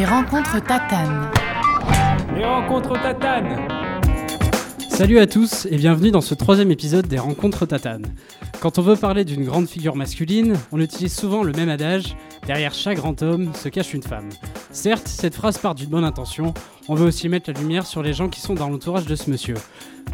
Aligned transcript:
Les 0.00 0.06
rencontres 0.06 0.64
tatanes. 0.64 1.30
Les 2.34 2.42
rencontres 2.42 2.94
tatanes 3.02 3.68
Salut 4.88 5.18
à 5.18 5.26
tous 5.26 5.66
et 5.70 5.76
bienvenue 5.76 6.10
dans 6.10 6.22
ce 6.22 6.32
troisième 6.32 6.70
épisode 6.70 7.06
des 7.06 7.18
rencontres 7.18 7.66
tatanes. 7.66 8.06
Quand 8.60 8.78
on 8.78 8.82
veut 8.82 8.96
parler 8.96 9.26
d'une 9.26 9.44
grande 9.44 9.68
figure 9.68 9.96
masculine, 9.96 10.56
on 10.72 10.80
utilise 10.80 11.14
souvent 11.14 11.42
le 11.42 11.52
même 11.52 11.68
adage 11.68 12.16
derrière 12.46 12.72
chaque 12.72 12.96
grand 12.96 13.20
homme 13.22 13.52
se 13.52 13.68
cache 13.68 13.92
une 13.92 14.02
femme. 14.02 14.30
Certes, 14.70 15.06
cette 15.06 15.34
phrase 15.34 15.58
part 15.58 15.74
d'une 15.74 15.90
bonne 15.90 16.04
intention, 16.04 16.54
on 16.88 16.94
veut 16.94 17.06
aussi 17.06 17.28
mettre 17.28 17.52
la 17.52 17.60
lumière 17.60 17.84
sur 17.86 18.02
les 18.02 18.14
gens 18.14 18.30
qui 18.30 18.40
sont 18.40 18.54
dans 18.54 18.70
l'entourage 18.70 19.04
de 19.04 19.16
ce 19.16 19.28
monsieur. 19.28 19.56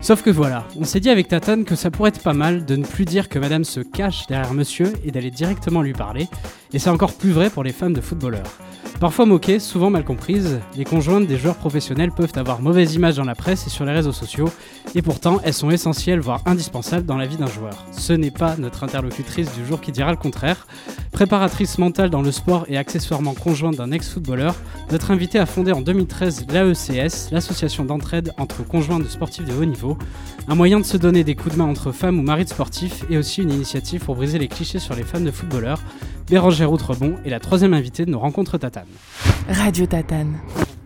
Sauf 0.01 0.21
que 0.21 0.31
voilà, 0.31 0.67
on 0.77 0.83
s'est 0.83 0.99
dit 0.99 1.11
avec 1.11 1.29
Tatane 1.29 1.65
que 1.65 1.77
ça 1.77 1.93
pourrait 1.93 2.09
être 2.09 2.25
pas 2.25 2.33
mal 2.33 2.65
de 2.65 2.75
ne 2.75 2.85
plus 2.85 3.05
dire 3.05 3.29
que 3.29 3.39
madame 3.39 3.63
se 3.63 3.79
cache 3.79 4.27
derrière 4.27 4.53
monsieur 4.53 4.93
et 5.05 5.13
d'aller 5.13 5.31
directement 5.31 5.81
lui 5.81 5.93
parler, 5.93 6.27
et 6.73 6.81
c'est 6.81 6.91
encore 6.91 7.13
plus 7.13 7.31
vrai 7.31 7.51
pour 7.51 7.63
les 7.63 7.73
femmes 7.73 7.93
de 7.93 8.01
footballeurs. 8.01 8.51
Parfois 8.99 9.27
moquées, 9.27 9.59
souvent 9.59 9.91
mal 9.91 10.05
comprises, 10.05 10.59
les 10.75 10.85
conjointes 10.85 11.27
des 11.27 11.37
joueurs 11.37 11.57
professionnels 11.57 12.13
peuvent 12.13 12.33
avoir 12.37 12.63
mauvaise 12.63 12.95
image 12.95 13.17
dans 13.17 13.25
la 13.25 13.35
presse 13.35 13.67
et 13.67 13.71
sur 13.71 13.85
les 13.85 13.93
réseaux 13.93 14.13
sociaux, 14.13 14.49
et 14.95 15.03
pourtant 15.03 15.39
elles 15.45 15.53
sont 15.53 15.71
essentielles, 15.71 16.21
voire 16.21 16.41
indispensables 16.47 17.05
dans 17.05 17.19
la 17.19 17.27
vie 17.27 17.37
d'un 17.37 17.47
joueur. 17.47 17.85
Ce 17.93 18.15
n'est 18.15 18.31
pas 18.31 18.57
notre 18.57 18.85
interlocutrice 18.85 19.55
du 19.55 19.67
jour 19.67 19.83
qui 19.83 19.93
dira 19.93 20.11
le 20.13 20.17
contraire. 20.17 20.67
Préparatrice 21.13 21.77
mentale 21.77 22.09
dans 22.09 22.23
le 22.23 22.33
sport 22.33 22.65
et 22.69 22.79
accessoirement 22.79 23.35
conjointe 23.35 23.77
d'un 23.77 23.93
ex-footballeur, 23.93 24.55
notre 24.91 25.11
invitée 25.11 25.39
a 25.39 25.47
fondé 25.47 25.73
en 25.73 25.83
2013 25.83 26.47
l'AECS, 26.51 27.31
l'association 27.33 27.85
d'entraide 27.85 28.33
entre 28.39 28.67
conjoints 28.67 28.99
de 28.99 29.09
sportifs 29.09 29.45
de 29.45 29.53
haut 29.53 29.67
niveau, 29.67 29.99
un 30.49 30.55
moyen 30.55 30.81
de 30.81 30.87
se 30.87 30.97
donner 30.97 31.23
des 31.23 31.35
coups 31.35 31.55
de 31.55 31.59
main 31.59 31.69
entre 31.69 31.93
femmes 31.93 32.19
ou 32.19 32.23
maris 32.23 32.45
de 32.45 32.51
sportifs 32.51 33.05
et 33.11 33.19
aussi 33.19 33.43
une 33.43 33.51
initiative 33.51 34.03
pour 34.03 34.17
briser 34.17 34.39
les 34.39 34.49
clichés 34.49 34.79
sur 34.79 34.95
les 34.95 35.03
femmes 35.03 35.25
de 35.25 35.31
footballeurs. 35.31 35.81
Bérangère 36.29 36.73
Outrebon 36.73 37.17
est 37.25 37.31
la 37.31 37.41
troisième 37.41 37.73
invitée 37.75 38.05
de 38.05 38.11
nos 38.11 38.19
rencontres 38.19 38.59
Tatane. 38.59 38.87
Radio 39.49 39.87
Tatane. 39.87 40.39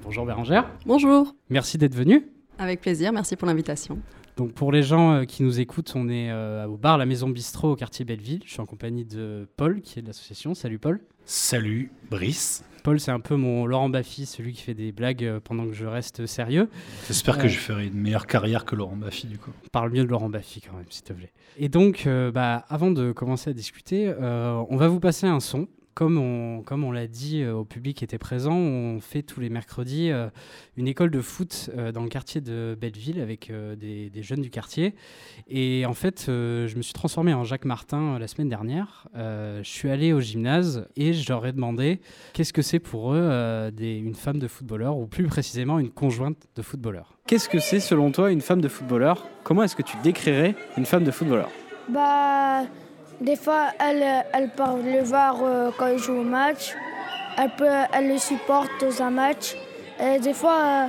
Bonjour 0.05 0.27
Bérangère, 0.27 0.69
Bonjour, 0.87 1.35
merci 1.49 1.79
d'être 1.79 1.95
venue. 1.95 2.27
avec 2.59 2.81
plaisir, 2.81 3.13
merci 3.13 3.37
pour 3.37 3.47
l'invitation. 3.49 3.99
Donc 4.37 4.53
pour 4.53 4.73
les 4.73 4.83
gens 4.83 5.13
euh, 5.13 5.25
qui 5.25 5.43
nous 5.43 5.61
écoutent, 5.61 5.93
on 5.95 6.09
est 6.09 6.31
euh, 6.31 6.67
au 6.67 6.77
bar 6.77 6.99
La 6.99 7.07
Maison 7.07 7.29
Bistrot 7.29 7.73
au 7.73 7.77
quartier 7.77 8.05
Belleville. 8.05 8.41
Je 8.45 8.51
suis 8.53 8.61
en 8.61 8.67
compagnie 8.67 9.05
de 9.05 9.47
Paul 9.57 9.81
qui 9.83 9.99
est 9.99 10.03
de 10.03 10.07
l'association. 10.09 10.55
Salut 10.55 10.79
Paul. 10.79 11.01
Salut 11.25 11.91
Brice. 12.11 12.65
Paul 12.83 13.01
c'est 13.01 13.11
un 13.11 13.21
peu 13.21 13.37
mon 13.37 13.67
Laurent 13.67 13.89
Baffy, 13.89 14.27
celui 14.27 14.53
qui 14.53 14.63
fait 14.63 14.75
des 14.75 14.93
blagues 14.93 15.25
euh, 15.25 15.41
pendant 15.43 15.67
que 15.67 15.73
je 15.73 15.87
reste 15.87 16.27
sérieux. 16.27 16.69
J'espère 17.07 17.39
que 17.39 17.49
je 17.49 17.59
ferai 17.59 17.87
une 17.87 18.01
meilleure 18.01 18.27
carrière 18.27 18.65
que 18.65 18.75
Laurent 18.75 18.97
Baffy 18.97 19.27
du 19.27 19.39
coup. 19.39 19.51
Parle 19.73 19.93
mieux 19.93 20.05
de 20.05 20.09
Laurent 20.09 20.29
Baffy 20.29 20.61
quand 20.61 20.77
même, 20.77 20.87
s'il 20.91 21.05
te 21.05 21.13
plaît. 21.13 21.33
Et 21.59 21.69
donc, 21.69 22.05
euh, 22.07 22.31
bah, 22.31 22.65
avant 22.69 22.91
de 22.91 23.13
commencer 23.13 23.51
à 23.51 23.53
discuter, 23.53 24.09
euh, 24.09 24.63
on 24.69 24.77
va 24.77 24.89
vous 24.89 25.01
passer 25.01 25.27
un 25.27 25.41
son. 25.41 25.69
Comme 26.01 26.17
on, 26.17 26.63
comme 26.63 26.83
on 26.85 26.93
l'a 26.93 27.07
dit 27.07 27.43
euh, 27.43 27.53
au 27.57 27.67
public 27.67 27.99
qui 27.99 28.05
était 28.05 28.17
présent, 28.17 28.55
on 28.57 29.01
fait 29.01 29.21
tous 29.21 29.39
les 29.39 29.51
mercredis 29.51 30.11
euh, 30.11 30.31
une 30.79 30.89
école 30.89 31.11
de 31.11 31.21
foot 31.21 31.69
euh, 31.77 31.93
dans 31.93 32.03
le 32.03 32.09
quartier 32.09 32.41
de 32.41 32.75
Belleville 32.81 33.21
avec 33.21 33.51
euh, 33.51 33.77
des, 33.77 34.09
des 34.09 34.23
jeunes 34.23 34.41
du 34.41 34.49
quartier. 34.49 34.95
Et 35.47 35.85
en 35.85 35.93
fait, 35.93 36.25
euh, 36.31 36.67
je 36.69 36.77
me 36.79 36.81
suis 36.81 36.95
transformé 36.95 37.35
en 37.35 37.45
Jacques 37.45 37.67
Martin 37.67 38.15
euh, 38.15 38.19
la 38.19 38.29
semaine 38.29 38.49
dernière. 38.49 39.09
Euh, 39.15 39.63
je 39.63 39.69
suis 39.69 39.91
allé 39.91 40.15
au 40.15 40.21
gymnase 40.21 40.89
et 40.97 41.13
je 41.13 41.29
leur 41.29 41.45
ai 41.45 41.53
demandé 41.53 42.01
qu'est-ce 42.33 42.55
que 42.55 42.63
c'est 42.63 42.79
pour 42.81 43.13
eux 43.13 43.21
euh, 43.21 43.71
des- 43.71 43.99
une 43.99 44.15
femme 44.15 44.39
de 44.39 44.49
footballeur, 44.49 44.97
ou 44.97 45.07
plus 45.07 45.27
précisément 45.27 45.79
une 45.79 45.91
conjointe 45.91 46.39
de 46.57 46.63
footballeur. 46.63 47.19
Qu'est-ce 47.27 47.51
que 47.51 47.59
c'est 47.59 47.79
selon 47.79 48.11
toi 48.11 48.33
une 48.33 48.41
femme 48.41 48.63
de 48.63 48.69
footballeur? 48.69 49.27
Comment 49.45 49.65
est-ce 49.65 49.77
que 49.77 49.83
tu 49.83 49.99
décrirais 50.03 50.55
une 50.79 50.87
femme 50.87 51.05
de 51.05 51.11
footballeur? 51.11 51.51
Bah, 51.91 52.63
des 53.21 53.37
fois, 53.37 53.69
elle, 53.79 54.05
elle 54.33 54.51
le 54.85 55.03
voir 55.03 55.37
euh, 55.43 55.71
quand 55.79 55.89
il 55.89 55.99
joue 55.99 56.21
au 56.21 56.23
match. 56.23 56.75
Elle, 57.39 57.51
peut, 57.51 57.67
elle 57.93 58.09
le 58.09 58.19
supporte 58.19 58.71
dans 58.81 59.03
un 59.03 59.11
match. 59.11 59.57
Et 60.03 60.19
des 60.19 60.33
fois, 60.33 60.57
euh, 60.59 60.87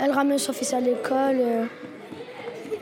elle 0.00 0.12
ramène 0.12 0.38
son 0.38 0.52
fils 0.52 0.72
à 0.72 0.80
l'école. 0.80 1.38
euh. 1.40 1.64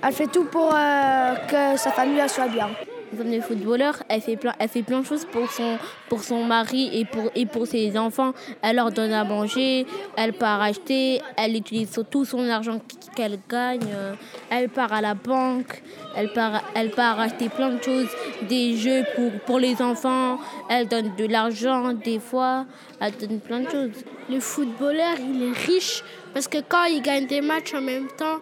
Elle 0.02 0.12
fait 0.12 0.26
tout 0.26 0.44
pour 0.44 0.70
que 0.70 1.76
sa 1.76 1.90
famille 1.90 2.22
soit 2.28 2.48
bien. 2.48 2.68
Femme 3.14 3.30
de 3.30 3.40
footballeur, 3.40 4.02
elle 4.08 4.20
fait 4.20 4.36
plein, 4.36 4.52
elle 4.58 4.68
fait 4.68 4.82
plein 4.82 5.00
de 5.00 5.06
choses 5.06 5.24
pour 5.24 5.50
son, 5.50 5.78
pour 6.08 6.22
son 6.22 6.44
mari 6.44 6.90
et 6.92 7.04
pour, 7.04 7.30
et 7.34 7.46
pour 7.46 7.66
ses 7.66 7.96
enfants. 7.96 8.32
Elle 8.62 8.76
leur 8.76 8.90
donne 8.90 9.12
à 9.12 9.24
manger, 9.24 9.86
elle 10.16 10.32
part 10.32 10.60
acheter, 10.60 11.20
elle 11.36 11.56
utilise 11.56 11.98
tout 12.10 12.24
son 12.24 12.48
argent 12.48 12.80
qu'elle 13.14 13.38
gagne. 13.48 13.80
euh, 13.94 14.14
Elle 14.50 14.68
part 14.68 14.92
à 14.92 15.00
la 15.00 15.14
banque, 15.14 15.82
elle 16.16 16.32
part, 16.32 16.62
elle 16.74 16.90
part 16.90 17.20
acheter 17.20 17.48
plein 17.48 17.70
de 17.70 17.82
choses, 17.82 18.08
des 18.48 18.76
jeux 18.76 19.04
pour, 19.14 19.30
pour 19.46 19.58
les 19.58 19.80
enfants. 19.80 20.38
Elle 20.68 20.88
donne 20.88 21.14
de 21.16 21.26
l'argent 21.26 21.92
des 21.92 22.18
fois, 22.18 22.66
elle 23.00 23.12
donne 23.16 23.40
plein 23.40 23.60
de 23.60 23.70
choses. 23.70 24.04
Le 24.28 24.40
footballeur, 24.40 25.16
il 25.20 25.42
est 25.42 25.56
riche 25.66 26.02
parce 26.34 26.48
que 26.48 26.58
quand 26.68 26.84
il 26.84 27.00
gagne 27.02 27.26
des 27.26 27.40
matchs 27.40 27.72
en 27.74 27.80
même 27.80 28.08
temps, 28.08 28.40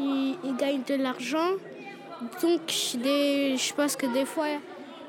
il 0.00 0.56
gagne 0.58 0.82
de 0.86 0.94
l'argent. 1.02 1.52
Donc, 2.42 2.60
des- 3.02 3.56
je 3.56 3.74
pense 3.74 3.96
que 3.96 4.06
des 4.12 4.24
fois, 4.24 4.46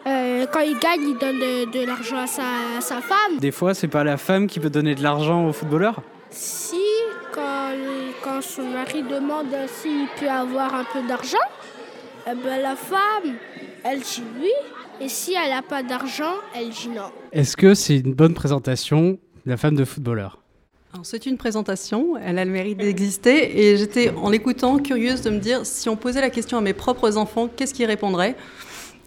euh, 0.08 0.46
quand 0.52 0.60
il 0.62 0.78
gagne, 0.80 1.02
il 1.02 1.18
donne 1.20 1.40
de, 1.40 1.72
de 1.80 1.86
l'argent 1.86 2.18
à 2.18 2.28
sa, 2.28 2.44
à 2.78 2.82
sa 2.82 3.02
femme. 3.02 3.38
Des 3.40 3.52
fois, 3.52 3.74
c'est 3.74 3.88
pas 3.88 4.04
la 4.04 4.18
femme 4.18 4.48
qui 4.48 4.60
peut 4.60 4.70
donner 4.70 4.96
de 4.96 5.04
l'argent 5.04 5.48
au 5.48 5.54
footballeur 5.54 6.02
Si, 6.30 6.76
quand, 7.34 7.70
quand 8.24 8.42
son 8.42 8.64
mari 8.70 9.04
demande 9.04 9.48
s'il 9.68 10.08
peut 10.20 10.30
avoir 10.30 10.74
un 10.74 10.86
peu 10.92 11.02
d'argent, 11.08 11.38
eh 12.28 12.36
ben, 12.36 12.62
la 12.62 12.76
femme, 12.76 13.36
elle 13.84 14.00
dit 14.02 14.24
oui. 14.42 14.52
Et 15.02 15.10
si 15.10 15.34
elle 15.34 15.50
n'a 15.52 15.62
pas 15.64 15.82
d'argent, 15.84 16.34
elle 16.56 16.70
dit 16.70 16.90
non. 16.90 17.12
Est-ce 17.32 17.58
que 17.58 17.74
c'est 17.74 17.98
une 17.98 18.14
bonne 18.14 18.34
présentation 18.36 19.18
de 19.46 19.52
la 19.52 19.58
femme 19.58 19.76
de 19.76 19.86
footballeur? 19.86 20.40
C'est 21.02 21.26
une 21.26 21.38
présentation, 21.38 22.16
elle 22.18 22.38
a 22.38 22.46
le 22.46 22.52
mérite 22.52 22.78
d'exister, 22.78 23.60
et 23.68 23.78
j'étais 23.78 24.12
en 24.12 24.30
l'écoutant 24.30 24.78
curieuse 24.78 25.22
de 25.22 25.32
me 25.32 25.40
dire 25.40 25.66
si 25.66 25.90
on 25.90 25.96
posait 25.96 26.22
la 26.22 26.30
question 26.30 26.58
à 26.58 26.62
mes 26.62 26.74
propres 26.74 27.18
enfants, 27.18 27.50
qu'est-ce 27.54 27.74
qu'ils 27.74 27.88
répondraient? 27.88 28.36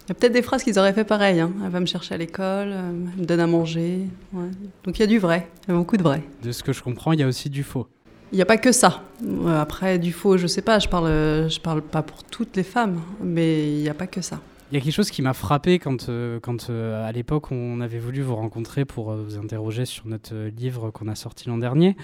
Il 0.06 0.10
y 0.10 0.12
a 0.12 0.14
peut-être 0.14 0.32
des 0.32 0.42
phrases 0.42 0.62
qu'ils 0.62 0.78
auraient 0.78 0.92
fait 0.92 1.04
pareil. 1.04 1.40
hein. 1.40 1.50
Elle 1.64 1.70
va 1.70 1.80
me 1.80 1.86
chercher 1.86 2.14
à 2.14 2.18
l'école, 2.18 2.68
euh, 2.70 2.90
elle 3.14 3.20
me 3.22 3.24
donne 3.26 3.40
à 3.40 3.46
manger. 3.46 4.00
ouais. 4.32 4.48
Donc 4.84 4.98
il 4.98 5.00
y 5.00 5.04
a 5.04 5.06
du 5.06 5.18
vrai, 5.18 5.48
il 5.66 5.72
y 5.72 5.74
a 5.74 5.78
beaucoup 5.78 5.96
de 5.96 6.02
vrai. 6.02 6.22
De 6.42 6.52
ce 6.52 6.62
que 6.62 6.72
je 6.72 6.82
comprends, 6.82 7.12
il 7.12 7.20
y 7.20 7.22
a 7.22 7.26
aussi 7.26 7.50
du 7.50 7.62
faux. 7.64 7.86
Il 8.32 8.36
n'y 8.36 8.42
a 8.42 8.46
pas 8.46 8.56
que 8.56 8.72
ça. 8.72 9.02
Euh, 9.24 9.60
Après, 9.60 9.98
du 9.98 10.12
faux, 10.12 10.36
je 10.36 10.46
sais 10.48 10.62
pas, 10.62 10.78
je 10.80 10.88
parle, 10.88 11.06
je 11.48 11.60
parle 11.60 11.82
pas 11.82 12.02
pour 12.02 12.22
toutes 12.24 12.56
les 12.56 12.62
femmes, 12.64 13.00
mais 13.22 13.68
il 13.68 13.82
n'y 13.82 13.88
a 13.88 13.94
pas 13.94 14.06
que 14.08 14.20
ça. 14.20 14.40
Il 14.72 14.74
y 14.74 14.78
a 14.78 14.80
quelque 14.80 14.92
chose 14.92 15.10
qui 15.10 15.22
m'a 15.22 15.32
frappé 15.32 15.78
quand, 15.78 16.08
euh, 16.08 16.40
quand 16.40 16.70
euh, 16.70 17.06
à 17.06 17.12
l'époque, 17.12 17.52
on 17.52 17.80
avait 17.80 18.00
voulu 18.00 18.20
vous 18.22 18.34
rencontrer 18.34 18.84
pour 18.84 19.12
euh, 19.12 19.22
vous 19.22 19.38
interroger 19.38 19.84
sur 19.84 20.08
notre 20.08 20.34
livre 20.48 20.90
qu'on 20.90 21.06
a 21.06 21.14
sorti 21.14 21.48
l'an 21.48 21.56
dernier. 21.58 21.96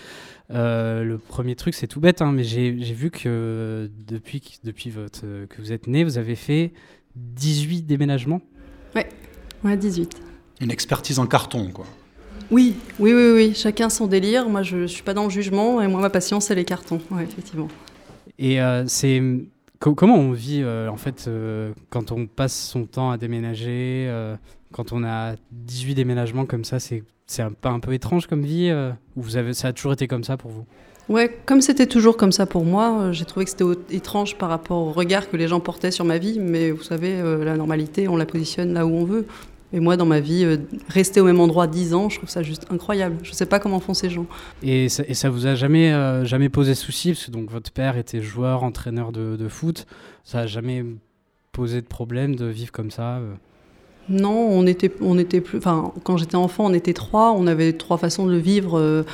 Euh, 0.52 1.02
le 1.02 1.18
premier 1.18 1.56
truc, 1.56 1.74
c'est 1.74 1.88
tout 1.88 1.98
bête, 1.98 2.22
hein, 2.22 2.30
mais 2.30 2.44
j'ai 2.44 2.70
vu 2.70 3.10
que 3.10 3.90
depuis, 4.06 4.40
que- 4.40 4.48
depuis 4.64 4.90
votre, 4.90 5.22
que 5.22 5.60
vous 5.60 5.72
êtes 5.72 5.88
né, 5.88 6.04
vous 6.04 6.18
avez 6.18 6.36
fait 6.36 6.72
18 7.16 7.82
déménagements. 7.82 8.40
Ouais, 9.64 9.76
18. 9.76 10.20
Une 10.60 10.70
expertise 10.70 11.18
en 11.18 11.26
carton 11.26 11.70
quoi. 11.72 11.86
Oui, 12.50 12.74
oui, 13.00 13.12
oui, 13.12 13.30
oui, 13.34 13.52
chacun 13.56 13.88
son 13.88 14.06
délire. 14.06 14.48
Moi, 14.48 14.62
je 14.62 14.76
ne 14.76 14.86
suis 14.86 15.02
pas 15.02 15.14
dans 15.14 15.24
le 15.24 15.30
jugement, 15.30 15.80
et 15.80 15.88
moi, 15.88 16.00
ma 16.00 16.10
passion, 16.10 16.38
c'est 16.40 16.54
les 16.54 16.64
cartons, 16.64 17.00
ouais, 17.10 17.22
effectivement. 17.24 17.68
Et 18.38 18.60
euh, 18.60 18.84
c'est 18.88 19.22
co- 19.82 19.94
comment 19.94 20.16
on 20.16 20.32
vit 20.32 20.62
euh, 20.62 20.88
en 20.88 20.96
fait 20.96 21.26
euh, 21.28 21.72
quand 21.90 22.12
on 22.12 22.26
passe 22.26 22.54
son 22.54 22.86
temps 22.86 23.10
à 23.10 23.18
déménager, 23.18 24.06
euh, 24.08 24.36
quand 24.72 24.92
on 24.92 25.04
a 25.04 25.34
18 25.50 25.94
déménagements 25.94 26.46
comme 26.46 26.64
ça, 26.64 26.80
c'est 26.80 27.02
c'est 27.26 27.42
un, 27.42 27.52
pas 27.52 27.70
un 27.70 27.80
peu 27.80 27.92
étrange 27.92 28.26
comme 28.26 28.42
vie 28.42 28.72
ou 29.16 29.22
vous 29.22 29.36
avez 29.36 29.54
ça 29.54 29.68
a 29.68 29.72
toujours 29.72 29.92
été 29.92 30.06
comme 30.06 30.24
ça 30.24 30.36
pour 30.36 30.50
vous? 30.50 30.64
Ouais, 31.08 31.36
comme 31.46 31.60
c'était 31.60 31.86
toujours 31.86 32.16
comme 32.16 32.32
ça 32.32 32.46
pour 32.46 32.64
moi, 32.64 33.10
j'ai 33.12 33.24
trouvé 33.24 33.44
que 33.44 33.50
c'était 33.50 33.64
étrange 33.96 34.36
par 34.38 34.48
rapport 34.48 34.78
au 34.78 34.92
regard 34.92 35.28
que 35.28 35.36
les 35.36 35.48
gens 35.48 35.58
portaient 35.60 35.90
sur 35.90 36.04
ma 36.04 36.18
vie, 36.18 36.38
mais 36.38 36.70
vous 36.70 36.82
savez, 36.82 37.20
la 37.44 37.56
normalité, 37.56 38.06
on 38.06 38.16
la 38.16 38.24
positionne 38.26 38.72
là 38.72 38.86
où 38.86 38.90
on 38.90 39.04
veut. 39.04 39.26
Et 39.72 39.80
moi, 39.80 39.96
dans 39.96 40.06
ma 40.06 40.20
vie, 40.20 40.44
euh, 40.44 40.58
rester 40.88 41.20
au 41.20 41.24
même 41.24 41.40
endroit 41.40 41.66
10 41.66 41.94
ans, 41.94 42.08
je 42.08 42.18
trouve 42.18 42.28
ça 42.28 42.42
juste 42.42 42.66
incroyable. 42.70 43.16
Je 43.22 43.32
sais 43.32 43.46
pas 43.46 43.58
comment 43.58 43.80
font 43.80 43.94
ces 43.94 44.10
gens. 44.10 44.26
Et 44.62 44.88
ça, 44.88 45.02
et 45.08 45.14
ça 45.14 45.30
vous 45.30 45.46
a 45.46 45.54
jamais 45.54 45.92
euh, 45.92 46.24
jamais 46.24 46.48
posé 46.48 46.74
souci 46.74 47.12
parce 47.12 47.26
que 47.26 47.30
donc 47.30 47.50
votre 47.50 47.70
père 47.70 47.96
était 47.96 48.20
joueur, 48.20 48.64
entraîneur 48.64 49.12
de, 49.12 49.36
de 49.36 49.48
foot, 49.48 49.86
ça 50.24 50.40
a 50.40 50.46
jamais 50.46 50.84
posé 51.52 51.80
de 51.80 51.86
problème 51.86 52.36
de 52.36 52.46
vivre 52.46 52.72
comme 52.72 52.90
ça 52.90 53.16
euh? 53.18 53.34
Non, 54.08 54.48
on 54.50 54.66
était, 54.66 54.92
on 55.00 55.18
était 55.18 55.40
plus. 55.40 55.58
Enfin, 55.58 55.92
quand 56.02 56.16
j'étais 56.16 56.36
enfant, 56.36 56.66
on 56.66 56.74
était 56.74 56.92
trois. 56.92 57.32
On 57.32 57.46
avait 57.46 57.72
trois 57.72 57.98
façons 57.98 58.26
de 58.26 58.32
le 58.32 58.38
vivre 58.38 58.78
euh, 58.78 59.04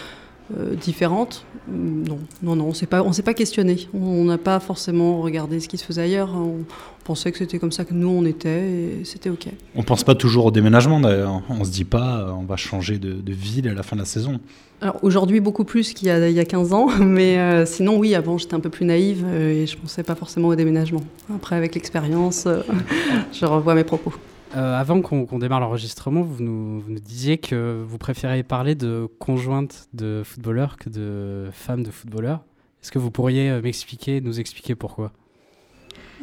euh, 0.56 0.74
différentes. 0.74 1.44
Hum, 1.68 2.04
Non, 2.08 2.18
non, 2.42 2.56
non, 2.56 2.64
on 2.66 2.74
s'est 2.74 2.86
pas, 2.86 3.02
on 3.02 3.12
s'est 3.12 3.22
pas 3.22 3.34
questionné. 3.34 3.88
On 3.94 4.24
n'a 4.24 4.38
pas 4.38 4.60
forcément 4.60 5.20
regardé 5.20 5.60
ce 5.60 5.68
qui 5.68 5.78
se 5.78 5.84
faisait 5.84 6.02
ailleurs. 6.02 6.30
On 6.34 6.64
pensait 7.04 7.32
que 7.32 7.38
c'était 7.38 7.58
comme 7.58 7.72
ça 7.72 7.84
que 7.84 7.94
nous 7.94 8.08
on 8.08 8.24
était 8.26 8.70
et 8.70 9.00
c'était 9.04 9.30
ok. 9.30 9.48
On 9.74 9.82
pense 9.82 10.04
pas 10.04 10.14
toujours 10.14 10.46
au 10.46 10.50
déménagement 10.50 11.00
d'ailleurs. 11.00 11.42
On 11.48 11.64
se 11.64 11.70
dit 11.70 11.84
pas 11.84 12.18
euh, 12.20 12.30
on 12.32 12.44
va 12.44 12.56
changer 12.56 12.98
de, 12.98 13.14
de 13.14 13.32
ville 13.32 13.66
à 13.68 13.74
la 13.74 13.82
fin 13.82 13.96
de 13.96 14.02
la 14.02 14.06
saison. 14.06 14.40
Alors 14.80 14.98
aujourd'hui 15.02 15.40
beaucoup 15.40 15.64
plus 15.64 15.92
qu'il 15.94 16.08
y 16.08 16.10
a, 16.10 16.28
il 16.28 16.36
y 16.36 16.40
a 16.40 16.44
15 16.44 16.72
ans, 16.72 16.88
mais 17.00 17.38
euh, 17.38 17.66
sinon 17.66 17.96
oui, 17.98 18.14
avant 18.14 18.38
j'étais 18.38 18.54
un 18.54 18.60
peu 18.60 18.68
plus 18.70 18.84
naïve 18.84 19.24
euh, 19.26 19.62
et 19.62 19.66
je 19.66 19.76
pensais 19.76 20.02
pas 20.02 20.14
forcément 20.14 20.48
au 20.48 20.54
déménagement. 20.54 21.02
Après 21.34 21.56
avec 21.56 21.74
l'expérience, 21.74 22.46
je 23.32 23.44
revois 23.46 23.74
mes 23.74 23.84
propos. 23.84 24.12
Euh, 24.56 24.80
avant 24.80 25.02
qu'on 25.02 25.38
démarre 25.38 25.60
l'enregistrement, 25.60 26.22
vous 26.22 26.42
nous, 26.42 26.82
disiez 27.00 27.38
que 27.38 27.84
vous 27.86 27.98
préférez 27.98 28.42
parler 28.42 28.74
de 28.74 29.08
conjointes 29.18 29.88
de 29.92 30.22
footballeurs 30.24 30.76
que 30.78 30.88
de 30.88 31.50
femmes 31.52 31.82
de 31.82 31.90
footballeurs. 31.90 32.40
Est-ce 32.82 32.90
que 32.90 32.98
vous 32.98 33.10
pourriez 33.10 33.50
euh, 33.50 33.60
m'expliquer, 33.60 34.20
nous 34.20 34.40
expliquer 34.40 34.74
pourquoi? 34.74 35.12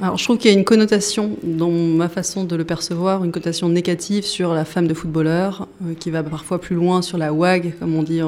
Alors, 0.01 0.17
je 0.17 0.23
trouve 0.23 0.37
qu'il 0.37 0.51
y 0.51 0.53
a 0.53 0.57
une 0.57 0.65
connotation 0.65 1.37
dans 1.43 1.69
ma 1.69 2.09
façon 2.09 2.43
de 2.43 2.55
le 2.55 2.65
percevoir, 2.65 3.23
une 3.23 3.31
connotation 3.31 3.69
négative 3.69 4.25
sur 4.25 4.53
la 4.53 4.65
femme 4.65 4.87
de 4.87 4.93
footballeur, 4.93 5.67
euh, 5.83 5.93
qui 5.93 6.09
va 6.09 6.23
parfois 6.23 6.59
plus 6.59 6.75
loin 6.75 7.01
sur 7.01 7.17
la 7.17 7.31
WAG, 7.31 7.75
comme 7.79 7.95
on 7.95 8.03
dit 8.03 8.21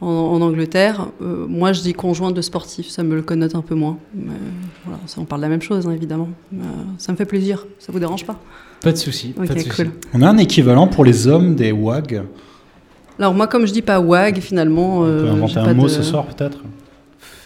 en, 0.00 0.06
en 0.08 0.40
Angleterre. 0.40 1.08
Euh, 1.22 1.46
moi, 1.48 1.72
je 1.72 1.80
dis 1.82 1.92
conjointe 1.92 2.34
de 2.34 2.40
sportif, 2.42 2.88
ça 2.88 3.02
me 3.02 3.14
le 3.14 3.22
connote 3.22 3.54
un 3.54 3.62
peu 3.62 3.74
moins. 3.74 3.98
Mais, 4.14 4.32
voilà, 4.84 5.00
ça, 5.06 5.20
on 5.20 5.24
parle 5.24 5.40
de 5.42 5.46
la 5.46 5.50
même 5.50 5.62
chose, 5.62 5.86
hein, 5.86 5.92
évidemment. 5.92 6.28
Euh, 6.54 6.58
ça 6.98 7.12
me 7.12 7.16
fait 7.16 7.24
plaisir, 7.26 7.66
ça 7.78 7.92
vous 7.92 7.98
dérange 7.98 8.24
pas 8.24 8.38
Pas 8.82 8.92
de 8.92 8.96
souci. 8.96 9.34
Ok, 9.38 9.46
pas 9.48 9.54
de 9.54 9.58
souci. 9.60 9.70
cool. 9.76 9.90
On 10.14 10.22
a 10.22 10.28
un 10.28 10.38
équivalent 10.38 10.86
pour 10.86 11.04
les 11.04 11.26
hommes 11.28 11.54
des 11.54 11.72
WAG. 11.72 12.22
Alors, 13.18 13.34
moi, 13.34 13.46
comme 13.46 13.66
je 13.66 13.72
dis 13.72 13.82
pas 13.82 14.00
WAG, 14.00 14.40
finalement. 14.40 15.00
On 15.00 15.04
peut 15.04 15.08
euh, 15.08 15.32
inventer 15.32 15.52
j'ai 15.54 15.60
un 15.60 15.64
pas 15.64 15.74
mot 15.74 15.82
de- 15.84 15.88
ce 15.88 16.02
soir 16.02 16.26
peut-être 16.26 16.58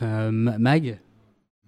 Euh, 0.03 0.31
Ma- 0.33 0.59
Mag 0.59 0.99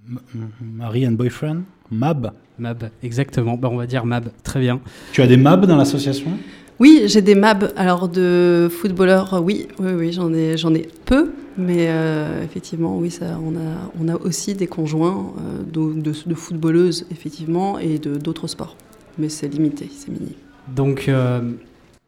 M- 0.08 0.18
Marry 0.60 1.06
and 1.06 1.12
Boyfriend 1.12 1.62
Mab 1.90 2.32
Mab, 2.58 2.88
exactement. 3.02 3.56
Bah, 3.56 3.68
on 3.70 3.76
va 3.76 3.86
dire 3.86 4.06
Mab, 4.06 4.28
très 4.42 4.60
bien. 4.60 4.80
Tu 5.12 5.20
as 5.22 5.26
des 5.26 5.36
Mab 5.36 5.66
dans 5.66 5.76
l'association? 5.76 6.30
Oui, 6.78 7.04
j'ai 7.06 7.22
des 7.22 7.34
MAB. 7.34 7.72
Alors 7.76 8.08
de 8.08 8.68
footballeurs, 8.70 9.40
oui, 9.42 9.68
oui, 9.78 9.92
oui, 9.92 10.12
j'en 10.12 10.32
ai, 10.34 10.56
j'en 10.56 10.74
ai 10.74 10.88
peu, 11.06 11.32
mais 11.56 11.86
euh, 11.88 12.44
effectivement, 12.44 12.98
oui, 12.98 13.10
ça, 13.10 13.38
on 13.42 13.56
a, 13.56 13.90
on 13.98 14.08
a 14.08 14.16
aussi 14.16 14.54
des 14.54 14.66
conjoints 14.66 15.32
euh, 15.40 16.02
de, 16.04 16.34
footballeuses, 16.34 17.06
effectivement, 17.10 17.78
et 17.78 17.98
d'autres 17.98 18.46
sports. 18.46 18.76
Mais 19.18 19.30
c'est 19.30 19.48
limité, 19.48 19.88
c'est 19.90 20.10
mini. 20.10 20.34
Donc, 20.68 21.08
euh, 21.08 21.52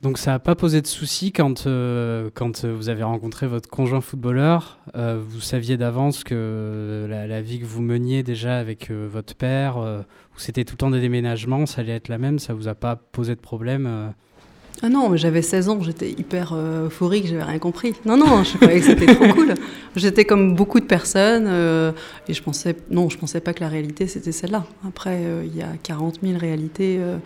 donc 0.02 0.18
ça 0.18 0.32
n'a 0.32 0.38
pas 0.38 0.54
posé 0.54 0.82
de 0.82 0.86
soucis 0.86 1.32
quand, 1.32 1.66
euh, 1.66 2.28
quand 2.34 2.66
vous 2.66 2.90
avez 2.90 3.04
rencontré 3.04 3.46
votre 3.46 3.70
conjoint 3.70 4.02
footballeur. 4.02 4.80
Vous 4.94 5.40
saviez 5.40 5.78
d'avance 5.78 6.24
que 6.24 7.06
la, 7.08 7.26
la 7.26 7.40
vie 7.40 7.58
que 7.60 7.64
vous 7.64 7.80
meniez 7.80 8.22
déjà 8.22 8.58
avec 8.58 8.90
votre 8.90 9.34
père, 9.34 9.78
où 9.78 10.38
c'était 10.38 10.64
tout 10.64 10.74
le 10.74 10.78
temps 10.78 10.90
des 10.90 11.00
déménagements, 11.00 11.64
ça 11.64 11.80
allait 11.80 11.96
être 11.96 12.08
la 12.08 12.18
même, 12.18 12.38
ça 12.38 12.52
vous 12.52 12.68
a 12.68 12.74
pas 12.74 12.96
posé 12.96 13.34
de 13.34 13.40
problème 13.40 14.12
Ah 14.80 14.88
non, 14.88 15.08
mais 15.08 15.18
j'avais 15.18 15.42
16 15.42 15.68
ans, 15.70 15.82
j'étais 15.82 16.10
hyper 16.10 16.52
euh, 16.52 16.86
euphorique, 16.86 17.26
j'avais 17.26 17.42
rien 17.42 17.58
compris. 17.58 17.94
Non, 18.04 18.16
non, 18.16 18.44
je 18.44 18.56
croyais 18.56 18.78
que 18.78 18.86
c'était 18.86 19.12
trop 19.12 19.26
cool. 19.34 19.54
J'étais 19.96 20.24
comme 20.24 20.54
beaucoup 20.54 20.78
de 20.78 20.84
personnes, 20.84 21.46
euh, 21.48 21.90
et 22.28 22.34
je 22.34 22.42
pensais, 22.42 22.76
non, 22.88 23.08
je 23.08 23.18
pensais 23.18 23.40
pas 23.40 23.52
que 23.52 23.60
la 23.60 23.68
réalité 23.68 24.06
c'était 24.06 24.30
celle-là. 24.30 24.64
Après, 24.86 25.24
euh, 25.24 25.44
il 25.44 25.56
y 25.56 25.62
a 25.62 25.72
40 25.82 26.20
000 26.22 26.38
réalités 26.38 26.98
euh, 27.00 27.18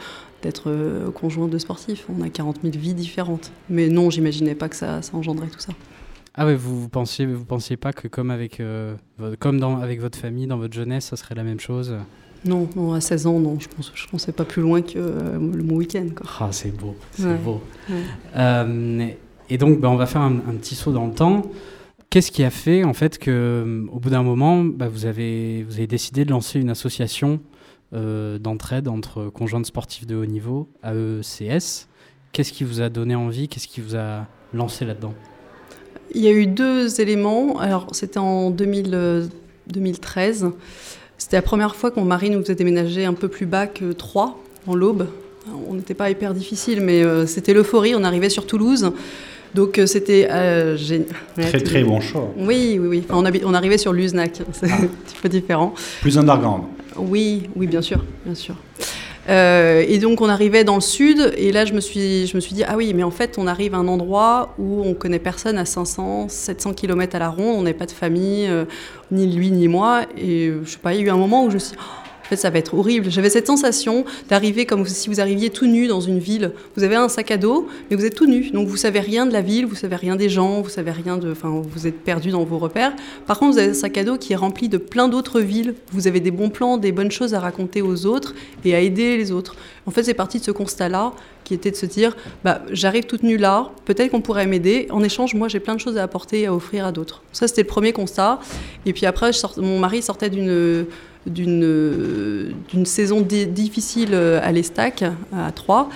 d'être 0.42 1.10
conjoint 1.14 1.48
de 1.48 1.58
sportif. 1.58 2.06
On 2.08 2.22
a 2.22 2.30
40 2.30 2.60
000 2.62 2.74
vies 2.78 2.94
différentes. 2.94 3.52
Mais 3.68 3.88
non, 3.88 4.08
j'imaginais 4.08 4.54
pas 4.54 4.70
que 4.70 4.76
ça, 4.76 5.02
ça 5.02 5.14
engendrait 5.16 5.48
tout 5.48 5.60
ça. 5.60 5.72
Ah 6.34 6.46
ouais, 6.46 6.54
vous, 6.54 6.80
vous 6.80 6.88
pensiez, 6.88 7.26
vous 7.26 7.44
pensiez 7.44 7.76
pas 7.76 7.92
que 7.92 8.08
comme 8.08 8.30
avec, 8.30 8.62
comme 9.38 9.60
dans, 9.60 9.78
avec 9.78 10.00
votre 10.00 10.18
famille, 10.18 10.46
dans 10.46 10.56
votre 10.56 10.72
jeunesse, 10.72 11.04
ça 11.04 11.16
serait 11.16 11.34
la 11.34 11.44
même 11.44 11.60
chose? 11.60 11.94
Non, 12.44 12.68
non, 12.74 12.92
à 12.92 13.00
16 13.00 13.26
ans, 13.26 13.38
non, 13.38 13.58
je 13.60 13.68
je 13.94 14.06
pensais 14.08 14.32
pas 14.32 14.44
plus 14.44 14.62
loin 14.62 14.82
que 14.82 14.94
euh, 14.96 15.34
le 15.38 15.62
mon 15.62 15.76
week-end. 15.76 16.08
Ah, 16.40 16.48
c'est 16.50 16.76
beau, 16.76 16.96
c'est 17.12 17.24
Ouais, 17.26 17.36
beau. 17.36 17.60
ouais. 17.88 17.96
Euh, 18.36 19.06
et 19.48 19.58
donc, 19.58 19.80
bah, 19.80 19.88
on 19.90 19.96
va 19.96 20.06
faire 20.06 20.22
un, 20.22 20.36
un 20.48 20.54
petit 20.60 20.74
saut 20.74 20.92
dans 20.92 21.06
le 21.06 21.12
temps. 21.14 21.42
Qu'est-ce 22.10 22.30
qui 22.32 22.42
a 22.44 22.50
fait, 22.50 22.84
en 22.84 22.92
fait, 22.94 23.18
que, 23.18 23.30
euh, 23.30 23.86
au 23.92 23.98
bout 24.00 24.10
d'un 24.10 24.22
moment, 24.22 24.64
bah, 24.64 24.88
vous, 24.88 25.06
avez, 25.06 25.62
vous 25.62 25.74
avez 25.74 25.86
décidé 25.86 26.24
de 26.24 26.30
lancer 26.30 26.58
une 26.60 26.68
association 26.70 27.40
euh, 27.94 28.38
d'entraide 28.38 28.88
entre 28.88 29.26
conjointes 29.30 29.66
sportifs 29.66 30.06
de 30.06 30.16
haut 30.16 30.26
niveau, 30.26 30.68
AECS 30.82 31.86
Qu'est-ce 32.32 32.52
qui 32.52 32.64
vous 32.64 32.80
a 32.80 32.88
donné 32.88 33.14
envie? 33.14 33.46
Qu'est-ce 33.48 33.68
qui 33.68 33.80
vous 33.82 33.94
a 33.94 34.26
lancé 34.54 34.84
là-dedans? 34.86 35.12
Il 36.14 36.22
y 36.22 36.28
a 36.28 36.32
eu 36.32 36.46
deux 36.46 37.00
éléments. 37.00 37.58
Alors, 37.58 37.86
c'était 37.94 38.18
en 38.18 38.50
2000, 38.50 38.90
euh, 38.94 39.26
2013. 39.68 40.50
C'était 41.22 41.36
la 41.36 41.42
première 41.42 41.76
fois 41.76 41.92
que 41.92 42.00
mon 42.00 42.04
mari 42.04 42.30
nous 42.30 42.40
faisait 42.40 42.56
déménager 42.56 43.04
un 43.04 43.14
peu 43.14 43.28
plus 43.28 43.46
bas 43.46 43.68
que 43.68 43.92
Troyes, 43.92 44.34
en 44.66 44.74
l'Aube. 44.74 45.06
On 45.68 45.74
n'était 45.74 45.94
pas 45.94 46.10
hyper 46.10 46.34
difficile, 46.34 46.80
mais 46.80 47.04
euh, 47.04 47.26
c'était 47.26 47.54
l'euphorie. 47.54 47.94
On 47.94 48.02
arrivait 48.02 48.28
sur 48.28 48.44
Toulouse. 48.44 48.90
Donc, 49.54 49.78
euh, 49.78 49.86
c'était 49.86 50.28
euh, 50.32 50.76
génial. 50.76 51.06
Très 51.36 51.60
très 51.60 51.84
bon 51.84 52.00
choix. 52.00 52.28
Oui, 52.36 52.76
oui, 52.80 52.88
oui. 52.88 53.04
Enfin, 53.08 53.22
on, 53.24 53.48
on 53.50 53.54
arrivait 53.54 53.78
sur 53.78 53.92
Luznac. 53.92 54.42
C'est 54.52 54.68
Ah. 54.68 54.74
un 54.82 54.86
petit 54.88 55.16
peu 55.22 55.28
différent. 55.28 55.74
Plus 56.00 56.18
underground. 56.18 56.64
Oui, 56.96 57.44
oui, 57.54 57.68
bien 57.68 57.82
sûr, 57.82 58.04
bien 58.26 58.34
sûr. 58.34 58.56
Euh, 59.28 59.84
et 59.86 59.98
donc 59.98 60.20
on 60.20 60.28
arrivait 60.28 60.64
dans 60.64 60.74
le 60.74 60.80
sud, 60.80 61.32
et 61.36 61.52
là 61.52 61.64
je 61.64 61.74
me 61.74 61.80
suis, 61.80 62.26
je 62.26 62.36
me 62.36 62.40
suis 62.40 62.54
dit 62.54 62.64
ah 62.64 62.76
oui, 62.76 62.92
mais 62.92 63.04
en 63.04 63.12
fait 63.12 63.38
on 63.38 63.46
arrive 63.46 63.74
à 63.74 63.78
un 63.78 63.86
endroit 63.86 64.54
où 64.58 64.82
on 64.84 64.94
connaît 64.94 65.20
personne 65.20 65.58
à 65.58 65.64
500, 65.64 66.28
700 66.28 66.74
km 66.74 67.14
à 67.14 67.18
la 67.20 67.28
ronde, 67.28 67.56
on 67.58 67.62
n'est 67.62 67.74
pas 67.74 67.86
de 67.86 67.92
famille, 67.92 68.48
euh, 68.48 68.64
ni 69.12 69.32
lui 69.32 69.52
ni 69.52 69.68
moi, 69.68 70.02
et 70.16 70.52
je 70.64 70.70
sais 70.70 70.78
pas, 70.78 70.92
il 70.94 71.00
y 71.00 71.04
a 71.04 71.06
eu 71.06 71.10
un 71.10 71.16
moment 71.16 71.44
où 71.44 71.50
je 71.50 71.54
me 71.54 71.60
suis 71.60 71.76
dit, 71.76 71.78
Oh, 71.78 72.01
ça 72.36 72.50
va 72.50 72.58
être 72.58 72.74
horrible. 72.74 73.10
J'avais 73.10 73.30
cette 73.30 73.46
sensation 73.46 74.04
d'arriver 74.28 74.66
comme 74.66 74.86
si 74.86 75.08
vous 75.08 75.20
arriviez 75.20 75.50
tout 75.50 75.66
nu 75.66 75.86
dans 75.86 76.00
une 76.00 76.18
ville. 76.18 76.52
Vous 76.76 76.84
avez 76.84 76.96
un 76.96 77.08
sac 77.08 77.30
à 77.30 77.36
dos, 77.36 77.68
mais 77.90 77.96
vous 77.96 78.04
êtes 78.04 78.14
tout 78.14 78.26
nu, 78.26 78.50
donc 78.50 78.68
vous 78.68 78.76
savez 78.76 79.00
rien 79.00 79.26
de 79.26 79.32
la 79.32 79.40
ville, 79.40 79.66
vous 79.66 79.74
savez 79.74 79.96
rien 79.96 80.16
des 80.16 80.28
gens, 80.28 80.60
vous 80.60 80.68
savez 80.68 80.90
rien 80.90 81.16
de, 81.16 81.32
enfin 81.32 81.62
vous 81.64 81.86
êtes 81.86 82.00
perdu 82.00 82.30
dans 82.30 82.44
vos 82.44 82.58
repères. 82.58 82.92
Par 83.26 83.38
contre, 83.38 83.52
vous 83.52 83.58
avez 83.58 83.70
un 83.70 83.74
sac 83.74 83.96
à 83.98 84.04
dos 84.04 84.16
qui 84.16 84.32
est 84.32 84.36
rempli 84.36 84.68
de 84.68 84.78
plein 84.78 85.08
d'autres 85.08 85.40
villes. 85.40 85.74
Vous 85.92 86.06
avez 86.06 86.20
des 86.20 86.30
bons 86.30 86.50
plans, 86.50 86.78
des 86.78 86.92
bonnes 86.92 87.10
choses 87.10 87.34
à 87.34 87.40
raconter 87.40 87.82
aux 87.82 88.06
autres 88.06 88.34
et 88.64 88.74
à 88.74 88.80
aider 88.80 89.16
les 89.16 89.32
autres. 89.32 89.56
En 89.86 89.90
fait, 89.90 90.04
c'est 90.04 90.14
parti 90.14 90.38
de 90.38 90.44
ce 90.44 90.50
constat-là 90.50 91.12
qui 91.44 91.54
était 91.54 91.70
de 91.70 91.76
se 91.76 91.86
dire 91.86 92.16
bah, 92.44 92.62
j'arrive 92.70 93.04
toute 93.04 93.22
nue 93.22 93.36
là, 93.36 93.70
peut-être 93.84 94.10
qu'on 94.10 94.20
pourrait 94.20 94.46
m'aider. 94.46 94.86
En 94.90 95.02
échange, 95.02 95.34
moi, 95.34 95.48
j'ai 95.48 95.60
plein 95.60 95.74
de 95.74 95.80
choses 95.80 95.96
à 95.96 96.02
apporter 96.02 96.42
et 96.42 96.46
à 96.46 96.54
offrir 96.54 96.86
à 96.86 96.92
d'autres. 96.92 97.22
Ça, 97.32 97.48
c'était 97.48 97.62
le 97.62 97.66
premier 97.66 97.92
constat. 97.92 98.40
Et 98.86 98.92
puis 98.92 99.06
après, 99.06 99.30
mon 99.56 99.78
mari 99.78 100.02
sortait 100.02 100.30
d'une 100.30 100.86
d'une 101.26 102.52
d'une 102.70 102.86
saison 102.86 103.20
di- 103.20 103.46
difficile 103.46 104.10
euh, 104.12 104.40
à 104.42 104.50
l'Estac, 104.52 105.04
à 105.32 105.52
Troyes, 105.52 105.88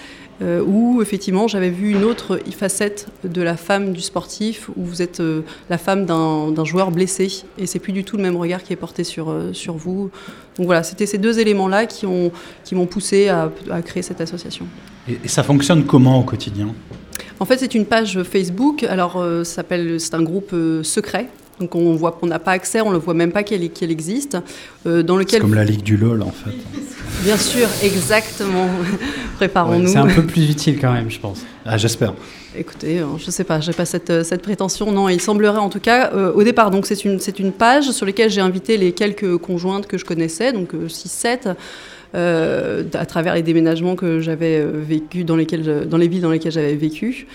euh, 0.43 0.63
où 0.65 1.01
effectivement 1.03 1.49
j'avais 1.49 1.71
vu 1.71 1.91
une 1.91 2.05
autre 2.05 2.39
facette 2.57 3.09
de 3.25 3.43
la 3.43 3.57
femme 3.57 3.93
du 3.93 4.01
sportif, 4.01 4.69
où 4.77 4.85
vous 4.85 5.03
êtes 5.03 5.21
euh, 5.21 5.43
la 5.71 5.79
femme 5.79 6.07
d'un 6.07 6.51
d'un 6.51 6.65
joueur 6.65 6.91
blessé, 6.91 7.43
et 7.59 7.67
c'est 7.67 7.79
plus 7.81 7.93
du 7.93 8.05
tout 8.05 8.17
le 8.17 8.23
même 8.23 8.37
regard 8.37 8.63
qui 8.63 8.73
est 8.73 8.77
porté 8.77 9.03
sur, 9.05 9.31
euh, 9.31 9.53
sur 9.53 9.75
vous. 9.75 10.11
Donc 10.57 10.67
voilà, 10.67 10.83
c'était 10.83 11.07
ces 11.07 11.19
deux 11.19 11.39
éléments-là 11.39 11.87
qui 11.87 12.07
ont 12.07 12.31
qui 12.65 12.75
m'ont 12.75 12.87
poussé 12.87 13.29
à, 13.29 13.51
à 13.71 13.83
créer 13.83 14.03
cette 14.03 14.21
association. 14.21 14.67
Et, 15.09 15.19
et 15.25 15.29
ça 15.29 15.43
fonctionne 15.43 15.85
comment 15.85 16.21
au 16.21 16.25
quotidien? 16.25 16.69
En 17.39 17.45
fait, 17.45 17.59
c'est 17.59 17.75
une 17.75 17.85
page 17.85 18.23
Facebook. 18.23 18.83
Alors, 18.85 19.17
euh, 19.17 19.45
s'appelle, 19.45 20.01
c'est 20.01 20.15
un 20.15 20.23
groupe 20.23 20.53
euh, 20.55 20.83
secret. 20.83 21.29
Donc, 21.61 21.75
on 21.75 21.95
voit 21.95 22.13
qu'on 22.13 22.27
n'a 22.27 22.39
pas 22.39 22.53
accès, 22.53 22.81
on 22.83 22.91
ne 22.93 22.99
voit 22.99 23.15
même 23.15 23.33
pas 23.33 23.43
qu'elle 23.43 23.63
existe. 23.91 24.37
euh, 24.87 25.03
dans 25.03 25.15
C'est 25.17 25.21
lequel, 25.25 25.41
comme 25.41 25.55
la 25.55 25.65
Ligue 25.65 25.83
du 25.83 25.97
LOL 25.97 26.23
en 26.23 26.31
fait. 26.31 26.51
bien 27.25 27.37
sûr, 27.37 27.67
exactement. 27.83 28.67
Ouais, 29.39 29.49
Préparons-nous. 29.49 29.89
C'est 29.89 29.99
un 29.99 30.07
peu 30.07 30.23
plus 30.23 30.49
utile 30.51 30.79
quand 30.81 30.93
même, 30.95 31.11
je 31.11 31.21
pense. 31.21 31.43
Ah, 31.67 31.77
j'espère. 31.77 32.15
Écoutez, 32.59 33.01
euh, 33.01 33.05
je 33.19 33.31
sais 33.31 33.45
pas, 33.45 33.61
j'ai 33.61 33.75
pas 33.75 33.85
cette, 33.85 34.09
euh, 34.09 34.25
cette 34.25 34.41
prétention. 34.41 34.91
Non, 34.91 35.11
il 35.11 35.21
semblerait 35.21 35.59
en 35.59 35.69
tout 35.69 35.79
cas 35.81 36.11
euh, 36.15 36.33
au 36.33 36.43
départ. 36.43 36.71
Donc 36.71 36.87
c'est 36.87 37.05
une 37.05 37.19
c'est 37.21 37.39
une 37.39 37.53
page 37.53 37.91
sur 37.91 38.07
laquelle 38.07 38.31
j'ai 38.31 38.41
invité 38.41 38.79
les 38.79 38.93
quelques 38.93 39.37
conjointes 39.37 39.87
que 39.87 39.99
je 39.99 40.07
connaissais, 40.07 40.55
donc 40.55 40.73
6-7, 40.73 41.55
euh, 42.15 42.85
à 42.95 43.05
travers 43.05 43.35
les 43.35 43.43
déménagements 43.43 43.95
que 43.95 44.21
j'avais 44.21 44.65
vécu 44.65 45.25
dans 45.25 45.37
lesquels 45.37 45.65
je- 45.65 45.85
dans 45.85 45.99
les 45.99 46.09
villes 46.09 46.23
dans 46.23 46.31
lesquelles 46.31 46.53
j'avais 46.53 46.75
vécu. 46.77 47.27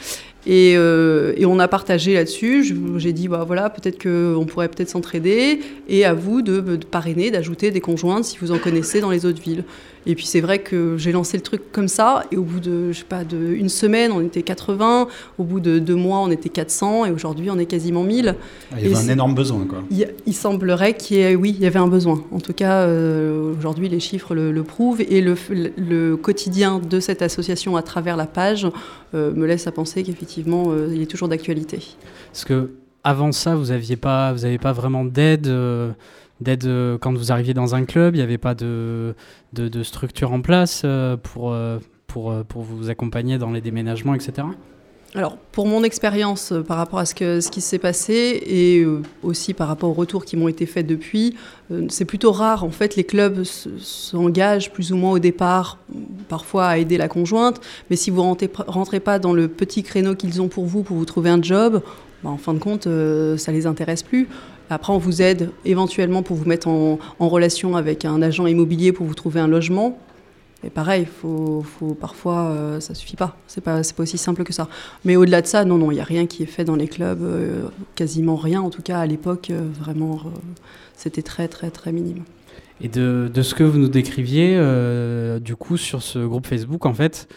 Et, 0.47 0.73
euh, 0.75 1.33
et 1.37 1.45
on 1.45 1.59
a 1.59 1.67
partagé 1.67 2.13
là-dessus. 2.15 2.75
J'ai 2.97 3.13
dit, 3.13 3.27
bah, 3.27 3.43
voilà, 3.45 3.69
peut-être 3.69 4.01
qu'on 4.01 4.45
pourrait 4.45 4.69
peut-être 4.69 4.89
s'entraider. 4.89 5.59
Et 5.87 6.05
à 6.05 6.13
vous 6.13 6.41
de, 6.41 6.59
de 6.59 6.85
parrainer, 6.85 7.31
d'ajouter 7.31 7.71
des 7.71 7.81
conjointes 7.81 8.25
si 8.25 8.37
vous 8.39 8.51
en 8.51 8.57
connaissez 8.57 9.01
dans 9.01 9.11
les 9.11 9.25
autres 9.25 9.41
villes. 9.41 9.63
Et 10.05 10.15
puis 10.15 10.25
c'est 10.25 10.41
vrai 10.41 10.59
que 10.59 10.97
j'ai 10.97 11.11
lancé 11.11 11.37
le 11.37 11.43
truc 11.43 11.71
comme 11.71 11.87
ça. 11.87 12.23
Et 12.31 12.37
au 12.37 12.43
bout 12.43 12.59
de, 12.59 12.91
je 12.91 12.99
sais 12.99 13.05
pas, 13.05 13.23
de 13.23 13.37
une 13.37 13.69
semaine, 13.69 14.11
on 14.11 14.21
était 14.21 14.41
80. 14.41 15.07
Au 15.37 15.43
bout 15.43 15.59
de 15.59 15.79
deux 15.79 15.95
mois, 15.95 16.19
on 16.19 16.31
était 16.31 16.49
400. 16.49 17.05
Et 17.05 17.11
aujourd'hui, 17.11 17.49
on 17.49 17.59
est 17.59 17.65
quasiment 17.65 18.03
1000. 18.03 18.35
Ah, 18.71 18.75
Il 18.77 18.83
y 18.83 18.93
avait 18.93 19.03
Et 19.03 19.09
un 19.09 19.13
énorme 19.13 19.35
besoin 19.35 19.65
quoi. 19.65 19.83
Il, 19.91 20.07
il 20.25 20.33
semblerait 20.33 20.95
qu'il 20.95 21.17
y 21.17 21.19
ait, 21.21 21.35
oui, 21.35 21.55
il 21.57 21.63
y 21.63 21.67
avait 21.67 21.79
un 21.79 21.87
besoin. 21.87 22.23
En 22.31 22.39
tout 22.39 22.53
cas, 22.53 22.81
euh, 22.81 23.53
aujourd'hui, 23.57 23.89
les 23.89 23.99
chiffres 23.99 24.33
le, 24.33 24.51
le 24.51 24.63
prouvent 24.63 25.01
et 25.01 25.21
le, 25.21 25.35
le 25.77 26.15
quotidien 26.17 26.79
de 26.79 26.99
cette 26.99 27.21
association 27.21 27.75
à 27.75 27.81
travers 27.81 28.17
la 28.17 28.25
page 28.25 28.67
euh, 29.13 29.33
me 29.33 29.45
laisse 29.45 29.67
à 29.67 29.71
penser 29.71 30.03
qu'effectivement, 30.03 30.65
euh, 30.69 30.89
il 30.93 31.01
est 31.01 31.05
toujours 31.05 31.27
d'actualité. 31.27 31.79
Parce 32.31 32.45
que 32.45 32.71
avant 33.03 33.31
ça, 33.31 33.55
vous 33.55 33.67
n'aviez 33.67 33.95
pas, 33.95 34.31
vous 34.33 34.45
avez 34.45 34.57
pas 34.57 34.73
vraiment 34.73 35.03
d'aide, 35.05 35.47
euh, 35.47 35.91
d'aide 36.41 36.65
euh, 36.65 36.97
quand 36.97 37.13
vous 37.13 37.31
arriviez 37.31 37.53
dans 37.53 37.75
un 37.75 37.85
club. 37.85 38.15
Il 38.15 38.17
n'y 38.17 38.23
avait 38.23 38.37
pas 38.37 38.55
de, 38.55 39.15
de, 39.53 39.67
de 39.69 39.83
structure 39.83 40.33
en 40.33 40.41
place 40.41 40.81
euh, 40.83 41.15
pour, 41.15 41.53
euh, 41.53 41.79
pour, 42.07 42.33
pour 42.45 42.63
vous 42.63 42.89
accompagner 42.89 43.37
dans 43.37 43.51
les 43.51 43.61
déménagements, 43.61 44.15
etc. 44.15 44.47
Alors, 45.13 45.35
pour 45.35 45.67
mon 45.67 45.83
expérience 45.83 46.53
par 46.65 46.77
rapport 46.77 46.99
à 46.99 47.05
ce, 47.05 47.49
qui 47.49 47.59
s'est 47.59 47.79
passé 47.79 48.41
et 48.45 48.85
aussi 49.23 49.53
par 49.53 49.67
rapport 49.67 49.89
aux 49.89 49.93
retours 49.93 50.23
qui 50.23 50.37
m'ont 50.37 50.47
été 50.47 50.65
faits 50.65 50.87
depuis, 50.87 51.35
c'est 51.89 52.05
plutôt 52.05 52.31
rare. 52.31 52.63
En 52.63 52.69
fait, 52.69 52.95
les 52.95 53.03
clubs 53.03 53.43
s'engagent 53.43 54.71
plus 54.71 54.93
ou 54.93 54.95
moins 54.95 55.11
au 55.11 55.19
départ, 55.19 55.79
parfois 56.29 56.67
à 56.67 56.77
aider 56.77 56.97
la 56.97 57.09
conjointe, 57.09 57.59
mais 57.89 57.97
si 57.97 58.09
vous 58.09 58.21
rentrez, 58.21 58.49
rentrez 58.67 59.01
pas 59.01 59.19
dans 59.19 59.33
le 59.33 59.49
petit 59.49 59.83
créneau 59.83 60.15
qu'ils 60.15 60.41
ont 60.41 60.47
pour 60.47 60.65
vous, 60.65 60.81
pour 60.81 60.95
vous 60.95 61.05
trouver 61.05 61.29
un 61.29 61.41
job, 61.41 61.81
bah, 62.23 62.29
en 62.29 62.37
fin 62.37 62.53
de 62.53 62.59
compte, 62.59 62.87
ça 63.37 63.51
les 63.51 63.65
intéresse 63.65 64.03
plus. 64.03 64.29
Après, 64.71 64.93
on 64.93 64.97
vous 64.97 65.21
aide 65.21 65.51
éventuellement 65.65 66.23
pour 66.23 66.37
vous 66.37 66.45
mettre 66.45 66.69
en, 66.69 66.97
relation 67.19 67.75
avec 67.75 68.05
un 68.05 68.21
agent 68.21 68.47
immobilier 68.47 68.93
pour 68.93 69.05
vous 69.05 69.13
trouver 69.13 69.41
un 69.41 69.47
logement. 69.47 69.99
Et 70.63 70.69
pareil, 70.69 71.05
faut, 71.05 71.61
faut 71.61 71.93
parfois, 71.93 72.51
euh, 72.51 72.79
ça 72.79 72.95
suffit 72.95 73.17
pas. 73.17 73.35
C'est 73.47 73.59
pas, 73.59 73.81
pas 73.81 74.03
aussi 74.03 74.17
simple 74.17 74.45
que 74.45 74.53
ça. 74.53 74.69
Mais 75.03 75.17
au-delà 75.17 75.41
de 75.41 75.47
ça, 75.47 75.65
non, 75.65 75.77
non, 75.77 75.91
il 75.91 75.95
n'y 75.95 75.99
a 75.99 76.05
rien 76.05 76.25
qui 76.25 76.43
est 76.43 76.47
fait 76.47 76.63
dans 76.63 76.77
les 76.77 76.87
clubs, 76.87 77.21
euh, 77.21 77.63
quasiment 77.95 78.37
rien. 78.37 78.61
En 78.61 78.69
tout 78.69 78.81
cas, 78.81 78.99
à 78.99 79.05
l'époque, 79.05 79.49
euh, 79.49 79.67
vraiment, 79.77 80.21
c'était 80.95 81.23
très, 81.23 81.49
très, 81.49 81.69
très 81.69 81.91
minime. 81.91 82.23
Et 82.79 82.87
de, 82.87 83.29
de, 83.33 83.41
ce 83.41 83.53
que 83.53 83.65
vous 83.65 83.77
nous 83.77 83.89
décriviez, 83.89 84.57
du 85.41 85.57
coup, 85.57 85.75
sur 85.75 86.01
ce 86.01 86.19
groupe 86.19 86.47
Facebook, 86.47 86.85
en 86.85 86.93
fait, 86.93 87.27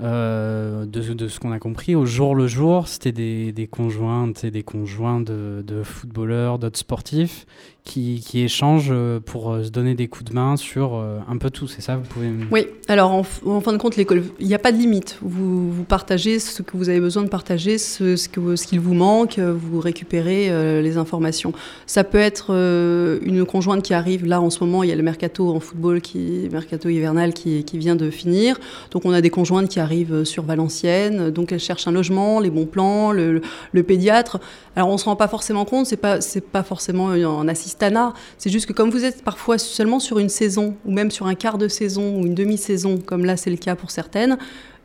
de, 0.00 0.84
de, 0.84 1.28
ce 1.28 1.40
qu'on 1.40 1.52
a 1.52 1.58
compris, 1.58 1.94
au 1.94 2.06
jour 2.06 2.34
le 2.34 2.46
jour, 2.46 2.88
c'était 2.88 3.12
des, 3.12 3.52
des 3.52 3.66
conjointes 3.66 4.44
et 4.44 4.50
des 4.50 4.62
conjoints 4.62 5.20
de, 5.20 5.62
de 5.66 5.82
footballeurs, 5.82 6.58
d'autres 6.58 6.78
sportifs 6.78 7.46
qui, 7.84 8.22
échangent 8.44 8.90
euh, 8.92 9.18
pour 9.20 9.52
euh, 9.52 9.64
se 9.64 9.70
donner 9.70 9.94
des 9.94 10.06
coups 10.06 10.30
de 10.30 10.34
main 10.34 10.56
sur 10.56 10.94
euh, 10.94 11.18
un 11.28 11.36
peu 11.36 11.50
tout, 11.50 11.66
c'est 11.66 11.82
ça 11.82 11.96
vous 11.96 12.04
pouvez... 12.08 12.30
Oui, 12.50 12.66
alors 12.88 13.10
en, 13.10 13.22
fin 13.22 13.72
de 13.72 13.76
compte, 13.76 13.96
il 13.96 14.06
n'y 14.40 14.54
a 14.54 14.58
pas 14.58 14.72
de 14.72 14.78
limite. 14.78 15.18
Vous, 15.20 15.84
partagez 15.88 16.38
ce 16.38 16.62
que 16.62 16.76
vous 16.76 16.88
avez 16.88 17.00
besoin 17.00 17.22
de 17.22 17.28
partager, 17.28 17.78
ce, 17.78 18.16
ce 18.16 18.28
qu'il 18.28 18.56
ce 18.56 18.66
qu'il 18.66 18.80
vous 18.80 18.94
manque, 18.94 19.38
vous 19.38 19.80
récupérez 19.80 20.82
les 20.82 20.96
informations. 20.96 21.52
Ça 21.86 22.04
peut 22.04 22.18
être 22.18 22.50
une 22.50 23.44
conjointe 23.44 23.82
qui 23.82 23.94
arrive, 23.94 24.26
là 24.26 24.40
en 24.40 24.50
ce 24.50 24.62
moment, 24.64 24.82
il 24.82 24.88
y 24.88 24.92
a 24.92 24.96
le 24.96 25.02
mercato 25.02 25.50
en 25.50 25.60
football, 25.60 26.00
qui, 26.00 26.48
mercato 26.50 26.88
hivernal 26.88 27.32
qui, 27.34 27.64
vient 27.74 27.96
de 27.96 28.10
finir. 28.10 28.58
Donc 28.90 29.04
on 29.04 29.12
a 29.12 29.20
des 29.20 29.30
conjointes 29.30 29.68
qui 29.68 29.80
arrivent 29.80 30.24
sur 30.24 30.44
Valenciennes, 30.44 31.30
donc 31.30 31.52
elles 31.52 31.60
cherchent 31.60 31.88
un 31.88 31.92
logement, 31.92 32.40
les 32.40 32.50
bons 32.50 32.66
plans, 32.66 33.12
le, 33.12 33.40
pédiatre. 33.82 34.38
Alors 34.76 34.88
on 34.88 34.94
ne 34.94 34.98
se 34.98 35.04
rend 35.04 35.16
pas 35.16 35.28
forcément 35.28 35.64
compte, 35.64 35.86
c'est 35.86 35.96
pas, 35.96 36.20
c'est 36.20 36.40
pas 36.40 36.62
forcément 36.62 37.06
en 37.06 37.48
assistance 37.48 37.71
c'est 38.38 38.50
juste 38.50 38.66
que 38.66 38.72
comme 38.72 38.90
vous 38.90 39.04
êtes 39.04 39.22
parfois 39.22 39.58
seulement 39.58 40.00
sur 40.00 40.18
une 40.18 40.28
saison, 40.28 40.76
ou 40.84 40.92
même 40.92 41.10
sur 41.10 41.26
un 41.26 41.34
quart 41.34 41.58
de 41.58 41.68
saison, 41.68 42.16
ou 42.20 42.26
une 42.26 42.34
demi-saison, 42.34 42.98
comme 42.98 43.24
là 43.24 43.36
c'est 43.36 43.50
le 43.50 43.56
cas 43.56 43.74
pour 43.74 43.90
certaines, 43.90 44.38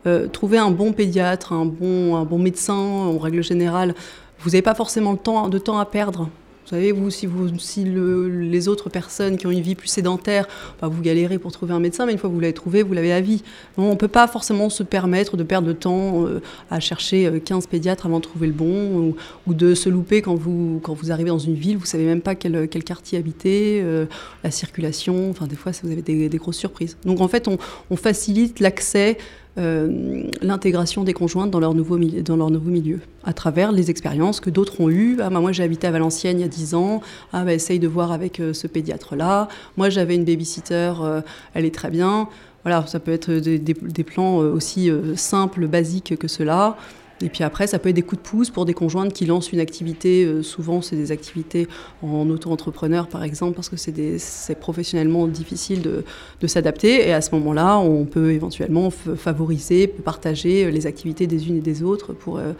euh, 0.06 0.28
trouver 0.28 0.58
un 0.58 0.72
bon 0.72 0.94
pédiatre, 0.94 1.54
un 1.54 1.66
bon, 1.66 2.38
médecin, 2.38 2.74
en 2.74 3.18
règle 3.18 3.44
générale, 3.44 3.96
vous 4.40 4.52
n'avez 4.52 4.62
pas 4.62 4.76
forcément 4.76 5.14
de 5.14 5.58
temps 5.58 5.80
à 5.80 5.86
perdre 5.86 6.30
vous 6.68 6.76
savez, 6.76 6.92
vous, 6.92 7.10
si, 7.10 7.26
vous, 7.28 7.58
si 7.60 7.86
le, 7.86 8.28
les 8.28 8.68
autres 8.68 8.90
personnes 8.90 9.38
qui 9.38 9.48
ont 9.48 9.52
une 9.52 9.62
vie 9.62 9.76
plus 9.76 9.88
sédentaire, 9.88 10.50
bah, 10.82 10.90
vous 10.90 11.02
galérez 11.02 11.40
pour 11.40 11.54
trouver 11.54 11.74
un 11.74 11.80
médecin, 11.80 12.06
mais 12.06 12.12
une 12.12 12.18
fois 12.18 12.30
que 12.30 12.36
vous 12.36 12.42
l'avez 12.42 12.52
trouvé, 12.52 12.84
vous 12.84 12.92
l'avez 12.92 13.14
à 13.14 13.22
vie. 13.22 13.42
on 13.78 13.92
ne 13.92 13.96
peut 13.96 14.10
pas 14.10 14.28
forcément 14.28 14.70
se 14.70 14.84
permettre 14.84 15.38
de 15.38 15.44
perdre 15.44 15.66
de 15.66 15.72
temps 15.72 16.26
euh, 16.26 16.42
à 16.70 16.82
chercher 16.82 17.42
15 17.46 17.64
euh, 17.64 17.68
pédiatres 17.70 18.06
avant 18.06 18.18
de 18.18 18.24
trouver 18.24 18.48
le 18.48 18.54
bon, 18.54 19.16
ou, 19.48 19.54
de 19.54 19.76
se 19.76 19.88
louper 19.88 20.22
quand 20.22 20.36
vous, 20.36 20.82
quand 20.84 20.94
vous 20.94 21.10
arrivez 21.10 21.30
dans 21.30 21.40
une 21.40 21.56
ville, 21.56 21.78
vous 21.78 21.84
ne 21.84 21.88
savez 21.88 22.04
même 22.04 22.20
pas 22.20 22.36
quel, 22.36 22.68
quartier 22.84 23.18
habiter, 23.18 23.80
euh, 23.82 24.06
la 24.44 24.52
circulation, 24.52 25.30
enfin 25.30 25.48
des 25.48 25.56
fois 25.56 25.72
vous 25.84 25.90
avez 25.90 26.02
des, 26.02 26.38
grosses 26.38 26.58
surprises. 26.58 26.98
Donc 27.06 27.22
en 27.22 27.30
fait, 27.30 27.48
on, 27.48 27.96
facilite 27.96 28.60
l'accès 28.60 29.18
l'intégration 29.58 31.04
des 31.04 31.14
conjointes 31.14 31.50
dans 31.50 31.60
leur, 31.60 31.74
nouveau 31.74 31.98
milieu, 31.98 32.22
dans 32.22 32.38
leur 32.38 32.52
nouveau 32.52 32.70
milieu, 32.70 33.00
à 33.24 33.34
travers 33.34 33.72
les 33.72 33.90
expériences 33.90 34.40
que 34.40 34.50
d'autres 34.50 34.80
ont 34.82 34.90
eues. 34.90 35.18
Ah, 35.20 35.30
bah, 35.30 35.40
moi, 35.40 35.52
j'ai 35.52 35.64
habité 35.64 35.88
à 35.88 35.92
Valenciennes 35.92 36.40
il 36.40 36.42
y 36.42 36.46
a 36.46 36.48
10 36.48 36.76
ans. 36.76 37.02
Ah, 37.34 37.44
bah, 37.44 37.54
essaye 37.54 37.80
de 37.80 37.88
voir 37.88 38.12
avec 38.12 38.40
euh, 38.40 38.54
ce 38.54 38.68
pédiatre-là. 38.68 39.48
Moi, 39.76 39.90
j'avais 39.90 40.16
une 40.16 40.26
babysitter, 40.26 40.94
euh, 41.02 41.22
elle 41.54 41.66
est 41.66 41.74
très 41.74 41.90
bien. 41.90 42.30
Voilà, 42.68 42.86
ça 42.86 43.00
peut 43.00 43.14
être 43.14 43.32
des, 43.32 43.60
des, 43.60 44.04
plans 44.04 44.42
euh, 44.42 44.52
aussi 44.52 44.92
euh, 44.92 45.16
simples, 45.16 45.68
basiques 45.68 46.18
que 46.18 46.28
cela. 46.28 46.76
Et 47.22 47.30
puis 47.30 47.44
après, 47.44 47.66
ça 47.66 47.80
peut 47.80 47.90
être 47.90 47.96
des 47.96 48.04
coups 48.04 48.22
de 48.22 48.28
pouce 48.28 48.50
pour 48.50 48.66
des 48.66 48.74
conjointes 48.74 49.12
qui 49.12 49.26
lancent 49.26 49.52
une 49.52 49.60
activité. 49.60 50.24
Euh, 50.24 50.44
souvent, 50.44 50.82
c'est 50.82 50.96
des 50.96 51.12
activités 51.12 51.68
en 52.04 52.30
auto-entrepreneur, 52.30 53.08
par 53.08 53.24
exemple, 53.24 53.56
parce 53.56 53.70
que 53.70 53.78
c'est 53.78 54.60
professionnellement 54.60 55.28
difficile 55.28 55.82
de, 55.82 56.48
s'adapter. 56.48 57.08
Et 57.08 57.14
à 57.14 57.22
ce 57.22 57.34
moment-là, 57.36 57.80
on 57.80 58.06
peut 58.06 58.32
éventuellement 58.32 58.90
favoriser, 58.90 59.88
partager 59.88 60.70
les 60.72 60.86
activités 60.86 61.28
des 61.28 61.50
unes 61.50 61.58
et 61.58 61.62
des 61.62 61.84
autres 61.84 62.14
pour, 62.14 62.38
euh, 62.38 62.54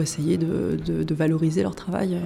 essayer 0.00 0.38
de, 0.38 1.14
valoriser 1.14 1.62
leur 1.62 1.74
travail. 1.74 2.18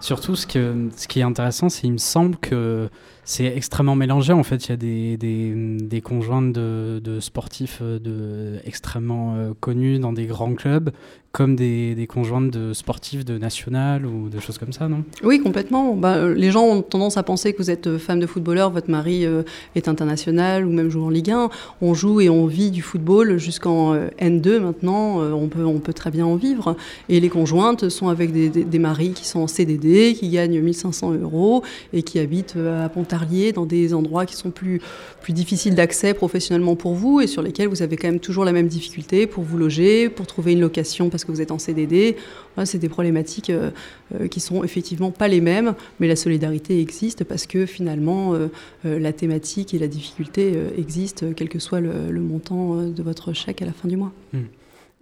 Surtout, 0.00 0.36
ce, 0.36 0.46
ce 0.46 1.08
qui 1.08 1.20
est 1.20 1.24
intéressant, 1.24 1.68
c'est 1.68 1.82
qu'il 1.82 1.92
me 1.92 1.98
semble 1.98 2.36
que 2.36 2.88
c'est 3.26 3.44
extrêmement 3.44 3.96
mélangé. 3.96 4.32
En 4.32 4.44
fait, 4.44 4.66
il 4.66 4.68
y 4.70 4.72
a 4.72 4.76
des, 4.76 5.16
des, 5.16 5.52
des 5.82 6.00
conjointes 6.00 6.52
de, 6.52 7.00
de, 7.02 7.18
sportifs 7.18 7.80
euh, 7.82 7.98
de, 7.98 8.60
extrêmement 8.64 9.34
euh, 9.34 9.52
connus 9.58 9.98
dans 9.98 10.12
des 10.12 10.26
grands 10.26 10.54
clubs, 10.54 10.90
comme 11.36 11.54
des, 11.54 12.06
conjointes 12.08 12.50
de 12.50 12.72
sportifs 12.72 13.22
de 13.22 13.36
national 13.36 14.06
ou 14.06 14.30
des 14.30 14.40
choses 14.40 14.56
comme 14.56 14.72
ça, 14.72 14.88
non? 14.88 15.04
Oui, 15.22 15.38
complètement. 15.38 15.94
Bah, 15.94 16.28
les 16.28 16.50
gens 16.50 16.64
ont 16.64 16.80
tendance 16.80 17.18
à 17.18 17.22
penser 17.22 17.52
que 17.52 17.58
vous 17.58 17.70
êtes 17.70 17.98
femme 17.98 18.20
de 18.20 18.26
footballeur, 18.26 18.70
votre 18.70 18.90
mari 18.90 19.26
euh, 19.26 19.42
est 19.74 19.86
international 19.86 20.64
ou 20.64 20.72
même 20.72 20.88
joue 20.88 21.04
en 21.04 21.10
Ligue 21.10 21.32
1. 21.32 21.50
On 21.82 21.92
joue 21.92 22.22
et 22.22 22.30
on 22.30 22.46
vit 22.46 22.70
du 22.70 22.80
football 22.80 23.36
jusqu'en 23.36 23.92
euh, 23.92 24.08
N2 24.18 24.60
maintenant. 24.60 25.20
Euh, 25.20 25.32
on, 25.32 25.48
peut, 25.48 25.66
on 25.66 25.78
peut 25.78 25.92
très 25.92 26.10
bien 26.10 26.24
en 26.24 26.36
vivre. 26.36 26.74
Et 27.10 27.20
les 27.20 27.28
conjointes 27.28 27.90
sont 27.90 28.08
avec 28.08 28.32
des, 28.32 28.78
maris 28.78 29.10
qui 29.10 29.26
sont 29.26 29.40
en 29.40 29.46
CDD, 29.46 30.14
qui 30.18 30.30
gagnent 30.30 30.62
1500 30.62 31.12
euros 31.20 31.62
et 31.92 32.02
qui 32.02 32.18
habitent 32.18 32.56
à 32.56 32.88
Pontarlier 32.88 33.52
dans 33.52 33.66
des 33.66 33.92
endroits 33.92 34.24
qui 34.24 34.36
sont 34.36 34.50
plus, 34.50 34.80
plus 35.20 35.34
difficiles 35.34 35.74
d'accès 35.74 36.14
professionnellement 36.14 36.76
pour 36.76 36.94
vous 36.94 37.20
et 37.20 37.26
sur 37.26 37.42
lesquels 37.42 37.68
vous 37.68 37.82
avez 37.82 37.98
quand 37.98 38.08
même 38.08 38.20
toujours 38.20 38.46
la 38.46 38.52
même 38.52 38.68
difficulté 38.68 39.26
pour 39.26 39.44
vous 39.44 39.58
loger, 39.58 40.08
pour 40.08 40.26
trouver 40.26 40.52
une 40.52 40.60
location 40.60 41.10
parce 41.10 41.25
que 41.26 41.32
vous 41.32 41.40
êtes 41.40 41.50
en 41.50 41.58
CDD. 41.58 42.16
Voilà, 42.54 42.66
c'est 42.66 42.78
des 42.78 42.88
problématiques 42.88 43.50
euh, 43.50 43.70
euh, 44.14 44.28
qui 44.28 44.40
sont 44.40 44.64
effectivement 44.64 45.10
pas 45.10 45.28
les 45.28 45.40
mêmes, 45.40 45.74
mais 46.00 46.08
la 46.08 46.16
solidarité 46.16 46.80
existe 46.80 47.24
parce 47.24 47.46
que 47.46 47.66
finalement 47.66 48.34
euh, 48.34 48.48
la 48.84 49.12
thématique 49.12 49.74
et 49.74 49.78
la 49.78 49.88
difficulté 49.88 50.54
existent, 50.78 51.26
quel 51.34 51.48
que 51.48 51.58
soit 51.58 51.80
le, 51.80 52.20
montant 52.20 52.76
de 52.82 53.02
votre 53.02 53.32
chèque 53.32 53.62
à 53.62 53.66
la 53.66 53.72
fin 53.72 53.88
du 53.88 53.96
mois. 53.96 54.12
Mmh. 54.32 54.38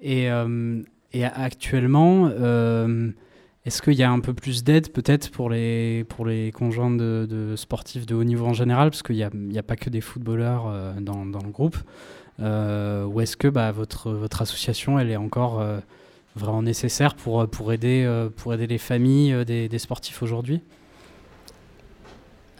Et, 0.02 1.24
actuellement, 1.24 2.28
est-ce 3.64 3.80
qu'il 3.80 3.94
y 3.94 4.02
a 4.02 4.10
un 4.10 4.20
peu 4.20 4.34
plus 4.34 4.64
d'aide 4.64 4.90
peut-être 4.90 5.30
pour 5.30 5.48
les, 5.48 6.04
pour 6.04 6.26
les 6.26 6.50
conjoints 6.50 6.90
de, 6.90 7.54
sportifs 7.56 8.04
de 8.04 8.14
haut 8.14 8.24
niveau 8.24 8.46
en 8.46 8.52
général? 8.52 8.90
Parce 8.90 9.02
qu'il 9.02 9.16
n'y 9.16 9.58
a, 9.58 9.62
pas 9.62 9.76
que 9.76 9.90
des 9.90 10.00
footballeurs 10.00 10.94
dans, 11.00 11.24
le 11.24 11.50
groupe. 11.50 11.76
Ou 12.40 13.20
est-ce 13.20 13.36
que 13.36 13.48
bah, 13.48 13.70
votre, 13.70 14.10
votre 14.12 14.42
association 14.42 14.98
elle 14.98 15.10
est 15.10 15.16
encore 15.16 15.62
vraiment 16.36 16.62
nécessaire 16.62 17.14
pour, 17.14 17.46
pour, 17.48 17.72
aider, 17.72 18.04
euh, 18.06 18.28
pour 18.34 18.54
aider 18.54 18.66
les 18.66 18.78
familles 18.78 19.44
des, 19.44 19.68
des 19.68 19.78
sportifs 19.78 20.22
aujourd'hui 20.22 20.60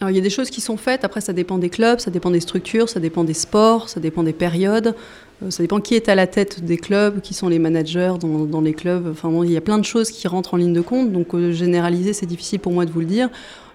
alors, 0.00 0.10
il 0.10 0.16
y 0.16 0.18
a 0.18 0.22
des 0.22 0.30
choses 0.30 0.50
qui 0.50 0.60
sont 0.60 0.76
faites, 0.76 1.04
après 1.04 1.20
ça 1.20 1.32
dépend 1.32 1.56
des 1.56 1.70
clubs, 1.70 2.00
ça 2.00 2.10
dépend 2.10 2.32
des 2.32 2.40
structures, 2.40 2.88
ça 2.88 2.98
dépend 2.98 3.22
des 3.22 3.32
sports, 3.32 3.88
ça 3.88 4.00
dépend 4.00 4.24
des 4.24 4.32
périodes, 4.32 4.94
ça 5.50 5.62
dépend 5.62 5.80
qui 5.80 5.94
est 5.94 6.08
à 6.08 6.14
la 6.14 6.26
tête 6.26 6.64
des 6.64 6.76
clubs, 6.76 7.20
qui 7.20 7.32
sont 7.32 7.48
les 7.48 7.58
managers 7.58 8.14
dans, 8.20 8.60
les 8.60 8.74
clubs. 8.74 9.06
Enfin, 9.10 9.28
bon, 9.30 9.44
il 9.44 9.52
y 9.52 9.56
a 9.56 9.60
plein 9.60 9.78
de 9.78 9.84
choses 9.84 10.10
qui 10.10 10.26
rentrent 10.26 10.54
en 10.54 10.56
ligne 10.56 10.72
de 10.72 10.80
compte, 10.80 11.12
donc 11.12 11.34
euh, 11.34 11.52
généraliser, 11.52 12.12
c'est 12.12 12.26
difficile 12.26 12.60
pour 12.60 12.72
moi 12.72 12.86
de 12.86 12.90
vous 12.90 13.00
le 13.00 13.06
dire. 13.06 13.28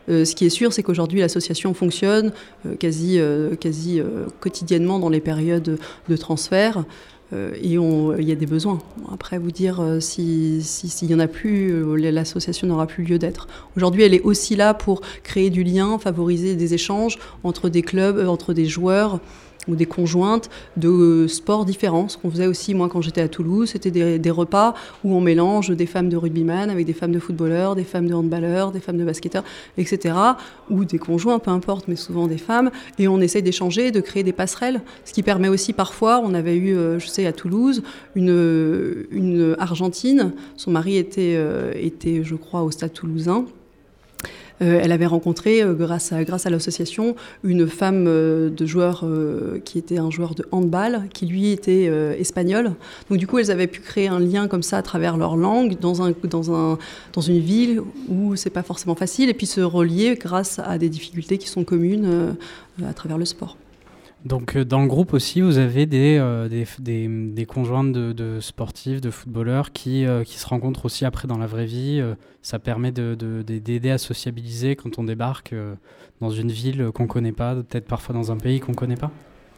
Euh, 0.10 0.26
ce 0.26 0.36
qui 0.36 0.46
est 0.46 0.50
sûr, 0.50 0.74
c'est 0.74 0.84
qu'aujourd'hui, 0.84 1.20
l'association 1.20 1.74
fonctionne 1.74 2.32
euh, 2.66 2.76
quasi, 2.76 3.20
quasi 3.60 4.02
quotidiennement 4.40 5.00
dans 5.00 5.10
les 5.10 5.22
périodes 5.22 5.78
de 6.10 6.18
transfert. 6.18 6.84
Euh, 7.32 7.54
et 7.62 7.74
il 7.74 8.28
y 8.28 8.32
a 8.32 8.36
des 8.36 8.46
besoins. 8.46 8.80
Après, 9.12 9.38
vous 9.38 9.52
dire 9.52 9.80
euh, 9.80 10.00
s'il 10.00 10.64
si, 10.64 11.14
en 11.14 11.20
a 11.20 11.28
plus, 11.28 11.72
euh, 11.72 12.12
l'association 12.12 12.68
n'aura 12.68 12.88
plus 12.88 13.04
lieu 13.04 13.20
d'être. 13.20 13.48
Aujourd'hui, 13.78 14.04
elle 14.04 14.14
est 14.14 14.22
aussi 14.22 14.56
là 14.56 14.74
pour 14.74 15.02
créer 15.24 15.50
du 15.50 15.64
lien, 15.64 16.00
favoriser 16.00 16.56
des 16.56 16.74
échanges 16.74 17.20
entre 17.44 17.70
des 17.70 17.82
clubs, 17.82 18.28
entre 18.28 18.54
des 18.54 18.66
joueurs 18.66 19.20
ou 19.68 19.76
des 19.76 19.86
conjointes 19.86 20.50
de 20.78 21.28
sports 21.28 21.66
différents. 21.66 22.08
Ce 22.08 22.18
qu'on 22.18 22.32
faisait 22.32 22.48
aussi, 22.48 22.74
moi, 22.74 22.90
quand 22.90 23.02
j'étais 23.02 23.22
à 23.22 23.28
Toulouse, 23.28 23.70
c'était 23.70 23.92
des, 24.18 24.32
repas 24.32 24.74
où 25.04 25.16
on 25.16 25.22
mélange 25.22 25.72
des 25.72 25.86
femmes 25.86 26.10
de 26.10 26.16
rugbyman 26.16 26.70
avec 26.70 26.86
des 26.86 26.94
femmes 26.94 27.12
de 27.12 27.20
footballeurs, 27.20 27.76
des 27.76 27.84
femmes 27.84 28.08
de 28.08 28.14
handballeurs, 28.14 28.72
des 28.72 28.80
femmes 28.80 28.98
de 28.98 29.04
basketteurs, 29.04 29.44
etc. 29.78 30.16
Ou 30.70 30.86
des 30.86 30.98
conjoints, 30.98 31.40
peu 31.40 31.52
importe, 31.52 31.88
mais 31.88 31.96
souvent 31.96 32.28
des 32.28 32.38
femmes. 32.38 32.72
Et 33.00 33.08
on 33.08 33.20
essaye 33.20 33.44
d'échanger, 33.44 33.92
de 33.92 34.02
créer 34.02 34.24
des 34.24 34.34
passerelles. 34.34 34.82
Ce 35.04 35.14
qui 35.14 35.24
permet 35.24 35.50
aussi 35.50 35.74
parfois, 35.74 36.22
on 36.24 36.34
avait 36.34 36.58
eu, 36.58 36.76
je 37.00 37.08
sais, 37.08 37.26
à 37.26 37.34
Toulouse, 37.34 37.84
une, 38.16 39.08
une 39.12 39.56
Argentine. 39.60 40.34
Son 40.56 40.72
mari 40.72 40.98
était, 40.98 41.38
était, 41.76 42.24
je 42.24 42.36
crois, 42.36 42.64
au 42.64 42.72
stade 42.72 42.94
toulousain. 42.94 43.46
Elle 44.60 44.92
avait 44.92 45.06
rencontré, 45.06 45.64
grâce 45.78 46.12
à, 46.12 46.24
grâce 46.24 46.46
à 46.46 46.50
l'association, 46.50 47.16
une 47.44 47.68
femme 47.68 48.06
de 48.06 48.66
joueur 48.66 49.06
qui 49.64 49.78
était 49.78 50.00
un 50.00 50.10
joueur 50.10 50.36
de 50.36 50.46
handball, 50.52 51.04
qui 51.14 51.26
lui 51.26 51.52
était 51.52 51.86
espagnol. 52.20 52.74
Donc 53.10 53.20
du 53.20 53.28
coup, 53.28 53.40
elles 53.40 53.52
avaient 53.52 53.68
pu 53.68 53.80
créer 53.82 54.08
un 54.08 54.20
lien 54.20 54.48
comme 54.48 54.64
ça 54.64 54.78
à 54.78 54.82
travers 54.82 55.18
leur 55.18 55.38
langue 55.38 55.80
dans, 55.80 56.02
un, 56.02 56.14
dans, 56.24 56.54
un, 56.54 56.78
dans 57.14 57.22
une 57.22 57.40
ville 57.40 57.82
où 58.10 58.36
c'est 58.36 58.50
pas 58.50 58.64
forcément 58.64 58.96
facile, 58.96 59.30
et 59.30 59.34
puis 59.34 59.46
se 59.46 59.62
relier 59.62 60.16
grâce 60.20 60.60
à 60.60 60.78
des 60.78 60.90
difficultés 60.90 61.38
qui 61.38 61.48
sont 61.48 61.64
communes 61.64 62.36
à 62.86 62.94
travers 62.94 63.18
le 63.18 63.26
sport. 63.26 63.58
Donc 64.26 64.56
euh, 64.56 64.66
dans 64.66 64.82
le 64.82 64.88
groupe 64.88 65.14
aussi, 65.14 65.42
vous 65.42 65.58
avez 65.58 65.86
des, 65.86 66.18
euh, 66.20 66.50
des, 66.50 67.46
conjointes 67.46 67.94
de, 67.94 68.12
de, 68.12 68.40
sportifs, 68.42 69.00
de 69.00 69.12
footballeurs 69.12 69.72
qui, 69.72 70.06
euh, 70.06 70.24
qui 70.24 70.38
se 70.38 70.48
rencontrent 70.48 70.86
aussi 70.86 71.06
après 71.06 71.28
dans 71.28 71.38
la 71.38 71.48
vraie 71.48 71.66
vie. 71.66 72.04
ça 72.42 72.60
permet 72.60 72.92
d'aider 72.92 73.80
de, 73.80 73.90
à 73.90 73.98
sociabiliser 73.98 74.76
quand 74.76 75.00
on 75.00 75.04
débarque 75.04 75.56
dans 76.20 76.30
une 76.30 76.52
ville 76.52 76.92
qu'on 76.94 77.04
ne 77.04 77.08
connaît 77.08 77.32
pas, 77.32 77.56
peut-être 77.56 77.88
parfois 77.88 78.14
dans 78.14 78.32
un 78.32 78.38
pays 78.38 78.60
qu'on 78.60 78.74
ne 78.74 78.78
connaît 78.78 78.98
pas 78.98 79.12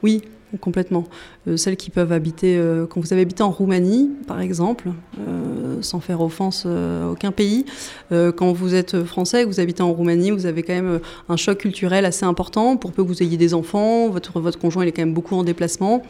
Oui, 0.04 0.24
complètement. 0.60 1.06
Euh, 1.48 1.58
celles 1.58 1.78
qui 1.78 1.90
peuvent 1.90 2.12
habiter, 2.12 2.58
euh, 2.58 2.86
quand 2.86 3.00
vous 3.00 3.14
avez 3.14 3.22
habité 3.22 3.44
en 3.44 3.52
Roumanie, 3.52 4.10
par 4.28 4.42
exemple, 4.42 4.90
euh, 5.20 5.82
sans 5.82 6.00
faire 6.00 6.22
offense 6.22 6.66
à 6.66 7.10
aucun 7.10 7.32
pays, 7.32 7.66
quand 8.10 8.52
vous 8.52 8.76
êtes 8.76 9.04
français, 9.04 9.44
que 9.44 9.48
vous 9.48 9.60
habitez 9.60 9.82
en 9.82 9.92
Roumanie, 9.94 10.32
vous 10.32 10.46
avez 10.46 10.64
quand 10.64 10.74
même 10.74 11.00
un 11.30 11.38
choc 11.38 11.60
culturel 11.60 12.06
assez 12.06 12.26
important. 12.26 12.78
Pour 12.78 12.92
peu 12.92 13.04
que 13.04 13.08
vous 13.08 13.24
ayez 13.24 13.38
des 13.38 13.54
enfants, 13.54 14.10
votre, 14.10 14.60
conjoint 14.60 14.84
il 14.84 14.90
est 14.90 14.92
quand 14.92 15.02
même 15.02 15.14
beaucoup 15.14 15.36
en 15.36 15.44
déplacement. 15.44 16.04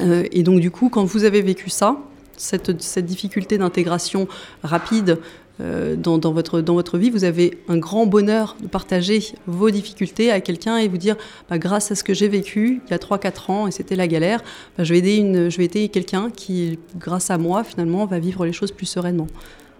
et 0.00 0.42
donc 0.42 0.60
du 0.60 0.70
coup, 0.70 0.90
quand 0.90 1.04
vous 1.04 1.24
avez 1.24 1.42
vécu 1.42 1.70
ça, 1.70 1.98
cette 2.36 3.00
difficulté 3.00 3.58
d'intégration 3.58 4.28
rapide 4.62 5.18
euh, 5.60 5.96
dans, 5.96 6.18
votre, 6.32 6.60
dans 6.60 6.74
votre 6.74 6.98
vie, 6.98 7.10
vous 7.10 7.24
avez 7.24 7.58
un 7.68 7.78
grand 7.78 8.06
bonheur 8.06 8.56
de 8.62 8.68
partager 8.68 9.20
vos 9.46 9.70
difficultés 9.70 10.30
à 10.30 10.40
quelqu'un 10.40 10.76
et 10.76 10.88
vous 10.88 10.98
dire, 10.98 11.16
bah, 11.50 11.58
grâce 11.58 11.90
à 11.90 11.94
ce 11.94 12.04
que 12.04 12.14
j'ai 12.14 12.28
vécu 12.28 12.80
il 12.86 12.90
y 12.90 12.94
a 12.94 12.98
3-4 12.98 13.50
ans 13.50 13.66
et 13.66 13.70
c'était 13.70 13.96
la 13.96 14.06
galère, 14.06 14.42
bah, 14.76 14.84
je 14.84 14.92
vais 14.92 14.98
aider, 14.98 15.48
aider 15.58 15.88
quelqu'un 15.88 16.30
qui, 16.30 16.78
grâce 16.96 17.30
à 17.30 17.38
moi, 17.38 17.64
finalement, 17.64 18.06
va 18.06 18.18
vivre 18.18 18.46
les 18.46 18.52
choses 18.52 18.72
plus 18.72 18.86
sereinement. 18.86 19.26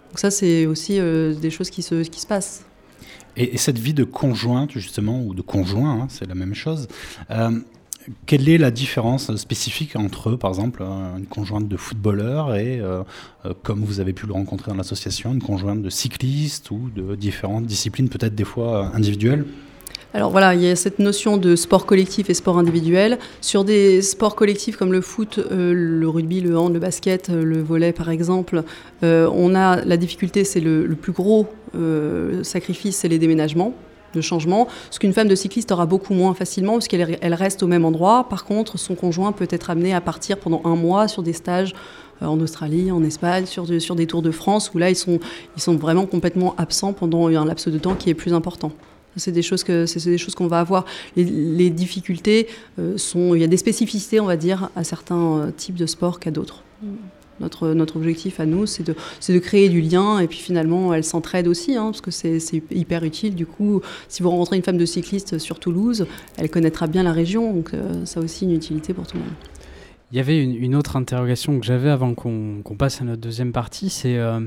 Donc 0.09 0.19
ça, 0.19 0.31
c'est 0.31 0.65
aussi 0.65 0.99
euh, 0.99 1.33
des 1.33 1.51
choses 1.51 1.69
qui 1.69 1.81
se, 1.81 2.03
qui 2.03 2.19
se 2.19 2.27
passent. 2.27 2.65
Et, 3.37 3.57
cette 3.57 3.79
vie 3.79 3.93
de 3.93 4.03
conjointe, 4.03 4.71
justement, 4.71 5.21
ou 5.21 5.33
de 5.33 5.41
conjoint, 5.41 6.01
hein, 6.01 6.07
c'est 6.09 6.27
la 6.27 6.35
même 6.35 6.55
chose, 6.55 6.87
euh, 7.31 7.51
quelle 8.25 8.47
est 8.49 8.57
la 8.57 8.71
différence 8.71 9.35
spécifique 9.35 9.95
entre, 9.95 10.31
par 10.31 10.49
exemple, 10.49 10.81
une 10.81 11.25
conjointe 11.25 11.67
de 11.67 11.77
footballeur 11.77 12.55
et, 12.55 12.79
euh, 12.79 13.03
euh, 13.45 13.53
comme 13.63 13.83
vous 13.83 13.99
avez 13.99 14.13
pu 14.13 14.25
le 14.25 14.33
rencontrer 14.33 14.71
dans 14.71 14.77
l'association, 14.77 15.33
une 15.33 15.41
conjointe 15.41 15.81
de 15.81 15.89
cycliste 15.89 16.71
ou 16.71 16.89
de 16.95 17.15
différentes 17.15 17.65
disciplines, 17.65 18.09
peut-être 18.09 18.35
des 18.35 18.45
fois 18.45 18.85
euh, 18.85 18.95
individuelles? 18.95 19.45
Alors 20.13 20.31
voilà, 20.31 20.55
il 20.55 20.61
y 20.61 20.69
a 20.69 20.75
cette 20.75 20.97
notion 20.97 21.37
de 21.37 21.55
sport 21.55 21.85
collectif 21.85 22.31
et 22.31 22.33
sport 22.33 22.57
individuel. 22.57 23.19
Sur 23.41 23.63
des 23.63 24.01
sports 24.01 24.35
collectifs 24.35 24.75
comme 24.75 24.91
le 24.91 25.01
foot, 25.01 25.39
le 25.51 26.09
rugby, 26.09 26.41
le 26.41 26.57
hand, 26.57 26.73
le 26.73 26.79
basket, 26.79 27.29
le 27.29 27.61
volet 27.61 27.93
par 27.93 28.09
exemple, 28.09 28.63
on 29.03 29.53
a 29.53 29.85
la 29.85 29.97
difficulté, 29.97 30.45
c'est 30.45 30.61
le, 30.61 30.87
plus 30.99 31.11
gros 31.11 31.47
sacrifice, 32.41 32.95
c'est 32.95 33.07
les 33.07 33.19
déménagements 33.19 33.75
de 34.13 34.21
changement, 34.21 34.67
ce 34.91 34.99
qu'une 34.99 35.13
femme 35.13 35.27
de 35.27 35.35
cycliste 35.35 35.71
aura 35.71 35.85
beaucoup 35.85 36.13
moins 36.13 36.33
facilement 36.33 36.73
parce 36.73 36.87
qu'elle 36.87 37.17
elle 37.21 37.33
reste 37.33 37.63
au 37.63 37.67
même 37.67 37.85
endroit. 37.85 38.27
Par 38.29 38.45
contre, 38.45 38.77
son 38.77 38.95
conjoint 38.95 39.31
peut 39.31 39.47
être 39.49 39.69
amené 39.69 39.93
à 39.93 40.01
partir 40.01 40.37
pendant 40.37 40.61
un 40.65 40.75
mois 40.75 41.07
sur 41.07 41.23
des 41.23 41.33
stages 41.33 41.73
euh, 42.21 42.25
en 42.25 42.39
Australie, 42.39 42.91
en 42.91 43.03
Espagne, 43.03 43.45
sur, 43.45 43.67
sur 43.81 43.95
des 43.95 44.07
Tours 44.07 44.21
de 44.21 44.31
France, 44.31 44.71
où 44.73 44.77
là, 44.77 44.89
ils 44.89 44.95
sont, 44.95 45.19
ils 45.55 45.61
sont 45.61 45.75
vraiment 45.75 46.05
complètement 46.05 46.55
absents 46.57 46.93
pendant 46.93 47.27
un 47.27 47.45
laps 47.45 47.67
de 47.67 47.77
temps 47.77 47.95
qui 47.95 48.09
est 48.09 48.15
plus 48.15 48.33
important. 48.33 48.71
C'est 49.15 49.31
des 49.31 49.41
choses 49.41 49.63
que 49.63 49.85
c'est 49.85 50.05
des 50.05 50.17
choses 50.17 50.35
qu'on 50.35 50.47
va 50.47 50.59
avoir. 50.59 50.85
Les, 51.15 51.69
difficultés 51.69 52.47
euh, 52.77 52.97
sont, 52.97 53.33
il 53.35 53.41
y 53.41 53.43
a 53.43 53.47
des 53.47 53.57
spécificités, 53.57 54.19
on 54.19 54.25
va 54.25 54.37
dire, 54.37 54.69
à 54.75 54.83
certains 54.83 55.37
euh, 55.37 55.51
types 55.51 55.75
de 55.75 55.85
sports 55.85 56.19
qu'à 56.19 56.31
d'autres. 56.31 56.63
Notre, 57.39 57.69
notre 57.69 57.97
objectif 57.97 58.39
à 58.39 58.45
nous, 58.45 58.65
c'est 58.65 58.83
de, 58.83 58.95
de 59.27 59.39
créer 59.39 59.69
du 59.69 59.81
lien 59.81 60.19
et 60.19 60.27
puis 60.27 60.39
finalement, 60.39 60.93
elle 60.93 61.03
s'entraide 61.03 61.47
aussi, 61.47 61.75
hein, 61.75 61.85
parce 61.85 62.01
que 62.01 62.11
c'est 62.11 62.39
hyper 62.71 63.03
utile. 63.03 63.35
Du 63.35 63.45
coup, 63.45 63.81
si 64.07 64.23
vous 64.23 64.29
rencontrez 64.29 64.57
une 64.57 64.63
femme 64.63 64.77
de 64.77 64.85
cycliste 64.85 65.37
sur 65.37 65.59
Toulouse, 65.59 66.05
elle 66.37 66.49
connaîtra 66.49 66.87
bien 66.87 67.03
la 67.03 67.13
région, 67.13 67.53
donc 67.53 67.73
euh, 67.73 68.05
ça 68.05 68.19
a 68.19 68.23
aussi 68.23 68.45
une 68.45 68.51
utilité 68.51 68.93
pour 68.93 69.07
tout 69.07 69.17
le 69.17 69.23
monde. 69.23 69.33
Il 70.11 70.17
y 70.17 70.19
avait 70.19 70.43
une, 70.43 70.75
autre 70.75 70.95
interrogation 70.95 71.59
que 71.59 71.65
j'avais 71.65 71.89
avant 71.89 72.15
qu'on 72.15 72.75
passe 72.77 73.01
à 73.01 73.05
notre 73.05 73.21
deuxième 73.21 73.51
partie, 73.51 73.89
c'est 73.91 74.17
euh, 74.17 74.39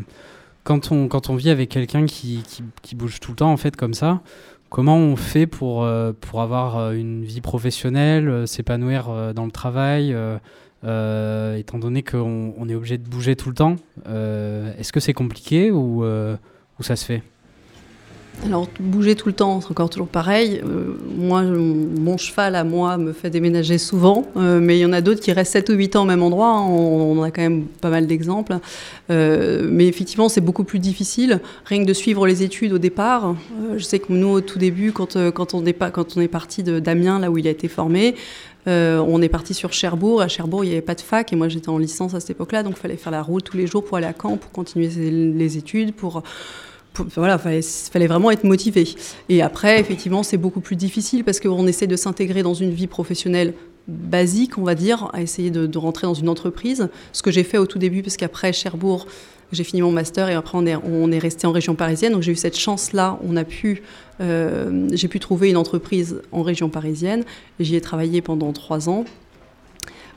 quand, 0.65 0.91
on, 0.91 1.07
quand 1.07 1.31
on 1.31 1.37
vit 1.37 1.51
avec 1.51 1.69
quelqu'un 1.69 2.07
qui, 2.07 2.43
qui, 2.49 2.65
qui, 2.83 2.97
bouge 2.97 3.21
tout 3.21 3.31
le 3.31 3.37
temps, 3.37 3.53
en 3.53 3.57
fait, 3.57 3.77
comme 3.77 3.95
ça, 3.95 4.23
comment 4.71 4.97
on 4.97 5.15
fait 5.15 5.47
pour, 5.47 5.85
euh, 5.85 6.13
pour 6.21 6.43
avoir 6.43 6.91
une 6.93 7.23
vie 7.23 7.41
professionnelle, 7.41 8.49
s'épanouir 8.49 9.33
dans 9.35 9.45
le 9.45 9.53
travail 9.53 10.17
euh, 10.85 11.57
étant 11.57 11.79
donné 11.79 12.03
qu'on 12.03 12.55
on 12.57 12.69
est 12.69 12.75
obligé 12.75 12.99
de 12.99 13.09
bouger 13.09 13.37
tout 13.37 13.49
le 13.49 13.55
temps. 13.55 13.77
Euh, 14.07 14.75
est-ce 14.79 14.93
que 14.93 15.01
c'est 15.01 15.13
compliqué 15.13 15.71
ou, 15.71 16.05
euh, 16.05 16.37
ou, 16.79 16.83
ça 16.83 16.97
se 16.97 17.05
fait? 17.05 17.23
Alors, 18.45 18.67
bouger 18.81 19.15
tout 19.15 19.29
le 19.29 19.35
temps, 19.35 19.61
c'est 19.61 19.71
encore 19.71 19.89
toujours 19.89 20.09
pareil. 20.09 20.63
moi, 21.17 21.43
mon 21.43 22.17
cheval 22.17 22.57
à 22.57 22.65
moi 22.65 22.97
me 22.97 23.13
fait 23.13 23.31
déménager 23.31 23.79
souvent, 23.79 24.27
mais 24.35 24.79
il 24.79 24.81
y 24.81 24.85
en 24.85 24.93
a 24.93 25.01
d'autres 25.01 25.21
qui 25.21 25.31
restent 25.33 25.53
7 25.53 25.69
ou 25.69 25.75
8 25.75 25.97
ans 25.97 26.03
au 26.03 26.07
même 26.07 26.23
endroit. 26.25 26.49
Hein. 26.49 26.67
On, 26.69 27.19
on, 27.19 27.23
a 27.23 27.31
quand 27.31 27.43
même 27.43 27.67
pas 27.81 27.91
mal 27.91 28.09
d'exemples. 28.09 28.59
mais 29.09 29.87
effectivement, 29.87 30.29
c'est 30.29 30.41
beaucoup 30.41 30.65
plus 30.65 30.81
difficile. 30.81 31.41
Rien 31.67 31.83
que 31.83 31.87
de 31.87 31.93
suivre 31.93 32.27
les 32.27 32.43
études 32.43 32.73
au 32.73 32.79
départ. 32.79 33.37
je 33.77 33.85
sais 33.85 34.01
que 34.01 34.13
nous, 34.13 34.29
au 34.29 34.41
tout 34.41 34.59
début, 34.59 34.91
quand, 34.91 35.17
quand, 35.31 35.55
on, 35.55 35.65
est, 35.65 35.75
quand 35.93 36.17
on 36.17 36.21
est 36.21 36.29
parti 36.29 36.65
d'Amiens, 36.65 37.21
là 37.21 37.31
où 37.31 37.39
il 37.39 37.47
a 37.47 37.51
été 37.51 37.69
formé, 37.69 38.17
euh, 38.69 38.99
on 39.07 39.21
est 39.23 39.29
parti 39.29 39.55
sur 39.55 39.73
Cherbourg. 39.73 40.21
À 40.21 40.29
Cherbourg, 40.29 40.65
il 40.65 40.69
n'y 40.69 40.75
avait 40.75 40.83
pas 40.83 40.95
de 40.95 41.01
fac 41.01 41.33
et 41.33 41.37
moi 41.37 41.49
j'étais 41.49 41.69
en 41.69 41.79
licence 41.79 42.15
à 42.15 42.21
cette 42.21 42.31
époque-là, 42.31 42.63
donc 42.63 42.75
il 42.77 42.81
fallait 42.81 42.97
faire 42.97 43.13
la 43.13 43.23
route 43.23 43.45
tous 43.45 43.57
les 43.57 43.67
jours 43.67 43.85
pour 43.85 43.97
aller 43.97 44.07
à 44.07 44.15
Caen, 44.21 44.37
pour 44.37 44.53
continuer 44.53 44.89
les 44.89 45.57
études, 45.57 45.95
pour, 45.95 46.23
voilà, 47.17 47.39
fallait, 47.39 47.63
fallait 47.63 48.07
vraiment 48.07 48.31
être 48.31 48.45
motivé. 48.45 48.89
Et 49.29 49.43
après, 49.43 49.81
effectivement, 49.81 50.23
c'est 50.23 50.37
beaucoup 50.37 50.61
plus 50.61 50.77
difficile 50.77 51.25
parce 51.25 51.41
qu'on 51.41 51.67
essaie 51.67 51.87
de 51.87 51.97
s'intégrer 51.97 52.43
dans 52.43 52.55
une 52.55 52.71
vie 52.71 52.87
professionnelle 52.87 53.55
basique, 53.89 54.59
on 54.59 54.63
va 54.63 54.75
dire, 54.75 55.11
à 55.13 55.23
essayer 55.23 55.51
de, 55.51 55.79
rentrer 55.79 56.07
dans 56.07 56.15
une 56.15 56.29
entreprise. 56.29 56.89
Ce 57.13 57.23
que 57.23 57.31
j'ai 57.31 57.45
fait 57.45 57.59
au 57.59 57.67
tout 57.67 57.79
début, 57.79 58.03
parce 58.03 58.17
qu'après 58.17 58.53
Cherbourg, 58.53 59.07
j'ai 59.51 59.65
fini 59.65 59.83
mon 59.83 59.93
master 59.93 60.31
et 60.31 60.35
après 60.35 60.57
on 60.57 60.65
est, 60.65 60.77
on 60.77 61.13
est 61.13 61.19
resté 61.19 61.47
en 61.47 61.53
région 61.53 61.75
parisienne. 61.75 62.13
Donc 62.13 62.23
j'ai 62.23 62.33
eu 62.33 62.37
cette 62.37 62.59
chance-là. 62.59 63.19
On 63.23 63.37
a 63.37 63.45
pu, 63.45 63.83
euh, 64.21 64.89
j'ai 64.93 65.09
pu 65.09 65.21
trouver 65.21 65.51
une 65.51 65.59
entreprise 65.59 66.23
en 66.33 66.43
région 66.43 66.71
parisienne. 66.71 67.25
J'y 67.61 67.77
ai 67.77 67.81
travaillé 67.83 68.23
pendant 68.23 68.53
trois 68.53 68.89
ans. 68.89 69.05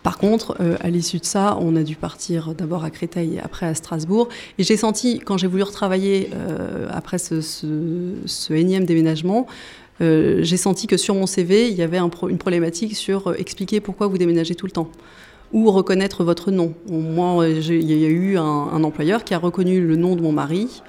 Par 0.05 0.19
contre, 0.19 0.55
euh, 0.59 0.77
à 0.81 0.91
l'issue 0.91 1.17
de 1.17 1.25
ça, 1.25 1.57
on 1.59 1.75
a 1.75 1.81
dû 1.81 1.95
partir 1.95 2.53
d'abord 2.53 2.83
à 2.83 2.91
Créteil 2.91 3.41
après 3.43 3.65
à 3.65 3.73
Strasbourg. 3.73 4.29
Et 4.59 4.63
j'ai 4.63 4.77
senti, 4.77 5.17
quand 5.17 5.35
j'ai 5.35 5.47
voulu 5.47 5.63
retravailler 5.63 6.29
euh, 6.35 6.87
après 6.91 7.17
ce, 7.17 8.53
énième 8.53 8.85
déménagement, 8.85 9.47
j'ai 9.99 10.57
senti 10.57 10.85
que 10.85 10.97
sur 10.97 11.15
mon 11.15 11.25
CV, 11.25 11.69
il 11.69 11.75
y 11.75 11.81
avait 11.81 11.97
une 11.97 12.37
problématique 12.37 12.95
sur 12.95 13.33
expliquer 13.33 13.79
pourquoi 13.79 14.05
vous 14.05 14.19
déménagez 14.19 14.53
tout 14.53 14.67
le 14.67 14.71
temps 14.71 14.91
ou 15.53 15.71
reconnaître 15.71 16.23
votre 16.23 16.51
nom. 16.51 16.75
Moi, 16.87 17.47
il 17.47 17.91
y 17.91 18.05
a 18.05 18.09
eu 18.09 18.37
un, 18.37 18.83
employeur 18.83 19.23
qui 19.23 19.33
a 19.33 19.39
reconnu 19.39 19.81
le 19.81 19.95
nom 19.95 20.15
de 20.15 20.21
mon 20.21 20.33
mari 20.33 20.83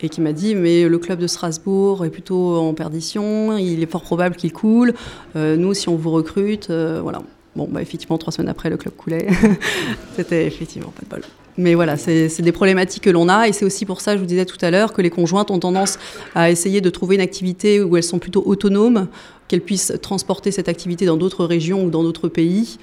et 0.00 0.08
qui 0.08 0.20
m'a 0.20 0.32
dit 0.32 0.54
mais 0.54 0.88
le 0.88 0.98
club 0.98 1.18
de 1.18 1.26
Strasbourg 1.26 2.04
est 2.04 2.10
plutôt 2.10 2.56
en 2.58 2.72
perdition, 2.74 3.56
il 3.58 3.82
est 3.82 3.90
fort 3.90 4.02
probable 4.02 4.36
qu'il 4.36 4.52
coule. 4.52 4.94
Euh, 5.34 5.56
nous, 5.56 5.74
si 5.74 5.88
on 5.88 5.96
vous 5.96 6.10
recrute, 6.10 6.70
euh, 6.70 7.00
voilà. 7.02 7.22
Bon, 7.56 7.68
bah, 7.70 7.82
effectivement, 7.82 8.18
trois 8.18 8.32
semaines 8.32 8.48
après, 8.48 8.70
le 8.70 8.76
club 8.76 8.94
coulait. 8.94 9.26
C'était 10.16 10.46
effectivement 10.46 10.92
pas 10.96 11.16
de 11.16 11.22
bol. 11.22 11.30
Mais 11.56 11.74
voilà, 11.74 11.96
c'est 11.96 12.40
des 12.40 12.52
problématiques 12.52 13.02
que 13.02 13.10
l'on 13.10 13.28
a 13.28 13.48
et 13.48 13.52
c'est 13.52 13.64
aussi 13.64 13.84
pour 13.84 14.00
ça, 14.00 14.14
je 14.14 14.20
vous 14.20 14.26
disais 14.26 14.46
tout 14.46 14.56
à 14.62 14.70
l'heure, 14.70 14.92
que 14.92 15.02
les 15.02 15.10
conjointes 15.10 15.50
ont 15.50 15.58
tendance 15.58 15.98
à 16.34 16.50
essayer 16.50 16.80
de 16.80 16.88
trouver 16.88 17.16
une 17.16 17.20
activité 17.20 17.82
où 17.82 17.96
elles 17.96 18.04
sont 18.04 18.18
plutôt 18.18 18.42
autonomes, 18.46 19.08
qu'elles 19.48 19.60
puissent 19.60 19.92
transporter 20.00 20.52
cette 20.52 20.68
activité 20.68 21.04
dans 21.04 21.16
d'autres 21.16 21.44
régions 21.44 21.84
ou 21.84 21.90
dans 21.90 22.02
d'autres 22.02 22.28
pays 22.28 22.78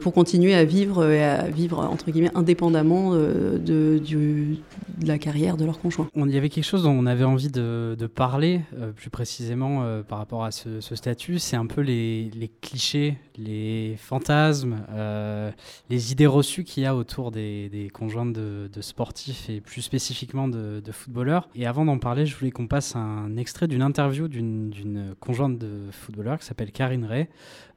pour 0.00 0.12
continuer 0.12 0.54
à 0.54 0.64
vivre 0.64 1.08
et 1.10 1.24
à 1.24 1.48
vivre 1.48 1.78
entre 1.78 2.10
guillemets 2.10 2.30
indépendamment 2.34 3.12
euh, 3.12 3.58
de, 3.58 3.98
de, 3.98 4.56
la 5.06 5.18
carrière 5.18 5.56
de 5.56 5.64
leur 5.64 5.78
conjoint. 5.78 6.08
Il 6.14 6.30
y 6.30 6.36
avait 6.36 6.48
quelque 6.48 6.64
chose 6.64 6.82
dont 6.82 6.90
on 6.90 7.06
avait 7.06 7.24
envie 7.24 7.50
de, 7.50 7.96
de 7.98 8.06
parler 8.06 8.60
euh, 8.78 8.92
plus 8.92 9.10
précisément 9.10 9.84
par 10.08 10.18
rapport 10.18 10.44
à 10.44 10.50
ce, 10.50 10.80
statut, 10.80 11.38
c'est 11.38 11.56
un 11.56 11.66
peu 11.66 11.80
les, 11.80 12.50
clichés, 12.60 13.16
les 13.38 13.94
fantasmes, 13.98 14.76
les 15.88 16.12
idées 16.12 16.26
reçues 16.26 16.64
qu'il 16.64 16.82
y 16.82 16.86
a 16.86 16.94
autour 16.94 17.30
des, 17.30 17.90
conjointes 17.92 18.32
de, 18.32 18.68
sportifs 18.80 19.48
et 19.48 19.60
plus 19.60 19.82
spécifiquement 19.82 20.48
de, 20.48 20.82
footballeurs. 20.92 21.48
Et 21.54 21.66
avant 21.66 21.84
d'en 21.84 21.98
parler, 21.98 22.26
je 22.26 22.36
voulais 22.36 22.50
qu'on 22.50 22.66
passe 22.66 22.96
un 22.96 23.36
extrait 23.36 23.68
d'une 23.68 23.82
interview 23.82 24.28
d'une 24.28 25.14
conjointe 25.20 25.58
de 25.58 25.90
footballeur 25.90 26.38
qui 26.38 26.44
s'appelle 26.44 26.72
Karine 26.72 27.04
Ray. 27.04 27.28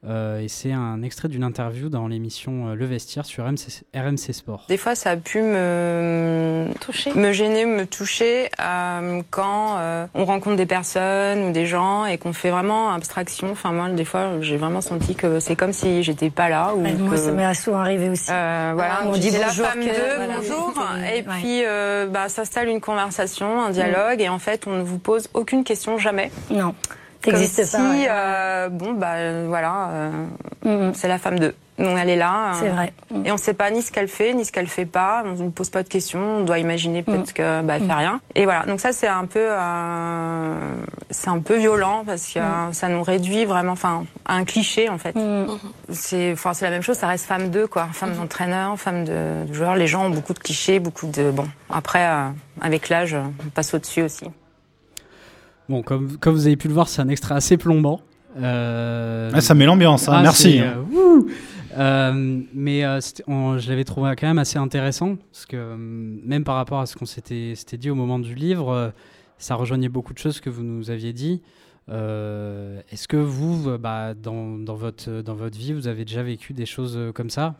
et 0.05 0.47
c'est 0.47 0.71
un 0.71 1.01
extrait 1.01 1.29
d'une 1.29 1.43
interview 1.43 1.89
dans 1.93 2.07
l'émission 2.07 2.69
euh, 2.69 2.75
Le 2.75 2.85
Vestiaire 2.85 3.25
sur 3.25 3.45
RMC, 3.45 3.83
RMC 3.95 4.33
Sport. 4.33 4.65
Des 4.67 4.77
fois, 4.77 4.95
ça 4.95 5.11
a 5.11 5.15
pu 5.15 5.41
me 5.41 6.67
toucher, 6.81 7.13
me 7.13 7.31
gêner, 7.31 7.65
me 7.65 7.85
toucher 7.85 8.49
euh, 8.59 9.21
quand 9.29 9.77
euh, 9.77 10.05
on 10.15 10.25
rencontre 10.25 10.55
des 10.57 10.65
personnes 10.65 11.43
ou 11.45 11.51
des 11.51 11.65
gens 11.67 12.05
et 12.05 12.17
qu'on 12.17 12.33
fait 12.33 12.49
vraiment 12.49 12.91
abstraction. 12.91 13.51
Enfin, 13.51 13.71
moi, 13.71 13.89
des 13.89 14.05
fois, 14.05 14.41
j'ai 14.41 14.57
vraiment 14.57 14.81
senti 14.81 15.15
que 15.15 15.39
c'est 15.39 15.55
comme 15.55 15.71
si 15.73 16.03
j'étais 16.03 16.29
pas 16.31 16.49
là. 16.49 16.73
Ou 16.75 16.81
Ouais, 16.83 16.93
moi, 16.93 17.11
que- 17.11 17.17
ça 17.17 17.31
m'est 17.31 17.53
souvent 17.53 17.79
arrivé 17.79 18.09
aussi. 18.09 18.29
Euh, 18.31 18.71
voilà, 18.73 19.01
on 19.05 19.09
on 19.13 19.17
dit 19.17 19.29
la 19.29 19.45
bonjour, 19.47 19.67
femme 19.67 19.79
que- 19.79 19.85
de 19.85 20.15
voilà. 20.17 20.33
bonjour, 20.37 20.73
Ouais. 20.99 21.19
et 21.19 21.23
puis 21.23 21.61
euh, 21.65 22.07
bah, 22.07 22.27
s'installe 22.27 22.67
une 22.69 22.81
conversation, 22.81 23.61
un 23.61 23.69
dialogue, 23.69 24.19
et 24.19 24.29
en 24.29 24.39
fait, 24.39 24.65
on 24.67 24.71
ne 24.77 24.83
vous 24.83 24.97
pose 24.99 25.29
aucune 25.35 25.63
question 25.63 25.97
jamais. 25.99 26.31
Non, 26.49 26.73
Comme 27.23 27.35
si, 27.37 27.61
pas. 27.71 27.77
ouais. 27.77 28.07
euh, 28.09 28.69
bon, 28.69 28.93
bah 28.93 29.43
voilà, 29.47 29.89
euh, 29.91 30.11
Mhm. 30.65 30.93
c'est 30.95 31.07
la 31.07 31.19
femme 31.19 31.37
de. 31.39 31.53
Donc 31.79 31.97
elle 31.99 32.09
est 32.09 32.15
là. 32.15 32.51
euh, 32.51 32.57
C'est 32.59 32.69
vrai. 32.69 32.93
Et 33.25 33.31
on 33.31 33.35
ne 33.35 33.39
sait 33.39 33.55
pas 33.55 33.71
ni 33.71 33.81
ce 33.81 33.91
qu'elle 33.91 34.07
fait, 34.07 34.33
ni 34.35 34.45
ce 34.45 34.51
qu'elle 34.51 34.67
fait 34.67 34.85
pas. 34.85 35.23
On 35.25 35.43
ne 35.43 35.49
pose 35.49 35.69
pas 35.69 35.81
de 35.81 35.87
questions. 35.89 36.37
On 36.39 36.43
doit 36.43 36.59
imaginer 36.59 37.01
peut-être 37.01 37.31
Mm. 37.31 37.33
que 37.33 37.61
bah, 37.63 37.77
elle 37.77 37.85
fait 37.87 37.93
rien. 37.93 38.21
Et 38.35 38.45
voilà. 38.45 38.65
Donc 38.65 38.79
ça 38.79 38.91
c'est 38.91 39.07
un 39.07 39.25
peu, 39.25 39.39
euh, 39.41 40.55
c'est 41.09 41.29
un 41.29 41.39
peu 41.39 41.57
violent 41.57 42.03
parce 42.05 42.31
que 42.33 42.39
euh, 42.39 42.71
ça 42.73 42.89
nous 42.89 43.01
réduit 43.01 43.45
vraiment, 43.45 43.71
enfin, 43.71 44.05
à 44.25 44.35
un 44.35 44.43
cliché 44.45 44.87
en 44.89 44.97
fait. 44.99 45.15
Mhm. 45.15 45.47
C'est, 45.89 46.33
enfin, 46.33 46.53
c'est 46.53 46.65
la 46.65 46.71
même 46.71 46.83
chose. 46.83 46.97
Ça 46.97 47.07
reste 47.07 47.25
femme 47.25 47.49
d'eux, 47.49 47.65
quoi. 47.67 47.87
Femme 47.91 48.13
d'entraîneur, 48.15 48.77
femme 48.79 49.03
de, 49.05 49.45
de 49.47 49.53
joueur. 49.53 49.75
Les 49.75 49.87
gens 49.87 50.05
ont 50.05 50.09
beaucoup 50.11 50.33
de 50.33 50.39
clichés, 50.39 50.79
beaucoup 50.79 51.07
de. 51.07 51.31
Bon, 51.31 51.47
après, 51.71 52.05
euh, 52.05 52.27
avec 52.61 52.89
l'âge, 52.89 53.15
on 53.15 53.49
passe 53.49 53.73
au-dessus 53.73 54.03
aussi. 54.03 54.25
Bon, 55.69 55.81
comme, 55.81 56.17
comme 56.17 56.33
vous 56.35 56.45
avez 56.45 56.57
pu 56.57 56.67
le 56.67 56.73
voir, 56.73 56.87
c'est 56.87 57.01
un 57.01 57.07
extrait 57.09 57.35
assez 57.35 57.57
plombant. 57.57 58.01
Euh, 58.41 59.31
Ah, 59.33 59.41
ça 59.41 59.53
met 59.53 59.65
l'ambiance, 59.65 60.09
hein, 60.09 60.13
ah, 60.17 60.21
merci. 60.21 60.61
Euh, 61.77 62.41
mais 62.53 62.85
euh, 62.85 62.99
je 62.99 63.69
l'avais 63.69 63.83
trouvé 63.83 64.13
quand 64.17 64.27
même 64.27 64.39
assez 64.39 64.57
intéressant, 64.57 65.17
parce 65.31 65.45
que 65.45 65.57
euh, 65.57 65.75
même 65.77 66.43
par 66.43 66.55
rapport 66.55 66.79
à 66.79 66.85
ce 66.85 66.95
qu'on 66.95 67.05
s'était 67.05 67.55
dit 67.77 67.89
au 67.89 67.95
moment 67.95 68.19
du 68.19 68.35
livre, 68.35 68.93
ça 69.37 69.55
rejoignait 69.55 69.89
beaucoup 69.89 70.13
de 70.13 70.19
choses 70.19 70.39
que 70.39 70.49
vous 70.49 70.63
nous 70.63 70.89
aviez 70.89 71.13
dit. 71.13 71.41
Est-ce 71.89 73.07
que 73.07 73.17
vous, 73.17 73.77
bah, 73.77 74.13
dans, 74.13 74.57
votre, 74.75 75.57
vie, 75.57 75.73
vous 75.73 75.87
avez 75.87 76.05
déjà 76.05 76.23
vécu 76.23 76.53
des 76.53 76.65
choses 76.65 76.97
comme 77.13 77.29
ça 77.29 77.55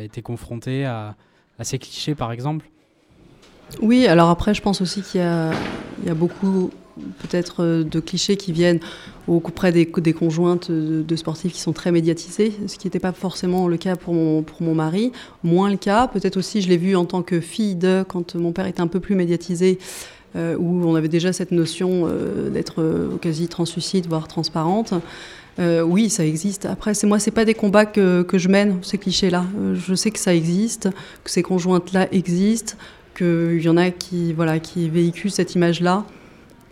Été 0.00 0.22
confronté 0.22 0.84
à, 0.84 1.16
ces 1.62 1.78
clichés, 1.78 2.14
par 2.14 2.32
exemple? 2.32 2.66
Oui, 3.80 4.06
alors 4.06 4.30
après, 4.30 4.54
je 4.54 4.62
pense 4.62 4.80
aussi 4.80 5.02
qu'il 5.02 5.20
y 5.20 5.24
a 5.24 6.14
beaucoup 6.14 6.70
peut-être 7.18 7.62
euh, 7.62 7.84
de 7.84 8.00
clichés 8.00 8.36
qui 8.36 8.52
viennent 8.52 8.80
auprès 9.26 9.72
des, 9.72 9.90
des 9.96 10.12
conjointes 10.12 10.70
de, 10.70 11.16
sportifs 11.16 11.52
qui 11.52 11.60
sont 11.60 11.72
très 11.72 11.90
médiatisées, 11.92 12.52
ce 12.66 12.76
qui 12.76 12.86
n'était 12.86 12.98
pas 12.98 13.12
forcément 13.12 13.68
le 13.68 13.76
cas 13.76 13.96
pour 13.96 14.14
mon, 14.14 14.74
mari. 14.74 15.12
Moins 15.42 15.70
le 15.70 15.76
cas, 15.76 16.08
peut-être 16.08 16.36
aussi 16.36 16.60
je 16.60 16.68
l'ai 16.68 16.76
vu 16.76 16.94
en 16.94 17.04
tant 17.04 17.22
que 17.22 17.40
fille 17.40 17.74
de, 17.74 18.04
quand 18.06 18.34
mon 18.34 18.52
père 18.52 18.66
était 18.66 18.82
un 18.82 18.86
peu 18.86 19.00
plus 19.00 19.14
médiatisé, 19.14 19.78
euh, 20.36 20.56
où 20.58 20.84
on 20.86 20.94
avait 20.94 21.08
déjà 21.08 21.32
cette 21.32 21.52
notion 21.52 22.06
euh, 22.06 22.50
d'être 22.50 23.16
quasi 23.20 23.48
translucide, 23.48 24.06
voire 24.06 24.28
transparente. 24.28 24.94
Oui, 25.58 26.10
ça 26.10 26.26
existe. 26.26 26.66
Après, 26.66 26.94
c'est 26.94 27.06
moi, 27.06 27.20
c'est 27.20 27.30
pas 27.30 27.44
des 27.44 27.54
combats 27.54 27.86
que, 27.86 28.26
je 28.32 28.48
mène, 28.48 28.78
ces 28.82 28.98
clichés-là. 28.98 29.44
Je 29.74 29.94
sais 29.94 30.10
que 30.10 30.18
ça 30.18 30.34
existe, 30.34 30.90
que 31.22 31.30
ces 31.30 31.44
conjointes-là 31.44 32.08
existent, 32.12 32.74
qu'il 33.16 33.62
y 33.62 33.68
en 33.68 33.76
a 33.76 33.90
qui, 33.90 34.32
voilà, 34.32 34.58
qui 34.58 34.88
véhiculent 34.88 35.30
cette 35.30 35.54
image-là. 35.54 36.04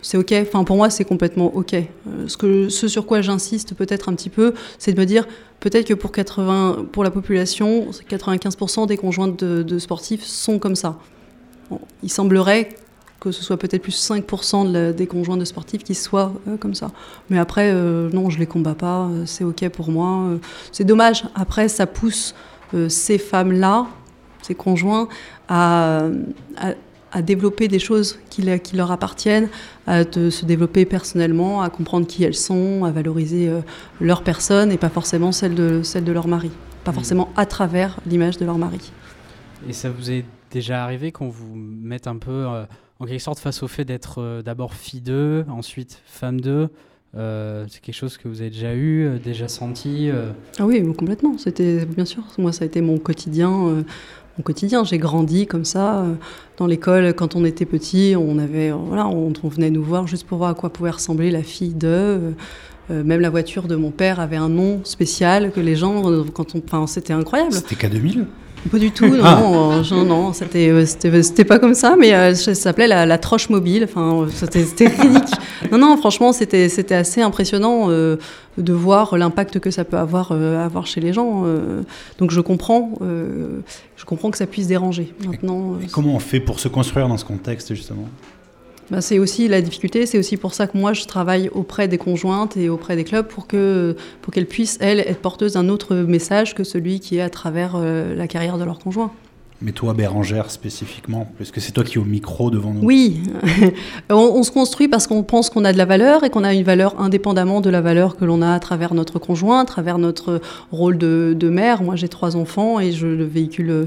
C'est 0.03 0.17
ok. 0.17 0.33
Enfin, 0.41 0.63
pour 0.63 0.75
moi, 0.75 0.89
c'est 0.89 1.05
complètement 1.05 1.55
ok. 1.55 1.73
Euh, 1.73 2.27
ce, 2.27 2.37
que, 2.37 2.69
ce 2.69 2.87
sur 2.87 3.07
quoi 3.07 3.21
j'insiste 3.21 3.73
peut-être 3.73 4.09
un 4.09 4.13
petit 4.13 4.29
peu, 4.29 4.53
c'est 4.77 4.93
de 4.93 4.99
me 4.99 5.05
dire 5.05 5.25
peut-être 5.61 5.87
que 5.87 5.93
pour 5.93 6.11
80, 6.11 6.85
pour 6.91 7.03
la 7.03 7.09
population, 7.09 7.87
95% 8.09 8.85
des 8.85 8.97
conjointes 8.97 9.43
de, 9.43 9.79
sportifs 9.79 10.23
sont 10.25 10.59
comme 10.59 10.75
ça. 10.75 10.99
Il 12.03 12.11
semblerait 12.11 12.69
que 13.21 13.31
ce 13.31 13.41
soit 13.41 13.55
peut-être 13.55 13.81
plus 13.81 13.95
5% 13.97 14.69
de 14.69 14.91
des 14.91 15.07
conjoints 15.07 15.37
de 15.37 15.45
sportifs 15.45 15.85
qui 15.85 15.95
soient 15.95 16.33
euh, 16.49 16.57
comme 16.57 16.75
ça. 16.75 16.91
Mais 17.29 17.39
après, 17.39 17.71
euh, 17.73 18.09
non, 18.11 18.29
je 18.29 18.37
les 18.37 18.45
combats 18.45 18.75
pas, 18.75 19.09
c'est 19.25 19.45
ok 19.45 19.69
pour 19.69 19.89
moi. 19.89 20.37
c'est 20.73 20.83
dommage. 20.83 21.23
Après, 21.33 21.69
ça 21.69 21.87
pousse 21.87 22.35
ces 22.89 23.19
femmes-là, 23.19 23.85
ces 24.41 24.55
conjoints, 24.55 25.07
à- 25.47 26.09
à 27.13 27.21
développer 27.21 27.67
des 27.67 27.79
choses 27.79 28.19
qui, 28.29 28.41
leur 28.73 28.91
appartiennent, 28.91 29.47
à 29.87 30.03
de 30.03 30.29
se 30.29 30.45
développer 30.45 30.85
personnellement, 30.85 31.61
à 31.61 31.69
comprendre 31.69 32.07
qui 32.07 32.23
elles 32.23 32.35
sont, 32.35 32.83
à 32.85 32.91
valoriser 32.91 33.47
euh, 33.49 33.61
leur 34.01 34.23
personne 34.23 34.71
et 34.71 34.77
pas 34.77 34.89
forcément 34.89 35.31
celle 35.31 35.55
de, 35.55 35.81
celle 35.83 36.03
de 36.03 36.11
leur 36.11 36.27
mari. 36.27 36.51
Pas 36.83 36.91
Mhm. 36.91 36.95
forcément 36.95 37.29
à 37.37 37.45
travers 37.45 37.99
l'image 38.05 38.37
de 38.37 38.45
leur 38.45 38.57
mari. 38.57 38.91
Et 39.69 39.73
ça 39.73 39.89
vous 39.89 40.11
est 40.11 40.25
déjà 40.51 40.83
arrivé 40.83 41.11
qu'on 41.11 41.29
vous 41.29 41.55
mette 41.55 42.07
un 42.07 42.17
peu 42.17 42.31
euh, 42.31 42.65
en 42.99 43.05
quelque 43.05 43.21
sorte 43.21 43.39
face 43.39 43.63
au 43.63 43.67
fait 43.67 43.85
d'être 43.85 44.21
euh, 44.21 44.41
d'abord 44.41 44.73
fille 44.73 45.01
d'eux, 45.01 45.45
ensuite 45.49 46.01
femme 46.05 46.41
d'eux 46.41 46.69
Euh, 47.15 47.65
C'est 47.69 47.79
quelque 47.79 47.93
chose 47.95 48.17
que 48.17 48.27
vous 48.27 48.41
avez 48.41 48.49
déjà 48.49 48.73
eu, 48.73 49.19
déjà 49.23 49.47
senti 49.47 50.09
Ah 50.57 50.65
oui, 50.65 50.81
complètement. 50.95 51.37
C'était 51.37 51.85
bien 51.85 52.05
sûr. 52.05 52.23
Moi, 52.39 52.51
ça 52.51 52.63
a 52.63 52.65
été 52.65 52.81
mon 52.81 52.97
quotidien. 52.97 53.83
Mon 54.37 54.43
quotidien. 54.43 54.83
J'ai 54.83 54.97
grandi 54.97 55.47
comme 55.47 55.65
ça 55.65 55.99
euh, 55.99 56.13
dans 56.57 56.67
l'école. 56.67 57.13
Quand 57.13 57.35
on 57.35 57.45
était 57.45 57.65
petit, 57.65 58.15
on 58.17 58.39
avait, 58.39 58.71
euh, 58.71 58.75
voilà, 58.75 59.07
on, 59.07 59.31
venait 59.47 59.69
nous 59.69 59.83
voir 59.83 60.07
juste 60.07 60.25
pour 60.25 60.37
voir 60.39 60.51
à 60.51 60.53
quoi 60.53 60.71
pouvait 60.71 60.91
ressembler 60.91 61.31
la 61.31 61.43
fille 61.43 61.73
de. 61.73 61.87
euh, 61.87 63.03
même 63.03 63.21
la 63.21 63.29
voiture 63.29 63.67
de 63.67 63.75
mon 63.75 63.91
père 63.91 64.19
avait 64.19 64.37
un 64.37 64.49
nom 64.49 64.81
spécial 64.83 65.51
que 65.51 65.59
les 65.59 65.75
gens, 65.75 66.03
quand 66.33 66.55
on, 66.55 66.61
enfin, 66.65 66.87
c'était 66.87 67.13
incroyable. 67.13 67.53
C'était 67.53 67.75
K2000 67.75 68.25
Pas 68.71 68.79
du 68.79 68.91
tout, 68.91 69.07
non, 69.07 69.19
Ah. 69.23 69.41
euh, 69.43 69.83
je- 69.83 69.93
non, 69.95 70.31
c'était, 70.33 70.69
euh, 70.69 70.85
c'était, 70.85 71.21
c'était 71.21 71.43
pas 71.43 71.59
comme 71.59 71.73
ça, 71.73 71.95
mais 71.99 72.13
euh, 72.13 72.33
ça 72.33 72.55
s'appelait 72.55 72.87
la, 72.87 73.05
la 73.05 73.17
troche 73.17 73.49
mobile. 73.49 73.83
Enfin, 73.83 74.21
euh, 74.21 74.27
c'était, 74.33 74.63
c'était 74.63 74.87
ridicule. 74.87 75.21
Non, 75.71 75.77
non, 75.77 75.97
franchement, 75.97 76.33
c'était, 76.33 76.67
c'était 76.69 76.93
assez 76.95 77.21
impressionnant 77.21 77.85
euh, 77.89 78.17
de 78.57 78.73
voir 78.73 79.17
l'impact 79.17 79.59
que 79.59 79.71
ça 79.71 79.85
peut 79.85 79.97
avoir, 79.97 80.31
euh, 80.31 80.63
avoir 80.63 80.85
chez 80.87 80.99
les 81.01 81.13
gens. 81.13 81.43
euh. 81.45 81.81
donc, 82.19 82.31
je 82.31 82.41
comprends, 82.41 82.91
euh, 83.01 83.61
je 83.95 84.05
comprends 84.05 84.29
que 84.29 84.37
ça 84.37 84.45
puisse 84.45 84.67
déranger. 84.67 85.13
Maintenant, 85.25 85.73
euh, 85.73 85.83
Et 85.85 85.87
comment 85.87 86.15
on 86.15 86.19
fait 86.19 86.39
pour 86.41 86.59
se 86.59 86.67
construire 86.67 87.07
dans 87.07 87.17
ce 87.17 87.25
contexte, 87.25 87.73
justement? 87.73 88.05
Bah, 88.89 89.01
c'est 89.01 89.19
aussi 89.19 89.47
la 89.47 89.61
difficulté, 89.61 90.05
c'est 90.05 90.17
aussi 90.17 90.37
pour 90.37 90.53
ça 90.53 90.67
que 90.67 90.77
moi 90.77 90.93
je 90.93 91.05
travaille 91.05 91.49
auprès 91.49 91.87
des 91.87 91.97
conjointes 91.97 92.57
et 92.57 92.69
auprès 92.69 92.95
des 92.95 93.03
clubs 93.03 93.25
pour 93.27 93.47
que 93.47 93.95
pour 94.21 94.33
qu'elles 94.33 94.47
puissent 94.47 94.77
elles 94.81 94.99
être 94.99 95.19
porteuses 95.19 95.53
d'un 95.53 95.69
autre 95.69 95.95
message 95.95 96.53
que 96.53 96.63
celui 96.63 96.99
qui 96.99 97.17
est 97.17 97.21
à 97.21 97.29
travers 97.29 97.73
euh, 97.75 98.15
la 98.15 98.27
carrière 98.27 98.57
de 98.57 98.63
leur 98.63 98.79
conjoint. 98.79 99.11
Mais 99.65 99.71
toi, 99.71 99.93
Bérangère, 99.93 100.51
spécifiquement, 100.51 101.25
puisque 101.37 101.61
c'est 101.61 101.71
toi 101.71 101.85
qui 101.85 101.95
es 101.95 101.97
au 101.97 102.03
micro 102.03 102.51
devant 102.51 102.73
nous. 102.73 102.81
Oui, 102.83 103.21
on, 104.09 104.43
se 104.43 104.51
construit 104.51 104.89
parce 104.89 105.07
qu'on 105.07 105.23
pense 105.23 105.49
qu'on 105.49 105.63
a 105.63 105.71
de 105.71 105.77
la 105.77 105.85
valeur 105.85 106.25
et 106.25 106.29
qu'on 106.29 106.43
a 106.43 106.53
une 106.53 106.63
valeur 106.63 106.99
indépendamment 106.99 107.61
de 107.61 107.69
la 107.69 107.79
valeur 107.79 108.17
que 108.17 108.25
l'on 108.25 108.41
a 108.41 108.53
à 108.53 108.59
travers 108.59 108.93
notre 108.93 109.19
conjoint, 109.19 109.61
à 109.61 109.65
travers 109.65 109.99
notre 109.99 110.41
rôle 110.73 110.97
de, 110.97 111.33
de 111.39 111.47
mère. 111.47 111.81
Moi, 111.81 111.95
j'ai 111.95 112.09
trois 112.09 112.35
enfants 112.35 112.81
et 112.81 112.91
je 112.91 113.07
le 113.07 113.23
véhicule. 113.23 113.69
euh, 113.69 113.85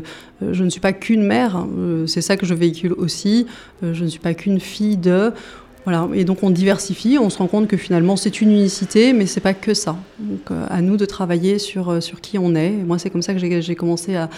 Je 0.53 0.65
ne 0.65 0.71
suis 0.71 0.81
pas 0.81 0.95
qu'une 0.95 1.23
mère, 1.23 1.67
euh, 1.77 2.07
c'est 2.07 2.23
ça 2.23 2.39
que 2.39 2.47
je 2.47 2.55
véhicule 2.55 2.95
aussi. 2.95 3.47
Euh, 3.83 3.93
Je 3.93 4.05
ne 4.05 4.09
suis 4.09 4.21
pas 4.21 4.33
qu'une 4.33 4.61
fille 4.61 4.97
de. 4.97 5.33
Et 6.15 6.25
donc 6.25 6.43
on 6.43 6.51
diversifie, 6.51 7.17
on 7.19 7.31
se 7.31 7.39
rend 7.39 7.47
compte 7.47 7.69
que 7.69 7.77
finalement 7.77 8.17
c'est 8.17 8.41
une 8.41 8.51
unicité, 8.51 9.13
mais 9.13 9.27
c'est 9.27 9.41
pas 9.41 9.55
que 9.55 9.73
ça. 9.73 9.97
Donc 10.19 10.51
euh, 10.51 10.67
à 10.69 10.83
nous 10.83 10.97
de 10.97 11.05
travailler 11.05 11.61
sur, 11.61 11.91
euh, 11.91 12.01
sur 12.01 12.21
qui 12.21 12.39
on 12.39 12.57
est. 12.57 12.73
Et 12.73 12.83
moi 12.83 12.99
c'est 12.99 13.11
comme 13.11 13.23
ça 13.23 13.35
que 13.35 13.61
j'ai 13.61 13.75
commencé 13.77 14.17
à, 14.17 14.29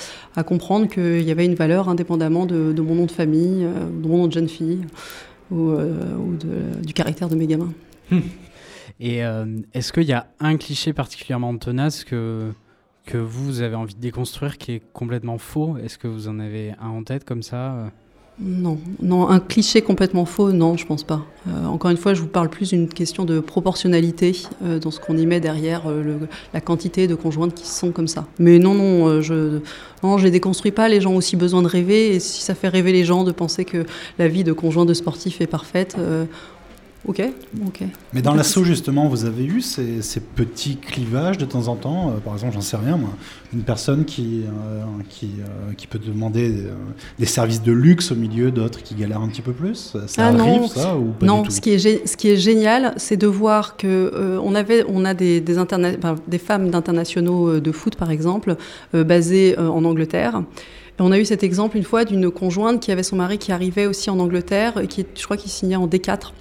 comprendre 0.43 0.89
qu'il 0.89 1.23
y 1.23 1.31
avait 1.31 1.47
une 1.47 1.55
valeur 1.55 1.89
indépendamment 1.89 2.45
de, 2.45 2.81
mon 2.81 2.95
nom 2.95 3.07
de 3.07 3.11
famille, 3.11 3.65
euh, 3.65 3.87
de 3.87 4.09
mon 4.09 4.19
nom 4.19 4.27
de 4.27 4.33
jeune 4.33 4.49
fille, 4.49 4.81
ou, 5.51 5.73
du 6.85 6.93
caractère 6.93 7.29
de 7.29 7.35
mes 7.35 7.47
gamins. 7.47 7.73
Et 9.01 9.25
euh, 9.25 9.47
est-ce 9.75 9.93
qu'il 9.93 10.05
y 10.05 10.13
a 10.13 10.27
un 10.41 10.57
cliché 10.57 10.93
particulièrement 10.93 11.57
tenace 11.57 12.05
que, 12.05 12.51
que 13.07 13.19
vous 13.19 13.63
avez 13.63 13.77
envie 13.77 13.95
de 13.95 14.01
déconstruire 14.01 14.59
qui 14.59 14.73
est 14.73 14.83
complètement 14.93 15.39
faux? 15.39 15.77
Est-ce 15.79 15.99
que 15.99 16.09
vous 16.09 16.29
en 16.29 16.39
avez 16.41 16.73
un 16.81 16.89
en 16.89 17.05
tête 17.05 17.25
comme 17.25 17.43
ça? 17.43 17.91
Non, 18.41 18.79
non, 19.03 19.29
un 19.29 19.41
cliché 19.41 19.83
complètement 19.83 20.25
faux, 20.25 20.53
non, 20.53 20.77
je 20.77 20.87
pense 20.87 21.03
pas. 21.03 21.25
Euh, 21.49 21.67
encore 21.67 21.91
une 21.91 21.97
fois, 21.97 22.15
je 22.15 22.21
vous 22.21 22.29
parle 22.29 22.49
plus 22.49 22.69
d'une 22.71 22.89
question 22.89 23.25
de 23.25 23.41
proportionnalité 23.41 24.37
euh, 24.63 24.79
dans 24.79 24.93
ce 24.93 25.01
qu'on 25.01 25.17
y 25.17 25.27
met 25.27 25.41
derrière 25.41 25.89
euh, 25.91 26.05
le- 26.05 26.29
la 26.55 26.61
quantité 26.61 27.09
de 27.09 27.17
conjointes 27.17 27.53
qui 27.55 27.67
sont 27.67 27.91
comme 27.91 28.07
ça. 28.07 28.27
Mais 28.39 28.61
non, 28.61 28.75
non, 28.75 29.21
je 29.23 29.59
non, 30.05 30.19
je 30.19 30.25
les 30.27 30.31
déconstruis 30.31 30.71
pas. 30.71 30.89
Les 30.89 31.01
gens 31.01 31.15
ont 31.15 31.17
aussi 31.17 31.35
besoin 31.35 31.63
de 31.63 31.67
rêver, 31.67 32.15
et 32.15 32.21
si 32.21 32.41
ça 32.43 32.55
fait 32.55 32.69
rêver 32.69 32.93
les 32.93 33.05
gens 33.05 33.25
de 33.25 33.33
penser 33.33 33.65
que 33.65 33.85
la 34.21 34.29
vie 34.29 34.45
de 34.45 34.53
conjoint 34.53 34.85
de 34.85 34.95
sportif 34.95 35.41
est 35.41 35.49
parfaite, 35.49 35.97
Ok, 37.07 37.23
ok. 37.65 37.85
Mais 38.13 38.23
dans 38.23 38.35
l'assaut, 38.35 38.65
justement, 38.65 39.07
vous 39.07 39.25
avez 39.25 39.45
eu 39.45 39.61
ces, 39.61 40.03
ces, 40.03 40.21
petits 40.21 40.77
clivages 40.77 41.39
de 41.39 41.45
temps 41.45 41.69
en 41.69 41.77
temps. 41.77 42.11
Euh, 42.11 42.19
par 42.19 42.35
exemple, 42.35 42.55
j'en 42.55 42.61
sais 42.61 42.77
rien, 42.77 42.97
moi, 42.97 43.11
une 43.55 43.63
personne 43.63 44.05
qui, 44.05 44.43
euh, 44.43 44.83
qui, 45.09 45.31
euh, 45.39 45.73
qui, 45.77 45.87
peut 45.87 46.01
demander 46.01 46.65
des 47.19 47.27
services 47.27 47.63
de 47.63 47.73
luxe 47.73 48.11
au 48.11 48.17
milieu 48.17 48.51
d'autres 48.51 48.83
qui 48.83 48.95
galèrent 48.95 49.21
un 49.21 49.29
petit 49.29 49.43
peu 49.43 49.53
plus. 49.53 49.97
Ça 50.07 50.25
ah 50.25 50.27
arrive, 50.29 50.63
non, 50.63 50.69
ça 50.69 50.97
ou 50.97 51.13
pas 51.13 51.25
Non, 51.25 51.43
du 51.43 51.49
tout 51.49 51.55
ce 51.55 51.61
qui 51.61 51.71
est, 51.71 52.07
ce 52.07 52.17
qui 52.17 52.31
est 52.31 52.37
génial, 52.37 52.95
c'est 52.97 53.17
de 53.17 53.29
voir 53.29 53.77
que 53.77 54.39
on, 54.43 54.55
avait, 54.55 54.85
on 54.89 55.05
a 55.05 55.15
des, 55.15 55.41
des, 55.41 55.59
interna 55.59 55.93
enfin, 55.97 56.17
des 56.27 56.39
femmes 56.39 56.69
d'internationaux 56.69 57.61
de 57.61 57.73
foot, 57.73 57.95
par 57.95 58.11
exemple, 58.11 58.57
basées 58.93 59.57
en 59.57 59.85
Angleterre. 59.85 60.43
Et 60.99 61.03
on 61.03 61.13
a 61.13 61.19
eu 61.19 61.25
cet 61.25 61.45
exemple 61.45 61.77
une 61.77 61.85
fois 61.85 62.05
d'une 62.05 62.31
conjointe 62.31 62.81
qui 62.81 62.91
avait 62.91 63.05
son 63.05 63.17
mari 63.17 63.39
qui 63.39 63.53
arrivait 63.53 63.87
aussi 63.87 64.11
en 64.11 64.19
Angleterre, 64.19 64.79
et 64.79 64.89
qui, 64.89 65.07
je 65.15 65.25
crois 65.25 65.37
qu'il 65.37 65.51
signait 65.51 65.77
en 65.77 65.87
D4 65.87 66.33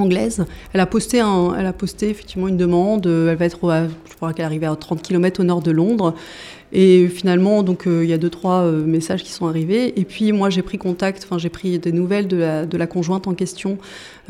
anglaise. 0.00 0.44
Elle 0.72 0.80
a 0.80 0.86
posté, 0.86 1.20
un, 1.20 1.54
elle 1.58 1.66
a 1.66 1.72
posté 1.72 2.10
effectivement 2.10 2.48
une 2.48 2.56
demande. 2.56 3.06
Elle 3.06 3.36
va 3.36 3.44
être, 3.44 3.58
je 4.10 4.16
crois 4.16 4.32
qu'elle 4.32 4.46
arrivait 4.46 4.66
à 4.66 4.74
30 4.74 5.02
km 5.02 5.40
au 5.40 5.44
nord 5.44 5.62
de 5.62 5.70
Londres. 5.70 6.14
Et 6.74 7.06
finalement, 7.08 7.62
donc 7.62 7.86
euh, 7.86 8.02
il 8.02 8.08
y 8.08 8.14
a 8.14 8.18
deux 8.18 8.30
trois 8.30 8.62
euh, 8.62 8.84
messages 8.84 9.22
qui 9.22 9.30
sont 9.30 9.46
arrivés. 9.46 9.98
Et 10.00 10.04
puis 10.04 10.32
moi, 10.32 10.48
j'ai 10.48 10.62
pris 10.62 10.78
contact, 10.78 11.22
enfin 11.24 11.36
j'ai 11.36 11.50
pris 11.50 11.78
des 11.78 11.92
nouvelles 11.92 12.28
de 12.28 12.36
la, 12.76 12.86
conjointe 12.86 13.28
en 13.28 13.34
question 13.34 13.78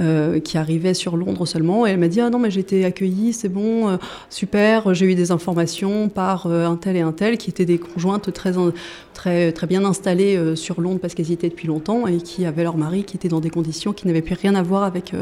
euh, 0.00 0.40
qui 0.40 0.58
arrivait 0.58 0.94
sur 0.94 1.16
Londres 1.16 1.46
seulement. 1.46 1.86
Et 1.86 1.90
elle 1.90 2.00
m'a 2.00 2.08
dit 2.08 2.20
ah 2.20 2.30
non 2.30 2.40
mais 2.40 2.50
j'ai 2.50 2.60
été 2.60 2.84
accueillie, 2.84 3.32
c'est 3.32 3.48
bon, 3.48 3.96
super. 4.28 4.92
J'ai 4.92 5.06
eu 5.06 5.14
des 5.14 5.30
informations 5.30 6.08
par 6.08 6.46
un 6.46 6.76
tel 6.76 6.96
et 6.96 7.00
un 7.00 7.12
tel 7.12 7.38
qui 7.38 7.50
étaient 7.50 7.64
des 7.64 7.78
conjointes 7.78 8.32
très 8.32 8.52
très 9.14 9.52
très 9.52 9.66
bien 9.66 9.84
installées 9.84 10.56
sur 10.56 10.80
Londres 10.80 10.98
parce 11.00 11.14
qu'elles 11.14 11.30
y 11.30 11.34
étaient 11.34 11.48
depuis 11.48 11.68
longtemps 11.68 12.06
et 12.06 12.18
qui 12.18 12.44
avaient 12.44 12.64
leur 12.64 12.76
mari 12.76 13.04
qui 13.04 13.16
était 13.16 13.28
dans 13.28 13.40
des 13.40 13.50
conditions 13.50 13.92
qui 13.92 14.06
n'avaient 14.06 14.22
plus 14.22 14.34
rien 14.34 14.54
à 14.54 14.62
voir 14.62 14.82
avec 14.82 15.12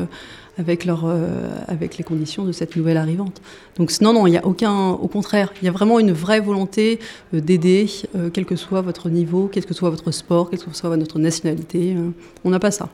avec, 0.61 0.85
leur, 0.85 1.05
euh, 1.05 1.49
avec 1.67 1.97
les 1.97 2.05
conditions 2.05 2.45
de 2.45 2.53
cette 2.53 2.77
nouvelle 2.77 2.99
arrivante. 2.99 3.41
Donc 3.77 3.91
non, 4.01 4.13
non, 4.13 4.27
il 4.27 4.33
n'y 4.33 4.37
a 4.37 4.47
aucun, 4.47 4.91
au 4.91 5.09
contraire, 5.09 5.53
il 5.61 5.65
y 5.65 5.69
a 5.69 5.73
vraiment 5.73 5.99
une 5.99 6.13
vraie 6.13 6.41
volonté 6.41 7.01
euh, 7.35 7.41
d'aider, 7.41 7.87
euh, 8.15 8.31
quel 8.33 8.45
que 8.45 8.57
soit 8.57 8.83
votre 8.83 9.09
niveau, 9.09 9.49
quel 9.51 9.65
que 9.65 9.75
soit 9.75 9.91
votre 9.91 10.11
sport, 10.11 10.51
quelle 10.51 10.61
que 10.61 10.77
soit 10.77 10.95
votre 10.95 11.19
nationalité. 11.19 11.97
on 12.45 12.51
n'a 12.51 12.59
pas 12.59 12.71
ça. 12.71 12.91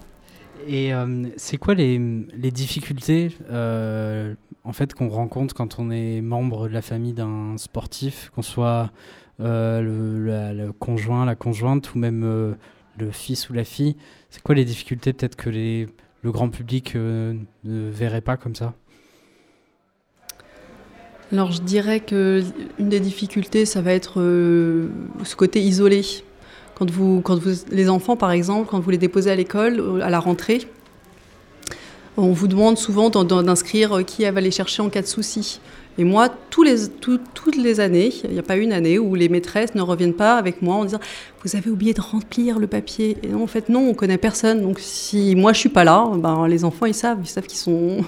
Et 0.69 0.91
c'est 1.37 1.59
quoi 1.59 1.75
les, 1.75 2.01
les 2.37 2.51
difficultés 2.51 3.31
en 3.49 4.73
fait 4.73 4.95
qu'on 4.95 5.09
rencontre 5.09 5.55
quand 5.55 5.79
on 5.79 5.93
est 5.93 6.21
membre 6.21 6.67
de 6.67 6.73
la 6.73 6.83
famille 6.83 7.13
d'un 7.13 7.57
sportif, 7.57 8.33
qu'on 8.35 8.43
soit 8.43 8.91
le, 9.39 10.71
conjoint, 10.73 11.25
la 11.25 11.37
conjointe 11.37 11.95
ou 11.95 11.99
même 11.99 12.57
le 12.99 13.11
fils 13.13 13.49
ou 13.49 13.53
la 13.53 13.63
fille? 13.63 13.95
C'est 14.31 14.43
quoi 14.43 14.57
les 14.57 14.65
difficultés 14.65 15.13
peut-être 15.13 15.37
que 15.37 15.51
les 15.51 15.87
le 16.27 16.33
grand 16.33 16.49
public 16.49 16.97
euh, 16.97 17.35
ne 17.63 17.89
verrait 17.89 18.21
pas 18.21 18.37
comme 18.37 18.57
ça 18.57 18.75
Alors 21.33 21.53
je 21.53 21.63
dirais 21.63 22.01
que 22.01 22.43
une 22.81 22.89
des 22.89 22.99
difficultés, 22.99 23.65
ça 23.65 23.81
va 23.81 23.93
être 23.93 24.21
euh, 24.21 24.89
ce 25.23 25.37
côté 25.37 25.63
isolé. 25.63 26.03
Quand 26.75 26.91
vous, 26.91 27.21
quand 27.21 27.39
vous, 27.39 27.55
les 27.71 27.89
enfants, 27.89 28.17
par 28.17 28.33
exemple, 28.33 28.69
quand 28.69 28.81
vous 28.81 28.91
les 28.91 28.99
déposez 28.99 29.31
à 29.31 29.37
l'école, 29.37 30.03
à 30.03 30.11
la 30.11 30.19
rentrée, 30.19 30.63
on 32.17 32.33
vous 32.33 32.49
demande 32.49 32.77
souvent 32.77 33.09
d'inscrire 33.09 34.05
qui 34.05 34.29
va 34.29 34.41
les 34.41 34.51
chercher 34.51 34.83
en 34.83 34.91
cas 34.91 35.03
de 35.03 35.07
souci. 35.07 35.61
Et 35.99 36.05
moi, 36.05 36.29
toutes 36.51 37.57
les 37.57 37.81
années, 37.81 38.13
il 38.25 38.31
n'y 38.31 38.39
a 38.39 38.43
pas 38.43 38.57
une 38.57 38.73
année 38.73 38.99
où 38.99 39.15
les 39.15 39.29
maîtresses 39.29 39.75
ne 39.75 39.81
reviennent 39.81 40.15
pas 40.15 40.37
avec 40.37 40.61
moi 40.61 40.77
en 40.77 40.85
disant 40.85 41.01
Vous 41.43 41.57
avez 41.57 41.71
oublié 41.71 41.95
de 41.95 42.01
remplir 42.01 42.59
le 42.59 42.67
papier. 42.67 43.17
Et 43.23 43.29
non, 43.29 43.43
en 43.43 43.47
fait, 43.47 43.69
non, 43.69 43.89
on 43.89 43.95
connaît 43.95 44.19
personne. 44.19 44.61
Donc, 44.61 44.79
si 44.79 45.35
moi 45.35 45.53
je 45.53 45.61
suis 45.61 45.69
pas 45.69 45.85
là, 45.85 46.11
ben, 46.17 46.47
les 46.49 46.65
enfants 46.65 46.87
ils 46.87 46.95
savent, 46.95 47.19
ils 47.23 47.29
savent 47.29 47.47
qu'ils 47.47 47.59
sont, 47.59 48.05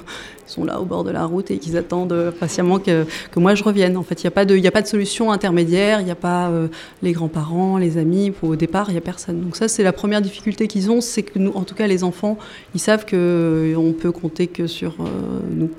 là 0.64 0.80
au 0.80 0.84
bord 0.84 1.04
de 1.04 1.10
la 1.10 1.24
route 1.24 1.50
et 1.50 1.58
qu'ils 1.58 1.76
attendent 1.76 2.32
patiemment 2.38 2.78
que, 2.78 3.04
moi 3.36 3.54
je 3.54 3.64
revienne. 3.64 3.96
En 3.96 4.02
fait, 4.02 4.22
il 4.22 4.26
n'y 4.26 4.28
a, 4.66 4.70
pas 4.70 4.82
de, 4.82 4.86
solution 4.86 5.32
intermédiaire, 5.32 6.00
il 6.00 6.04
n'y 6.04 6.10
a 6.10 6.16
pas 6.16 6.48
euh, 6.48 6.68
les 7.02 7.12
grands-parents, 7.12 7.78
les 7.78 7.96
amis. 7.96 8.32
Au 8.42 8.56
départ, 8.56 8.86
il 8.88 8.92
n'y 8.92 8.98
a 8.98 9.02
personne. 9.02 9.40
Donc, 9.40 9.56
ça, 9.56 9.68
c'est 9.68 9.82
la 9.82 9.92
première 9.92 10.20
difficulté 10.20 10.68
qu'ils 10.68 10.90
ont 10.90 11.00
c'est 11.00 11.22
que 11.22 11.38
nous, 11.38 11.52
en 11.52 11.62
tout 11.62 11.74
cas, 11.74 11.86
les 11.86 12.04
enfants, 12.04 12.38
ils 12.74 12.80
savent 12.80 13.04
qu'on 13.04 13.16
euh, 13.16 13.92
peut 13.98 14.12
compter 14.12 14.46
que 14.46 14.66
sur 14.66 14.94
euh, 15.00 15.04
nous. 15.50 15.70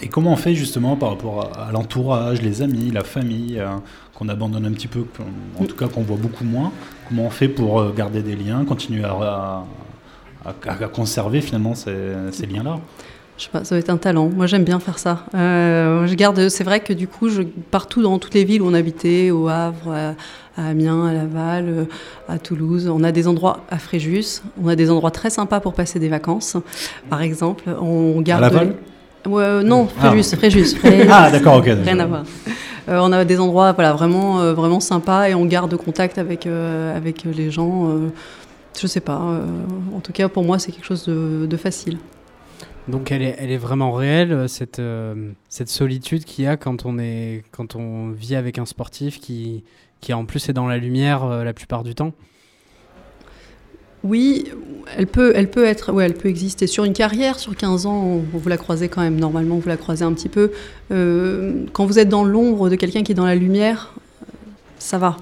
Et 0.00 0.08
comment 0.08 0.32
on 0.32 0.36
fait 0.36 0.54
justement 0.54 0.96
par 0.96 1.10
rapport 1.10 1.50
à, 1.56 1.68
à 1.68 1.72
l'entourage, 1.72 2.42
les 2.42 2.62
amis, 2.62 2.90
la 2.90 3.04
famille, 3.04 3.58
euh, 3.58 3.68
qu'on 4.14 4.28
abandonne 4.28 4.64
un 4.64 4.72
petit 4.72 4.88
peu, 4.88 5.04
en 5.60 5.64
tout 5.64 5.76
cas 5.76 5.88
qu'on 5.88 6.02
voit 6.02 6.16
beaucoup 6.16 6.44
moins? 6.44 6.72
Comment 7.08 7.26
on 7.26 7.30
fait 7.30 7.48
pour 7.48 7.80
euh, 7.80 7.92
garder 7.94 8.22
des 8.22 8.34
liens, 8.34 8.64
continuer 8.64 9.04
à, 9.04 9.64
à, 10.44 10.54
à 10.66 10.88
conserver 10.88 11.40
finalement 11.40 11.74
ces, 11.74 11.96
ces 12.32 12.46
liens-là? 12.46 12.78
Je 13.38 13.44
sais 13.44 13.50
pas, 13.50 13.64
ça 13.64 13.74
va 13.74 13.78
être 13.80 13.90
un 13.90 13.98
talent. 13.98 14.30
Moi, 14.34 14.46
j'aime 14.46 14.64
bien 14.64 14.80
faire 14.80 14.98
ça. 14.98 15.26
Euh, 15.34 16.06
je 16.06 16.14
garde. 16.14 16.48
C'est 16.48 16.64
vrai 16.64 16.80
que 16.80 16.94
du 16.94 17.06
coup, 17.06 17.28
je, 17.28 17.42
partout 17.42 18.02
dans 18.02 18.18
toutes 18.18 18.32
les 18.32 18.44
villes 18.44 18.62
où 18.62 18.66
on 18.66 18.72
habitait, 18.72 19.30
au 19.30 19.48
Havre, 19.48 19.92
à, 19.92 20.14
à 20.56 20.68
Amiens, 20.68 21.04
à 21.06 21.12
Laval, 21.12 21.86
à 22.26 22.38
Toulouse, 22.38 22.88
on 22.88 23.04
a 23.04 23.12
des 23.12 23.28
endroits 23.28 23.60
à 23.68 23.78
Fréjus. 23.78 24.40
On 24.62 24.68
a 24.68 24.76
des 24.76 24.90
endroits 24.90 25.10
très 25.10 25.28
sympas 25.28 25.60
pour 25.60 25.74
passer 25.74 25.98
des 25.98 26.08
vacances. 26.08 26.56
Par 27.10 27.20
exemple, 27.20 27.64
on 27.78 28.22
garde. 28.22 28.42
À 28.42 28.48
Laval? 28.48 28.76
Euh, 29.28 29.62
non, 29.62 29.86
Fréjus, 29.86 30.30
ah. 30.32 30.36
Fréjus, 30.36 30.76
Fréjus. 30.76 31.08
Ah, 31.10 31.30
d'accord, 31.30 31.56
ok. 31.56 31.66
Rien 31.66 31.98
à 31.98 32.06
voir. 32.06 32.24
Euh, 32.88 32.98
on 33.02 33.12
a 33.12 33.24
des 33.24 33.40
endroits 33.40 33.72
voilà, 33.72 33.92
vraiment, 33.92 34.40
euh, 34.40 34.54
vraiment 34.54 34.80
sympas 34.80 35.28
et 35.28 35.34
on 35.34 35.44
garde 35.44 35.76
contact 35.76 36.18
avec, 36.18 36.46
euh, 36.46 36.96
avec 36.96 37.24
les 37.24 37.50
gens. 37.50 37.90
je 38.80 38.86
sais 38.86 39.00
pas. 39.00 39.20
en 39.94 40.00
tout 40.00 40.12
cas, 40.12 40.28
pour 40.28 40.44
moi, 40.44 40.58
c'est 40.58 40.72
quelque 40.72 40.84
chose 40.86 41.04
de, 41.04 41.46
de, 41.46 41.56
facile. 41.56 41.98
Donc, 42.88 43.10
elle 43.10 43.22
est, 43.22 43.36
elle 43.38 43.50
est 43.50 43.56
vraiment 43.56 43.92
réelle, 43.92 44.48
cette, 44.48 44.80
cette 45.48 45.68
solitude 45.68 46.24
qu'il 46.24 46.44
y 46.44 46.48
a 46.48 46.56
quand 46.56 46.86
on, 46.86 46.98
est, 46.98 47.42
quand 47.50 47.74
on 47.74 48.10
vit 48.10 48.36
avec 48.36 48.58
un 48.58 48.66
sportif 48.66 49.20
qui, 49.20 49.64
qui 50.00 50.12
en 50.12 50.24
plus 50.24 50.48
est 50.48 50.52
dans 50.52 50.68
la 50.68 50.78
lumière 50.78 51.26
la 51.26 51.52
plupart 51.52 51.82
du 51.82 51.94
temps 51.94 52.12
oui, 54.06 54.44
elle 54.96 55.06
peut, 55.06 55.32
elle 55.34 55.50
peut 55.50 55.64
être, 55.64 55.92
ouais, 55.92 56.04
elle 56.04 56.14
peut 56.14 56.28
exister 56.28 56.66
sur 56.66 56.84
une 56.84 56.92
carrière. 56.92 57.38
Sur 57.38 57.56
15 57.56 57.86
ans, 57.86 58.20
vous 58.32 58.48
la 58.48 58.56
croisez 58.56 58.88
quand 58.88 59.00
même. 59.00 59.18
Normalement, 59.18 59.58
vous 59.58 59.68
la 59.68 59.76
croisez 59.76 60.04
un 60.04 60.12
petit 60.12 60.28
peu. 60.28 60.52
Euh, 60.90 61.64
quand 61.72 61.86
vous 61.86 61.98
êtes 61.98 62.08
dans 62.08 62.24
l'ombre 62.24 62.68
de 62.68 62.76
quelqu'un 62.76 63.02
qui 63.02 63.12
est 63.12 63.16
dans 63.16 63.26
la 63.26 63.34
lumière, 63.34 63.94
ça 64.78 64.98
va. 64.98 65.16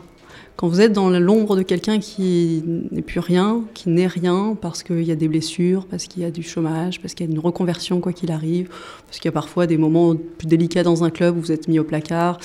Quand 0.56 0.68
vous 0.68 0.80
êtes 0.80 0.92
dans 0.92 1.10
l'ombre 1.10 1.56
de 1.56 1.62
quelqu'un 1.62 1.98
qui 1.98 2.62
n'est 2.92 3.02
plus 3.02 3.18
rien, 3.18 3.62
qui 3.74 3.88
n'est 3.88 4.06
rien, 4.06 4.56
parce 4.60 4.84
qu'il 4.84 5.02
y 5.02 5.10
a 5.10 5.16
des 5.16 5.26
blessures, 5.26 5.86
parce 5.86 6.04
qu'il 6.04 6.22
y 6.22 6.24
a 6.24 6.30
du 6.30 6.44
chômage, 6.44 7.00
parce 7.00 7.14
qu'il 7.14 7.26
y 7.26 7.28
a 7.28 7.32
une 7.32 7.40
reconversion 7.40 8.00
quoi 8.00 8.12
qu'il 8.12 8.30
arrive, 8.30 8.68
parce 9.06 9.18
qu'il 9.18 9.24
y 9.24 9.30
a 9.30 9.32
parfois 9.32 9.66
des 9.66 9.76
moments 9.76 10.14
plus 10.14 10.46
délicats 10.46 10.84
dans 10.84 11.02
un 11.02 11.10
club 11.10 11.36
où 11.36 11.40
vous 11.40 11.52
êtes 11.52 11.66
mis 11.66 11.80
au 11.80 11.84
placard. 11.84 12.38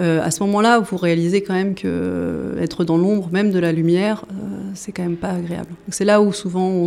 Euh, 0.00 0.20
à 0.22 0.30
ce 0.30 0.42
moment-là, 0.42 0.80
vous 0.80 0.96
réalisez 0.96 1.42
quand 1.42 1.54
même 1.54 1.74
que 1.74 1.86
euh, 1.86 2.60
être 2.60 2.84
dans 2.84 2.96
l'ombre, 2.96 3.28
même 3.32 3.50
de 3.50 3.58
la 3.58 3.72
lumière, 3.72 4.24
euh, 4.30 4.70
c'est 4.74 4.92
quand 4.92 5.04
même 5.04 5.16
pas 5.16 5.30
agréable. 5.30 5.70
C'est 5.88 6.04
là 6.04 6.20
où 6.20 6.32
souvent 6.32 6.86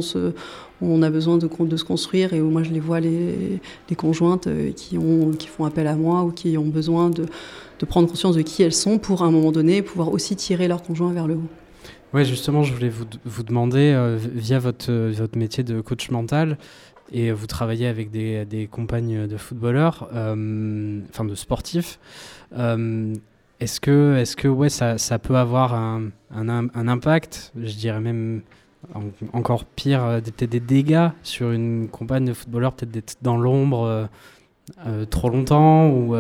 on, 0.82 1.02
a 1.02 1.10
besoin 1.10 1.38
de, 1.38 1.78
se 1.78 1.84
construire 1.84 2.34
et 2.34 2.42
où 2.42 2.50
moi 2.50 2.64
je 2.64 2.72
les 2.72 2.82
vois 2.82 3.00
les, 3.00 3.60
conjointes 3.96 4.50
qui, 4.76 4.98
ont, 4.98 5.32
qui 5.32 5.48
font 5.48 5.66
appel 5.66 5.88
à 5.88 5.96
moi 5.96 6.24
ou 6.24 6.32
qui 6.32 6.58
ont 6.58 6.66
besoin 6.66 7.10
de, 7.10 7.26
prendre 7.86 8.10
conscience 8.10 8.36
de 8.36 8.42
qui 8.42 8.64
elles 8.64 8.74
sont 8.74 8.98
pour 8.98 9.24
à 9.24 9.28
un 9.28 9.32
moment 9.32 9.52
donné 9.52 9.82
pouvoir 9.82 10.12
aussi 10.12 10.36
tirer 10.36 10.68
leur 10.68 10.84
conjoint 10.84 11.14
vers 11.14 11.28
le 11.28 11.36
haut. 11.36 11.50
Oui, 12.14 12.24
justement, 12.24 12.64
je 12.64 12.74
voulais 12.74 12.90
vous, 12.90 13.44
demander, 13.44 13.92
euh, 13.94 14.18
via 14.18 14.60
votre 14.60 14.90
métier 15.36 15.64
de 15.64 15.82
coach 15.82 16.10
mental, 16.10 16.58
et 17.12 17.32
vous 17.32 17.48
travaillez 17.48 17.88
avec 17.88 18.12
des, 18.12 18.68
compagnes 18.72 19.28
de 19.28 19.38
footballeurs, 19.38 20.10
euh, 20.14 21.02
enfin 21.10 21.26
de 21.26 21.36
sportifs. 21.36 22.00
Euh, 22.58 23.14
est-ce 23.60 23.80
que, 23.80 24.16
est-ce 24.18 24.36
que 24.36 24.48
ouais, 24.48 24.70
ça, 24.70 24.98
peut 25.20 25.36
avoir 25.36 25.74
un, 25.74 26.12
impact, 26.32 27.54
je 27.60 27.74
dirais 27.74 28.00
même 28.00 28.42
en, 28.94 29.02
encore 29.34 29.66
pire, 29.66 30.22
peut-être 30.24 30.52
des 30.52 30.60
dégâts 30.60 31.10
sur 31.24 31.52
une 31.52 31.88
compagne 31.90 32.26
de 32.26 32.34
footballeur, 32.34 32.74
peut-être 32.74 32.92
d'être 32.92 33.16
dans 33.22 33.38
l'ombre 33.38 33.84
euh, 33.84 34.06
euh, 34.86 35.06
trop 35.06 35.30
longtemps 35.30 35.90
ou 35.90 36.16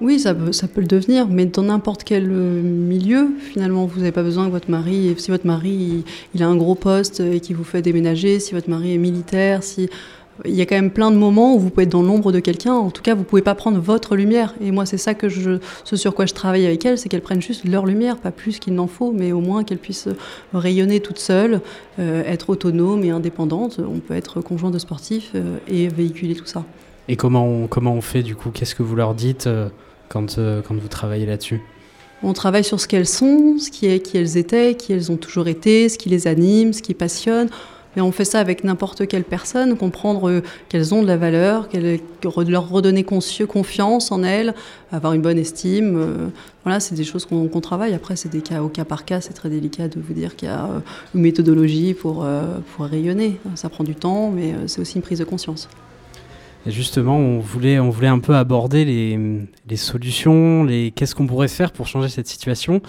oui, 0.00 0.18
ça 0.18 0.34
peut, 0.34 0.80
le 0.80 0.86
devenir, 0.86 1.28
mais 1.28 1.46
dans 1.46 1.62
n'importe 1.62 2.02
quel 2.02 2.26
milieu, 2.28 3.28
finalement, 3.38 3.86
vous 3.86 3.98
n'avez 3.98 4.12
pas 4.12 4.22
besoin 4.22 4.46
que 4.46 4.50
votre 4.50 4.70
mari, 4.70 5.14
si 5.18 5.30
votre 5.30 5.46
mari 5.46 6.04
il, 6.34 6.42
a 6.42 6.46
un 6.46 6.56
gros 6.56 6.74
poste 6.74 7.20
et 7.20 7.40
qui 7.40 7.52
vous 7.52 7.62
fait 7.62 7.82
déménager, 7.82 8.40
si 8.40 8.54
votre 8.54 8.70
mari 8.70 8.94
est 8.94 8.98
militaire, 8.98 9.62
si 9.62 9.88
il 10.44 10.54
y 10.54 10.62
a 10.62 10.66
quand 10.66 10.74
même 10.74 10.90
plein 10.90 11.10
de 11.10 11.16
moments 11.16 11.54
où 11.54 11.58
vous 11.58 11.70
pouvez 11.70 11.84
être 11.84 11.92
dans 11.92 12.02
l'ombre 12.02 12.32
de 12.32 12.40
quelqu'un. 12.40 12.72
En 12.72 12.90
tout 12.90 13.02
cas, 13.02 13.14
vous 13.14 13.22
pouvez 13.22 13.42
pas 13.42 13.54
prendre 13.54 13.78
votre 13.78 14.16
lumière. 14.16 14.54
Et 14.60 14.70
moi, 14.70 14.86
c'est 14.86 14.96
ça 14.96 15.14
que 15.14 15.28
ce 15.28 15.96
sur 15.96 16.14
quoi 16.14 16.26
je 16.26 16.34
travaille 16.34 16.66
avec 16.66 16.84
elles, 16.84 16.98
c'est 16.98 17.08
qu'elles 17.08 17.20
prennent 17.22 17.42
juste 17.42 17.64
leur 17.64 17.86
lumière, 17.86 18.16
pas 18.16 18.30
plus 18.30 18.58
qu'il 18.58 18.74
n'en 18.74 18.86
faut, 18.86 19.12
mais 19.12 19.32
au 19.32 19.40
moins 19.40 19.62
qu'elles 19.62 19.78
puissent 19.78 20.08
rayonner 20.52 21.00
toutes 21.00 21.18
seules, 21.18 21.60
euh, 21.98 22.22
être 22.24 22.50
autonomes 22.50 23.04
et 23.04 23.10
indépendantes. 23.10 23.78
On 23.78 23.98
peut 24.00 24.14
être 24.14 24.40
conjoint 24.40 24.70
de 24.70 24.78
sportif 24.78 25.32
euh, 25.34 25.58
et 25.68 25.88
véhiculer 25.88 26.34
tout 26.34 26.46
ça. 26.46 26.64
Et 27.12 27.16
comment 27.16 27.46
on, 27.46 27.66
comment 27.66 27.92
on 27.92 28.00
fait 28.00 28.22
du 28.22 28.34
coup? 28.34 28.48
Qu'est-ce 28.48 28.74
que 28.74 28.82
vous 28.82 28.96
leur 28.96 29.14
dites 29.14 29.46
euh, 29.46 29.68
quand, 30.08 30.38
euh, 30.38 30.62
quand 30.66 30.74
vous 30.74 30.88
travaillez 30.88 31.26
là-dessus? 31.26 31.60
On 32.22 32.32
travaille 32.32 32.64
sur 32.64 32.80
ce 32.80 32.88
qu'elles 32.88 33.06
sont, 33.06 33.58
ce 33.58 33.70
qui 33.70 33.84
est, 33.84 34.00
qui 34.00 34.16
elles 34.16 34.38
étaient, 34.38 34.76
qui 34.76 34.94
elles 34.94 35.12
ont 35.12 35.18
toujours 35.18 35.46
été, 35.46 35.90
ce 35.90 35.98
qui 35.98 36.08
les 36.08 36.26
anime, 36.26 36.72
ce 36.72 36.80
qui 36.80 36.94
passionne. 36.94 37.50
Mais 37.94 38.00
on 38.00 38.12
fait 38.12 38.24
ça 38.24 38.40
avec 38.40 38.64
n'importe 38.64 39.06
quelle 39.06 39.24
personne, 39.24 39.76
comprendre 39.76 40.30
euh, 40.30 40.42
qu'elles 40.70 40.94
ont 40.94 41.02
de 41.02 41.06
la 41.06 41.18
valeur, 41.18 41.68
leur 42.24 42.70
redonner 42.70 43.04
confiance 43.04 44.10
en 44.10 44.22
elles, 44.22 44.54
avoir 44.90 45.12
une 45.12 45.20
bonne 45.20 45.36
estime. 45.36 46.32
voilà, 46.64 46.80
c'est 46.80 46.94
des 46.94 47.04
choses 47.04 47.26
qu'on 47.26 47.46
qu'on 47.46 47.60
travaille. 47.60 47.92
Après, 47.92 48.16
c'est 48.16 48.30
des 48.30 48.40
cas 48.40 48.62
au 48.62 48.68
cas 48.68 48.86
par 48.86 49.04
cas. 49.04 49.20
C'est 49.20 49.34
très 49.34 49.50
délicat 49.50 49.88
de 49.88 50.00
vous 50.00 50.14
dire 50.14 50.34
qu'il 50.34 50.48
y 50.48 50.50
a 50.50 50.66
une 51.14 51.20
méthodologie 51.20 51.92
pour, 51.92 52.26
pour 52.74 52.86
rayonner. 52.86 53.38
Ça 53.54 53.68
prend 53.68 53.84
du 53.84 53.94
temps, 53.94 54.30
mais 54.30 54.54
c'est 54.66 54.80
aussi 54.80 54.96
une 54.96 55.02
prise 55.02 55.18
de 55.18 55.24
conscience. 55.24 55.68
Et 56.66 56.70
justement, 56.70 57.16
on 57.16 57.40
voulait, 57.40 57.80
on 57.80 57.90
voulait 57.90 58.06
un 58.08 58.20
peu 58.20 58.36
aborder 58.36 58.84
les, 58.84 59.18
les 59.68 59.76
solutions, 59.76 60.62
les 60.62 60.92
qu'est-ce 60.92 61.14
qu'on 61.16 61.26
pourrait 61.26 61.48
faire 61.48 61.72
pour 61.72 61.88
changer 61.88 62.08
cette 62.08 62.28
situation. 62.28 62.80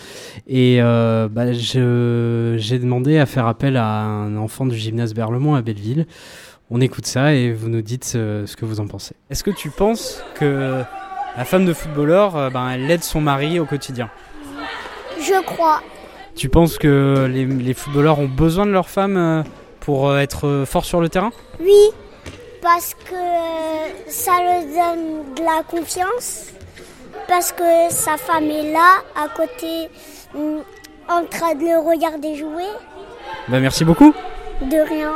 Et 0.47 0.77
euh, 0.79 1.27
bah, 1.27 1.53
je- 1.53 2.55
j'ai 2.59 2.77
demandé 2.77 3.17
à 3.17 3.25
faire 3.25 3.47
appel 3.47 3.75
à 3.77 3.87
un 4.03 4.37
enfant 4.37 4.67
du 4.67 4.75
gymnase 4.77 5.15
Berlemont 5.15 5.55
à 5.55 5.61
Belleville. 5.63 6.05
On 6.69 6.81
écoute 6.81 7.07
ça 7.07 7.33
et 7.33 7.51
vous 7.51 7.67
nous 7.69 7.81
dites 7.81 8.13
euh, 8.15 8.45
ce 8.45 8.55
que 8.55 8.65
vous 8.65 8.79
en 8.79 8.85
pensez. 8.87 9.15
Est-ce 9.31 9.43
que 9.43 9.51
tu 9.51 9.69
penses 9.69 10.23
que 10.35 10.81
la 11.35 11.45
femme 11.45 11.65
de 11.65 11.73
footballeur, 11.73 12.35
euh, 12.35 12.49
ben, 12.51 12.69
elle 12.69 12.89
aide 12.91 13.03
son 13.03 13.21
mari 13.21 13.59
au 13.59 13.65
quotidien? 13.65 14.09
Je 15.19 15.43
crois. 15.45 15.81
Tu 16.35 16.47
penses 16.47 16.77
que 16.77 17.27
les, 17.31 17.45
les 17.45 17.73
footballeurs 17.73 18.19
ont 18.19 18.27
besoin 18.27 18.65
de 18.67 18.71
leur 18.71 18.87
femme 18.89 19.43
pour 19.79 20.15
être 20.17 20.63
forts 20.67 20.85
sur 20.85 21.01
le 21.01 21.09
terrain? 21.09 21.31
Oui, 21.59 21.71
parce 22.63 22.93
que 22.93 24.09
ça 24.09 24.31
leur 24.41 24.61
donne 24.63 25.35
de 25.35 25.41
la 25.43 25.63
confiance, 25.63 26.53
parce 27.27 27.51
que 27.51 27.89
sa 27.89 28.15
femme 28.17 28.45
est 28.45 28.71
là, 28.71 29.03
à 29.15 29.27
côté, 29.27 29.89
hum, 30.33 30.61
en 31.09 31.25
train 31.25 31.55
de 31.55 31.59
le 31.65 31.77
regarder 31.85 32.35
jouer, 32.35 32.63
Bah, 33.49 33.59
Merci 33.59 33.83
beaucoup. 33.83 34.13
de 34.61 34.89
rien. 34.89 35.15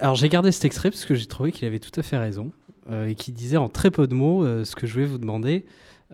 Alors 0.00 0.16
j'ai 0.16 0.28
gardé 0.28 0.50
cet 0.50 0.64
extrait 0.64 0.90
parce 0.90 1.04
que 1.04 1.14
j'ai 1.14 1.26
trouvé 1.26 1.52
qu'il 1.52 1.66
avait 1.68 1.78
tout 1.78 1.98
à 1.98 2.02
fait 2.02 2.18
raison 2.18 2.50
euh, 2.90 3.06
et 3.06 3.14
qu'il 3.14 3.32
disait 3.32 3.56
en 3.56 3.68
très 3.68 3.90
peu 3.90 4.06
de 4.08 4.14
mots 4.14 4.44
euh, 4.44 4.64
ce 4.64 4.74
que 4.74 4.86
je 4.86 4.92
voulais 4.94 5.06
vous 5.06 5.18
demander. 5.18 5.64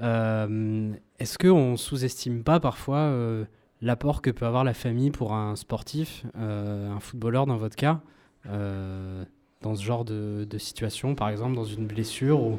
Euh, 0.02 0.92
Est-ce 1.18 1.38
qu'on 1.38 1.76
sous-estime 1.78 2.44
pas 2.44 2.60
parfois 2.60 3.10
l'apport 3.80 4.20
que 4.22 4.30
peut 4.30 4.44
avoir 4.46 4.64
la 4.64 4.74
famille 4.74 5.10
pour 5.10 5.32
un 5.32 5.56
sportif, 5.56 6.24
un 6.38 7.00
footballeur 7.00 7.46
dans 7.46 7.56
votre 7.56 7.76
cas, 7.76 8.00
dans 9.64 9.74
ce 9.74 9.82
genre 9.82 10.04
de, 10.04 10.46
situation, 10.58 11.14
par 11.14 11.30
exemple 11.30 11.56
dans 11.56 11.64
une 11.64 11.86
blessure 11.86 12.40
ou... 12.40 12.58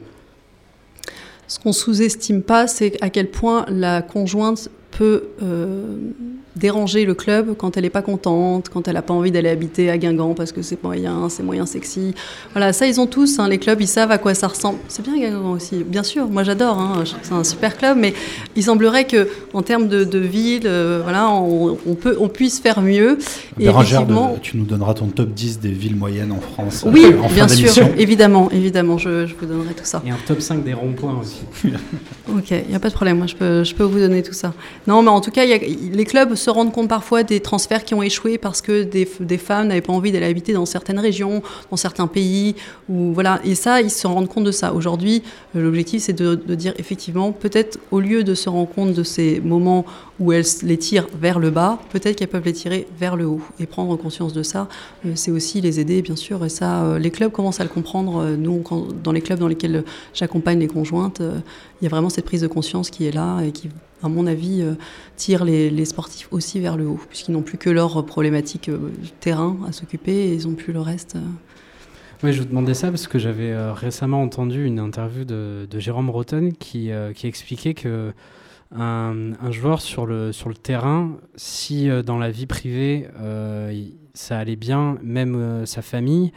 Ce 1.48 1.60
qu'on 1.60 1.74
sous-estime 1.74 2.42
pas, 2.42 2.66
c'est 2.66 2.98
à 3.04 3.12
quel 3.12 3.30
point 3.30 3.66
la 3.70 4.02
conjointe 4.02 4.70
peut 4.98 5.24
euh, 5.44 5.84
déranger 6.56 7.04
le 7.04 7.14
club 7.14 7.54
quand 7.58 7.76
elle 7.76 7.84
n'est 7.84 7.90
pas 7.90 8.02
contente, 8.02 8.70
quand 8.70 8.88
elle 8.88 8.94
n'a 8.94 9.02
pas 9.02 9.14
envie 9.14 9.30
d'aller 9.30 9.50
habiter 9.50 9.90
à 9.90 9.98
Guingamp 9.98 10.34
parce 10.36 10.54
que 10.54 10.62
c'est 10.62 10.82
moyen, 10.82 11.28
c'est 11.28 11.44
moyen 11.44 11.66
sexy. 11.66 12.14
Voilà, 12.54 12.72
ça 12.72 12.88
ils 12.88 13.02
ont 13.02 13.08
tous, 13.08 13.40
hein, 13.40 13.50
les 13.50 13.58
clubs, 13.58 13.82
ils 13.82 13.88
savent 13.88 14.12
à 14.12 14.18
quoi 14.18 14.34
ça 14.34 14.48
ressemble. 14.48 14.80
C'est 14.88 15.04
bien 15.04 15.18
Guingamp 15.18 15.52
aussi, 15.52 15.84
bien 15.84 16.04
sûr, 16.04 16.30
moi 16.30 16.44
j'adore, 16.44 16.80
hein, 16.80 17.04
c'est 17.24 17.34
un 17.34 17.44
super 17.44 17.78
club, 17.78 17.98
mais 18.00 18.14
il 18.56 18.64
semblerait 18.64 19.06
que 19.06 19.28
en 19.54 19.64
termes 19.64 19.90
de, 19.90 20.06
de 20.06 20.18
ville, 20.20 20.62
euh, 20.66 21.02
voilà, 21.04 21.30
on, 21.30 21.78
on 21.86 21.96
peut, 21.96 22.16
on 22.22 22.30
puisse 22.30 22.60
faire 22.62 22.82
mieux. 22.82 23.18
Et 23.60 23.66
Bérangère, 23.66 24.02
effectivement- 24.04 24.36
de- 24.36 24.40
tu 24.40 24.56
nous 24.58 24.66
donneras 24.66 24.94
ton 24.94 25.08
top 25.08 25.34
10 25.34 25.60
des 25.60 25.72
villes 25.72 25.98
moyennes 25.98 26.32
en 26.32 26.40
France 26.40 26.86
euh, 26.88 26.92
oui, 26.94 27.04
fin 27.04 27.28
bien 27.34 27.48
sûr, 27.50 27.86
évidemment, 27.98 28.50
évidemment, 28.52 28.98
je, 28.98 29.26
je 29.26 29.36
vous 29.38 29.46
donnerai 29.46 29.74
tout 29.74 29.84
ça. 29.84 30.02
Et 30.08 30.12
un 30.12 30.18
top 30.26 30.40
5 30.40 30.64
des 30.64 30.74
ronds-points 30.74 31.20
aussi. 31.22 31.42
Ok, 32.36 32.50
il 32.52 32.70
n'y 32.70 32.76
a 32.76 32.80
pas 32.80 32.90
de 32.90 32.94
problème, 32.94 33.18
moi 33.18 33.28
je 33.28 33.36
peux, 33.36 33.64
je 33.64 33.76
peux 33.76 33.84
vous 33.84 34.00
donner 34.00 34.24
tout 34.24 34.34
ça. 34.34 34.52
Non, 34.88 35.02
mais 35.02 35.10
en 35.10 35.22
tout 35.22 35.32
cas, 35.32 35.46
les 35.46 36.06
clubs 36.06 36.36
se 36.36 36.50
rendent 36.50 36.72
compte 36.72 36.88
parfois 36.88 37.24
des 37.24 37.40
transferts 37.40 37.84
qui 37.86 37.94
ont 37.94 38.04
échoué 38.04 38.38
parce 38.38 38.62
que 38.62 38.84
des, 38.84 39.38
femmes 39.38 39.68
n'avaient 39.68 39.82
pas 39.82 39.94
envie 39.94 40.12
d'aller 40.12 40.28
habiter 40.28 40.54
dans 40.54 40.66
certaines 40.66 41.00
régions, 41.00 41.42
dans 41.72 41.78
certains 41.78 42.08
pays, 42.08 42.56
voilà. 42.88 43.40
Et 43.44 43.56
ça, 43.56 43.82
ils 43.82 43.90
se 43.90 44.06
rendent 44.08 44.30
compte 44.30 44.44
de 44.44 44.52
ça. 44.52 44.74
Aujourd'hui, 44.74 45.24
l'objectif, 45.54 46.04
c'est 46.04 46.14
de, 46.14 46.36
de 46.36 46.56
dire 46.56 46.74
effectivement, 46.78 47.32
peut-être 47.32 47.80
au 47.92 48.00
lieu 48.00 48.24
de 48.24 48.36
se 48.36 48.50
rendre 48.50 48.70
compte 48.70 48.94
de 48.94 49.04
ces 49.04 49.40
moments 49.40 49.86
où 50.20 50.32
elles 50.32 50.46
les 50.64 50.78
tirent 50.78 51.08
vers 51.20 51.40
le 51.40 51.50
bas, 51.50 51.80
peut-être 51.92 52.16
qu'elles 52.16 52.30
peuvent 52.30 52.46
les 52.46 52.54
tirer 52.54 52.88
vers 52.98 53.16
le 53.16 53.26
haut. 53.26 53.42
Et 53.60 53.66
prendre 53.66 53.96
conscience 53.98 54.34
de 54.34 54.44
ça, 54.44 54.68
euh, 55.06 55.12
c'est 55.16 55.32
aussi 55.32 55.62
les 55.62 55.80
aider, 55.80 56.02
bien 56.02 56.16
sûr. 56.16 56.44
Et 56.46 56.50
ça, 56.50 56.84
euh, 56.84 57.00
les 57.00 57.12
clubs 57.12 57.32
commencent 57.32 57.60
à 57.60 57.64
le 57.64 57.70
comprendre. 57.70 58.22
Euh, 58.22 58.38
Nous, 58.38 58.64
dans 59.04 59.12
les 59.12 59.22
clubs 59.22 59.40
dans 59.40 59.48
lesquels 59.48 59.84
j'accompagne 60.14 60.60
les 60.60 60.68
conjointes, 60.68 61.22
il 61.22 61.84
y 61.84 61.88
a 61.88 61.90
vraiment 61.90 62.10
cette 62.10 62.26
prise 62.26 62.42
de 62.42 62.48
conscience 62.48 62.90
qui 62.90 63.06
est 63.06 63.12
là 63.12 63.42
et 63.42 63.52
qui, 63.52 63.70
à 64.06 64.10
mon 64.10 64.28
avis, 64.28 64.62
euh, 64.62 64.76
tire 65.16 65.44
les, 65.44 65.86
sportifs 65.86 66.28
aussi 66.32 66.60
vers 66.60 66.78
le 66.78 66.88
haut, 66.88 67.00
puisqu'ils 67.10 67.32
n'ont 67.32 67.42
plus 67.42 67.58
que 67.58 67.70
leur 67.70 68.06
problématique 68.06 68.70
euh, 68.70 68.92
terrain 69.20 69.58
à 69.68 69.72
s'occuper 69.72 70.14
et 70.14 70.34
ils 70.34 70.48
n'ont 70.48 70.56
plus 70.56 70.74
le 70.74 70.80
reste. 70.80 71.16
euh. 71.16 71.20
Oui, 72.24 72.32
je 72.32 72.42
vous 72.42 72.48
demandais 72.48 72.74
ça 72.74 72.90
parce 72.90 73.08
que 73.08 73.20
j'avais 73.20 73.54
récemment 73.72 74.22
entendu 74.22 74.66
une 74.66 74.80
interview 74.80 75.26
de, 75.26 75.68
Jérôme 75.78 76.10
Rotten 76.10 76.54
qui, 76.54 76.90
qui 77.14 77.28
expliquait 77.28 77.74
que 77.74 78.14
un, 78.74 79.52
joueur 79.52 79.82
sur 79.82 80.06
le, 80.06 80.32
sur 80.32 80.48
le 80.48 80.56
terrain, 80.56 81.18
si 81.36 81.90
dans 82.06 82.18
la 82.18 82.32
vie 82.32 82.46
privée 82.48 83.08
ça 84.14 84.40
allait 84.40 84.56
bien, 84.56 84.98
même 85.04 85.66
sa 85.66 85.82
famille, 85.82 86.32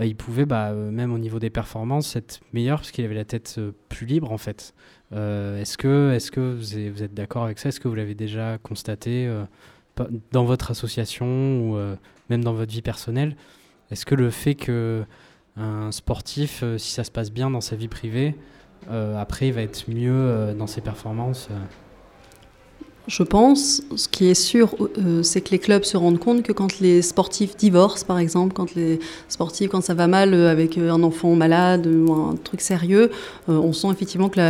il 0.00 0.14
pouvait, 0.14 0.46
bah, 0.46 0.72
même 0.72 1.12
au 1.12 1.18
niveau 1.18 1.40
des 1.40 1.50
performances, 1.50 2.14
être 2.14 2.40
meilleur 2.52 2.78
parce 2.78 2.92
qu'il 2.92 3.04
avait 3.04 3.14
la 3.14 3.24
tête 3.24 3.60
plus 3.88 4.06
libre 4.06 4.30
en 4.30 4.38
fait. 4.38 4.72
Euh, 5.14 5.60
est-ce 5.60 5.78
que, 5.78 6.12
est 6.12 6.30
que 6.30 6.40
vous 6.40 7.02
êtes, 7.02 7.14
d'accord 7.14 7.44
avec 7.44 7.58
ça? 7.58 7.68
Est-ce 7.68 7.80
que 7.80 7.88
vous 7.88 7.94
l'avez 7.94 8.14
déjà 8.14 8.58
constaté 8.58 9.26
euh, 9.26 9.44
dans 10.32 10.44
votre 10.44 10.70
association 10.70 11.26
ou 11.26 11.76
euh, 11.76 11.96
même 12.30 12.42
dans 12.42 12.52
votre 12.52 12.72
vie 12.72 12.82
personnelle? 12.82 13.36
Est-ce 13.90 14.06
que 14.06 14.14
le 14.14 14.30
fait 14.30 14.54
que 14.54 15.04
un 15.56 15.92
sportif, 15.92 16.64
si 16.78 16.92
ça 16.92 17.04
se 17.04 17.12
passe 17.12 17.30
bien 17.30 17.48
dans 17.48 17.60
sa 17.60 17.76
vie 17.76 17.86
privée, 17.86 18.34
après 18.90 19.48
il 19.48 19.52
va 19.52 19.62
être 19.62 19.88
mieux 19.88 20.52
dans 20.58 20.66
ses 20.66 20.80
performances. 20.80 21.48
Je 23.06 23.22
pense, 23.22 23.82
ce 23.96 24.08
qui 24.08 24.28
est 24.28 24.34
sûr, 24.34 24.74
euh, 24.80 25.22
c'est 25.22 25.42
que 25.42 25.50
les 25.50 25.58
clubs 25.58 25.84
se 25.84 25.98
rendent 25.98 26.18
compte 26.18 26.42
que 26.42 26.52
quand 26.52 26.80
les 26.80 27.02
sportifs 27.02 27.54
divorcent, 27.54 28.06
par 28.06 28.18
exemple, 28.18 28.54
quand 28.54 28.74
les 28.74 28.98
sportifs, 29.28 29.68
quand 29.68 29.82
ça 29.82 29.92
va 29.92 30.06
mal 30.06 30.32
euh, 30.32 30.50
avec 30.50 30.78
euh, 30.78 30.90
un 30.90 31.02
enfant 31.02 31.34
malade 31.34 31.86
ou 31.86 32.14
un 32.14 32.34
truc 32.42 32.62
sérieux, 32.62 33.10
on 33.46 33.74
sent 33.74 33.88
effectivement 33.90 34.30
que, 34.30 34.40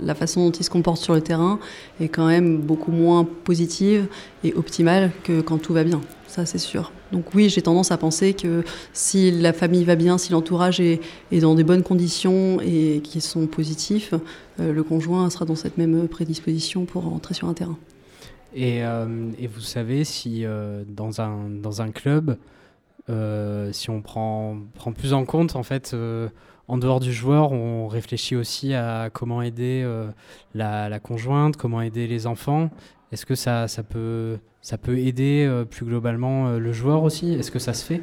la 0.00 0.14
façon 0.14 0.44
dont 0.46 0.52
ils 0.52 0.64
se 0.64 0.70
comportent 0.70 1.02
sur 1.02 1.14
le 1.14 1.22
terrain 1.22 1.58
est 2.00 2.08
quand 2.08 2.28
même 2.28 2.58
beaucoup 2.58 2.92
moins 2.92 3.26
positive 3.44 4.06
et 4.44 4.54
optimale 4.54 5.10
que 5.24 5.40
quand 5.40 5.58
tout 5.58 5.72
va 5.72 5.82
bien. 5.82 6.00
Ça, 6.28 6.44
c'est 6.44 6.58
sûr. 6.58 6.92
Donc 7.12 7.34
oui, 7.34 7.48
j'ai 7.48 7.62
tendance 7.62 7.92
à 7.92 7.96
penser 7.96 8.34
que 8.34 8.64
si 8.92 9.30
la 9.30 9.52
famille 9.52 9.84
va 9.84 9.96
bien, 9.96 10.18
si 10.18 10.32
l'entourage 10.32 10.80
est, 10.80 11.00
dans 11.32 11.54
des 11.54 11.64
bonnes 11.64 11.82
conditions 11.82 12.60
et 12.60 13.00
qui 13.02 13.20
sont 13.20 13.46
positifs, 13.46 14.12
euh, 14.60 14.72
le 14.72 14.82
conjoint 14.82 15.30
sera 15.30 15.44
dans 15.44 15.54
cette 15.54 15.78
même 15.78 16.08
prédisposition 16.08 16.84
pour 16.84 17.06
entrer 17.12 17.34
sur 17.34 17.48
un 17.48 17.54
terrain. 17.54 17.78
Et, 18.54 18.84
euh, 18.84 19.06
vous 19.52 19.60
savez 19.60 20.04
si 20.04 20.44
euh, 20.44 20.84
dans, 20.88 21.20
un, 21.20 21.48
dans 21.48 21.82
un 21.82 21.90
club, 21.90 22.36
si 23.72 23.90
on 23.90 24.02
prend, 24.02 24.58
prend 24.74 24.92
plus 24.92 25.12
en 25.12 25.24
compte, 25.24 25.54
en 25.54 25.62
fait, 25.62 25.94
en 26.66 26.76
dehors 26.76 26.98
du 26.98 27.12
joueur, 27.12 27.52
on 27.52 27.86
réfléchit 27.86 28.34
aussi 28.34 28.74
à 28.74 29.10
comment 29.12 29.42
aider 29.42 29.88
la 30.54 30.98
conjointe, 30.98 31.56
comment 31.56 31.80
aider 31.80 32.08
les 32.08 32.26
enfants. 32.26 32.70
Est-ce 33.12 33.24
que 33.24 33.34
ça, 33.34 33.66
peut, 33.88 34.38
ça 34.62 34.78
peut 34.78 34.98
aider 34.98 35.46
euh, 35.48 35.64
plus 35.64 35.86
globalement 35.86 36.48
euh, 36.48 36.58
le 36.58 36.72
joueur 36.72 37.02
aussi? 37.04 37.34
Est-ce 37.34 37.50
que 37.50 37.58
ça 37.58 37.72
se 37.72 37.84
fait? 37.84 38.00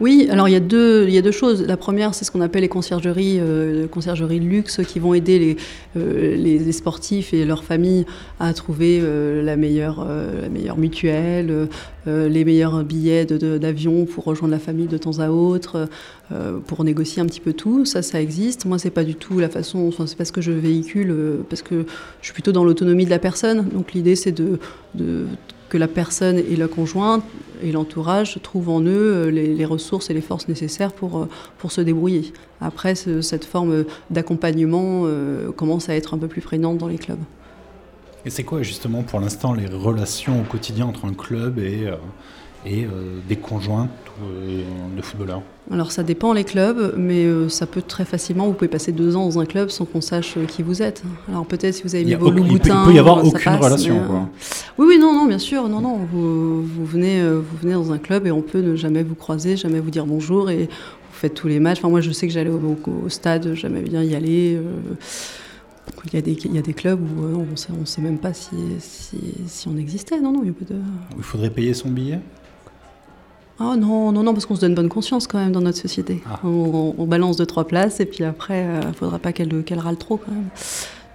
Oui, 0.00 0.28
alors 0.30 0.48
il 0.48 0.52
y, 0.52 0.56
a 0.56 0.60
deux, 0.60 1.04
il 1.08 1.14
y 1.14 1.18
a 1.18 1.22
deux 1.22 1.30
choses. 1.30 1.66
La 1.66 1.76
première, 1.76 2.14
c'est 2.14 2.24
ce 2.24 2.30
qu'on 2.30 2.40
appelle 2.40 2.62
les 2.62 2.70
conciergeries, 2.70 3.36
euh, 3.38 3.86
conciergeries 3.86 4.40
de 4.40 4.46
luxe 4.46 4.80
qui 4.88 4.98
vont 4.98 5.12
aider 5.12 5.38
les, 5.38 5.56
euh, 5.98 6.72
sportifs 6.72 7.34
et 7.34 7.44
leurs 7.44 7.64
familles 7.64 8.06
à 8.38 8.54
trouver 8.54 9.00
euh, 9.02 9.42
la, 9.42 9.56
meilleure, 9.56 10.06
la 10.06 10.48
meilleure 10.48 10.78
mutuelle, 10.78 11.68
les 12.06 12.44
meilleurs 12.46 12.82
billets 12.82 13.26
d'avion 13.26 14.06
pour 14.06 14.24
rejoindre 14.24 14.52
la 14.52 14.58
famille 14.58 14.86
de 14.86 14.96
temps 14.96 15.18
à 15.18 15.28
autre, 15.28 15.86
pour 16.66 16.82
négocier 16.82 17.20
un 17.20 17.26
petit 17.26 17.40
peu 17.40 17.52
tout. 17.52 17.84
Ça, 17.84 18.00
ça 18.00 18.22
existe. 18.22 18.64
Moi, 18.64 18.78
c'est 18.78 18.88
pas 18.88 19.04
du 19.04 19.16
tout 19.16 19.38
la 19.38 19.50
façon, 19.50 19.86
enfin, 19.86 20.06
c'est 20.06 20.16
pas 20.16 20.24
ce 20.24 20.32
que 20.32 20.40
je 20.40 20.52
véhicule, 20.52 21.14
parce 21.50 21.60
que 21.60 21.84
je 22.22 22.26
suis 22.26 22.32
plutôt 22.32 22.52
dans 22.52 22.64
l'autonomie 22.64 23.04
de 23.04 23.10
la 23.10 23.18
personne. 23.18 23.68
Donc 23.68 23.92
l'idée, 23.92 24.16
c'est 24.16 24.32
de 24.32 24.58
que 25.70 25.78
la 25.78 25.88
personne 25.88 26.36
et 26.38 26.56
la 26.56 26.68
conjointe 26.68 27.24
et 27.62 27.72
l'entourage 27.72 28.38
trouvent 28.42 28.68
en 28.68 28.80
eux 28.82 28.88
euh, 29.28 29.30
les, 29.30 29.64
ressources 29.64 30.10
et 30.10 30.14
les 30.14 30.20
forces 30.20 30.48
nécessaires 30.48 30.92
pour, 30.92 31.18
euh, 31.22 31.28
pour 31.58 31.72
se 31.72 31.80
débrouiller. 31.80 32.32
Après, 32.60 32.94
ce- 32.94 33.22
cette 33.22 33.44
forme 33.46 33.84
d'accompagnement 34.10 35.02
euh, 35.04 35.50
commence 35.52 35.88
à 35.88 35.94
être 35.94 36.12
un 36.12 36.18
peu 36.18 36.26
plus 36.28 36.42
prégnante 36.42 36.76
dans 36.76 36.88
les 36.88 36.98
clubs. 36.98 37.20
Et 38.26 38.30
c'est 38.30 38.44
quoi 38.44 38.62
justement 38.62 39.02
pour 39.02 39.20
l'instant 39.20 39.54
les 39.54 39.66
relations 39.66 40.40
au 40.40 40.44
quotidien 40.44 40.84
entre 40.86 41.06
un 41.06 41.14
club 41.14 41.58
et, 41.58 41.88
et 42.66 42.86
des 43.28 43.36
conjoints 43.36 43.88
de 44.96 45.02
footballeurs 45.02 45.42
alors 45.72 45.92
ça 45.92 46.02
dépend 46.02 46.32
les 46.32 46.42
clubs, 46.42 46.94
mais 46.96 47.24
ça 47.48 47.64
peut 47.64 47.80
très 47.80 48.04
facilement, 48.04 48.46
vous 48.48 48.54
pouvez 48.54 48.66
passer 48.66 48.90
deux 48.90 49.14
ans 49.14 49.24
dans 49.24 49.38
un 49.38 49.46
club 49.46 49.70
sans 49.70 49.84
qu'on 49.84 50.00
sache 50.00 50.36
qui 50.48 50.64
vous 50.64 50.82
êtes. 50.82 51.04
Alors 51.28 51.46
peut-être 51.46 51.74
si 51.74 51.84
vous 51.84 51.94
avez 51.94 52.04
mis 52.04 52.14
vos 52.14 52.28
loups 52.28 52.44
Il 52.50 52.58
peut 52.58 52.92
y 52.92 52.98
avoir 52.98 53.24
aucune 53.24 53.52
relation. 53.52 54.28
Oui, 54.78 54.86
oui, 54.88 54.98
non, 54.98 55.14
non, 55.14 55.26
bien 55.26 55.38
sûr, 55.38 55.68
non, 55.68 55.80
non. 55.80 55.98
Vous, 56.12 56.62
vous, 56.62 56.84
venez, 56.84 57.22
vous 57.22 57.56
venez 57.62 57.74
dans 57.74 57.92
un 57.92 57.98
club 57.98 58.26
et 58.26 58.32
on 58.32 58.42
peut 58.42 58.60
ne 58.60 58.74
jamais 58.74 59.04
vous 59.04 59.14
croiser, 59.14 59.56
jamais 59.56 59.78
vous 59.78 59.90
dire 59.90 60.06
bonjour 60.06 60.50
et 60.50 60.64
vous 60.64 61.18
faites 61.18 61.34
tous 61.34 61.46
les 61.46 61.60
matchs. 61.60 61.78
Enfin, 61.78 61.88
moi 61.88 62.00
je 62.00 62.10
sais 62.10 62.26
que 62.26 62.32
j'allais 62.32 62.50
au, 62.50 62.76
au, 63.04 63.08
stade, 63.08 63.54
jamais 63.54 63.82
bien 63.82 64.02
y 64.02 64.16
aller. 64.16 64.60
Il 66.06 66.14
y, 66.14 66.16
a 66.16 66.22
des, 66.22 66.32
il 66.32 66.54
y, 66.54 66.58
a 66.58 66.62
des, 66.62 66.72
clubs 66.72 67.00
où 67.00 67.24
on 67.24 67.46
ne 67.80 67.84
sait, 67.84 68.00
même 68.00 68.18
pas 68.18 68.32
si, 68.32 68.56
si, 68.78 69.18
si, 69.46 69.68
on 69.68 69.76
existait. 69.76 70.20
Non, 70.20 70.32
non, 70.32 70.40
il 70.42 70.48
y 70.48 70.50
a 70.50 70.52
pas 70.52 70.64
de... 70.64 70.80
Il 71.16 71.22
faudrait 71.22 71.50
payer 71.50 71.74
son 71.74 71.90
billet? 71.90 72.20
Ah 73.62 73.76
non, 73.76 74.10
non, 74.10 74.22
non, 74.22 74.32
parce 74.32 74.46
qu'on 74.46 74.56
se 74.56 74.62
donne 74.62 74.74
bonne 74.74 74.88
conscience 74.88 75.26
quand 75.26 75.38
même 75.38 75.52
dans 75.52 75.60
notre 75.60 75.76
société. 75.76 76.22
Ah. 76.26 76.40
On, 76.44 77.04
balance 77.04 77.36
deux, 77.36 77.44
trois 77.44 77.66
places 77.66 78.00
et 78.00 78.06
puis 78.06 78.24
après, 78.24 78.62
il 78.62 78.86
euh, 78.86 78.88
ne 78.88 78.94
faudra 78.94 79.18
pas 79.18 79.32
qu'elle 79.32 79.78
râle 79.78 79.98
trop 79.98 80.16
quand 80.16 80.32
même. 80.32 80.48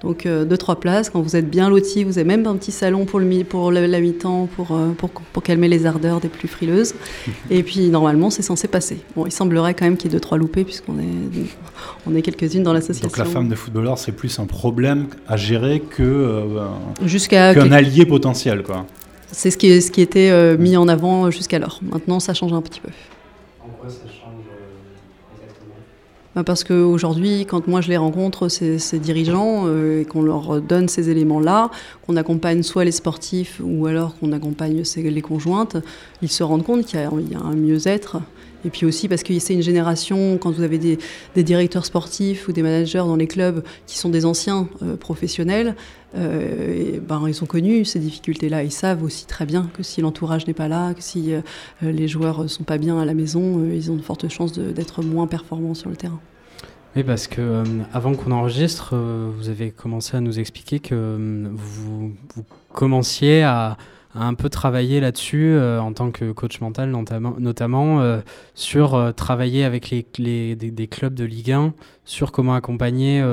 Donc 0.03 0.27
euh, 0.27 0.45
deux, 0.45 0.57
trois 0.57 0.79
places, 0.79 1.09
quand 1.09 1.21
vous 1.21 1.35
êtes 1.35 1.49
bien 1.49 1.69
loti, 1.71 2.03
vous 2.03 2.19
avez 2.19 2.27
même 2.27 2.45
un 2.45 2.55
petit 2.57 2.71
salon 2.71 3.05
pour, 3.05 3.19
le, 3.19 3.43
pour 3.43 3.71
la 3.71 3.99
mi-temps, 3.99 4.47
pour, 4.55 4.73
euh, 4.73 4.91
pour, 4.91 5.09
pour, 5.09 5.41
calmer 5.41 5.67
les 5.67 5.87
ardeurs 5.87 6.19
des 6.19 6.27
plus 6.27 6.47
frileuses. 6.47 6.93
et 7.49 7.63
puis 7.63 7.89
normalement, 7.89 8.29
c'est 8.29 8.43
censé 8.43 8.67
passer. 8.67 8.99
Bon, 9.15 9.25
il 9.25 9.31
semblerait 9.31 9.73
quand 9.73 9.85
même 9.85 9.97
qu'il 9.97 10.11
y 10.11 10.13
ait 10.13 10.17
deux, 10.17 10.21
trois 10.21 10.37
loupés, 10.37 10.65
puisqu'on 10.65 10.99
est, 10.99 11.47
on 12.05 12.13
est 12.13 12.21
quelques-unes 12.21 12.61
dans 12.61 12.73
l'association. 12.73 13.07
Donc 13.07 13.17
la 13.17 13.25
femme 13.25 13.49
de 13.49 13.55
footballeur, 13.55 13.97
c'est 13.97 14.11
plus 14.11 14.37
un 14.37 14.45
problème 14.45 15.07
à 15.27 15.35
gérer 15.35 15.79
que, 15.79 16.43
qu'un 17.29 17.71
allié 17.71 18.05
potentiel, 18.05 18.61
quoi. 18.61 18.85
C'est 19.32 19.51
ce 19.51 19.57
qui, 19.57 19.82
ce 19.82 19.91
qui 19.91 20.01
était 20.01 20.30
euh, 20.32 20.57
mis 20.57 20.78
en 20.78 20.88
avant 20.88 21.30
jusqu'alors. 21.32 21.80
Maintenant, 21.82 22.19
ça 22.19 22.34
change 22.34 22.53
un 22.53 22.61
petit 22.61 22.80
peu. 22.80 22.89
En 23.61 23.69
quoi 23.69 23.89
ça 23.89 24.07
change 24.07 24.45
euh, 24.49 25.41
exactement? 25.41 25.76
Bah, 26.36 26.43
Parce 26.43 26.63
qu'aujourd'hui, 26.63 27.45
quand 27.45 27.67
moi 27.67 27.82
je 27.82 27.89
les 27.89 27.97
rencontre, 27.97 28.47
ces, 28.49 28.99
dirigeants, 28.99 29.63
euh, 29.65 30.01
et 30.01 30.05
qu'on 30.05 30.21
leur 30.21 30.61
donne 30.61 30.88
ces 30.88 31.09
éléments-là, 31.09 31.71
qu'on 32.05 32.15
accompagne 32.15 32.63
soit 32.63 32.86
les 32.86 32.91
sportifs 32.91 33.61
ou 33.63 33.88
alors 33.88 34.17
qu'on 34.17 34.32
accompagne 34.32 34.84
les 34.95 35.21
conjointes, 35.21 35.78
ils 36.21 36.32
se 36.32 36.43
rendent 36.43 36.63
compte 36.63 36.86
qu'il 36.86 36.99
y, 36.99 37.03
y, 37.03 37.36
a 37.36 37.39
un 37.39 37.55
mieux-être 37.55 38.17
et 38.66 38.70
puis 38.70 38.86
aussi 38.86 39.07
parce 39.07 39.24
que 39.24 39.38
c'est 39.39 39.53
une 39.53 39.61
génération, 39.61 40.38
quand 40.38 40.51
vous 40.51 40.63
avez 40.63 40.78
des, 40.78 41.43
directeurs 41.43 41.86
sportifs 41.86 42.47
ou 42.47 42.51
des 42.51 42.63
managers 42.63 42.97
dans 42.97 43.16
les 43.16 43.28
clubs 43.28 43.63
qui 43.86 43.97
sont 43.97 44.09
des 44.09 44.26
anciens 44.26 44.68
euh, 44.82 44.97
professionnels, 44.97 45.76
euh, 46.16 46.99
ben, 47.07 47.24
ils 47.28 47.43
ont 47.43 47.45
connu 47.45 47.86
ces 47.86 47.99
difficultés-là. 47.99 48.63
Ils 48.63 48.72
savent 48.72 49.03
aussi 49.03 49.28
très 49.28 49.45
bien 49.45 49.70
que 49.74 49.84
si 49.84 50.01
l'entourage 50.01 50.47
n'est 50.47 50.53
pas 50.53 50.68
là, 50.68 50.93
que 50.93 51.03
si 51.03 51.34
euh, 51.34 51.41
les 51.82 52.07
joueurs 52.07 52.43
ne 52.43 52.47
sont 52.47 52.63
pas 52.63 52.78
bien 52.78 52.99
à 52.99 53.05
la 53.05 53.13
maison, 53.13 53.63
ils 53.72 53.91
ont 53.91 53.95
de 53.95 54.01
fortes 54.01 54.28
chances 54.30 54.53
d'être 54.53 55.03
moins 55.03 55.28
performants 55.28 55.76
sur 55.76 55.89
le 55.89 55.95
terrain. 55.95 56.20
Oui, 56.95 57.03
parce 57.03 57.28
que 57.28 57.63
avant 57.93 58.13
qu'on 58.13 58.32
enregistre, 58.32 58.95
vous 58.95 59.49
avez 59.49 59.72
commencé 59.72 60.16
à 60.16 60.22
nous 60.22 60.39
expliquer 60.39 60.80
que 60.80 61.18
vous, 61.53 62.13
commenciez 62.72 63.43
à, 63.43 63.78
un 64.16 64.34
peu 64.34 64.49
travaillé 64.49 64.99
là-dessus 64.99 65.49
euh, 65.49 65.80
en 65.80 65.93
tant 65.93 66.11
que 66.11 66.32
coach 66.32 66.61
mental, 66.61 66.89
notamment, 66.89 67.36
notamment 67.38 68.01
euh, 68.01 68.20
sur 68.53 68.95
euh, 68.95 69.11
travailler 69.11 69.63
avec 69.63 69.89
les, 69.89 70.55
des, 70.55 70.88
clubs 70.88 71.13
de 71.13 71.26
Ligue 71.26 71.51
1, 71.51 71.74
sur 72.05 72.32
comment 72.32 72.55
accompagner 72.55 73.24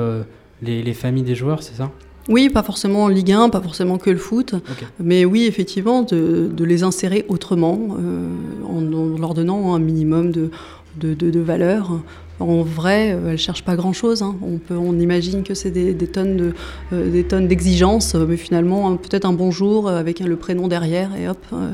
les, 0.61 0.93
familles 0.93 1.23
des 1.23 1.35
joueurs, 1.35 1.63
c'est 1.63 1.75
ça? 1.75 1.91
Oui, 2.29 2.49
pas 2.49 2.63
forcément 2.63 3.07
Ligue 3.07 3.31
1, 3.31 3.49
pas 3.49 3.61
forcément 3.61 3.97
que 3.97 4.09
le 4.09 4.17
foot, 4.17 4.55
mais 4.99 5.25
oui, 5.25 5.45
effectivement, 5.45 6.03
de, 6.03 6.51
les 6.59 6.83
insérer 6.83 7.25
autrement, 7.29 7.79
en, 8.67 8.81
leur 9.19 9.33
donnant 9.33 9.73
un 9.73 9.79
minimum 9.79 10.31
de, 10.31 10.49
de, 10.97 11.13
de 11.13 11.39
valeurs, 11.39 11.99
en 12.39 12.63
vrai, 12.63 13.11
euh, 13.11 13.19
elle 13.25 13.31
ne 13.33 13.37
cherche 13.37 13.63
pas 13.63 13.75
grand-chose. 13.75 14.21
Hein. 14.21 14.35
On, 14.41 14.59
on 14.75 14.99
imagine 14.99 15.43
que 15.43 15.53
c'est 15.53 15.71
des, 15.71 15.95
tonnes 16.07 16.37
de, 16.37 16.53
euh, 16.91 17.11
des 17.11 17.23
tonnes 17.23 17.47
d'exigences, 17.47 18.15
mais 18.15 18.37
finalement, 18.37 18.95
peut-être 18.97 19.25
un 19.25 19.33
bonjour 19.33 19.89
avec 19.89 20.19
le 20.19 20.35
prénom 20.35 20.67
derrière 20.67 21.15
et 21.15 21.27
hop, 21.27 21.37
euh, 21.53 21.69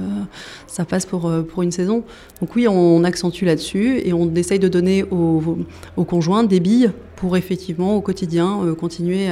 ça 0.68 0.86
passe 0.86 1.06
pour, 1.06 1.32
pour 1.50 1.64
une 1.64 1.72
saison. 1.72 2.04
Donc 2.42 2.56
oui, 2.56 2.68
on, 2.68 3.04
accentue 3.04 3.46
là-dessus 3.46 4.02
et 4.04 4.12
on 4.14 4.34
essaye 4.36 4.60
de 4.60 4.68
donner 4.68 5.04
aux 5.10 6.04
conjoints 6.06 6.44
des 6.44 6.60
billes 6.60 6.92
pour 7.20 7.36
effectivement 7.36 7.96
au 7.98 8.02
quotidien 8.02 8.62
euh, 8.64 8.74
continuer 8.74 9.28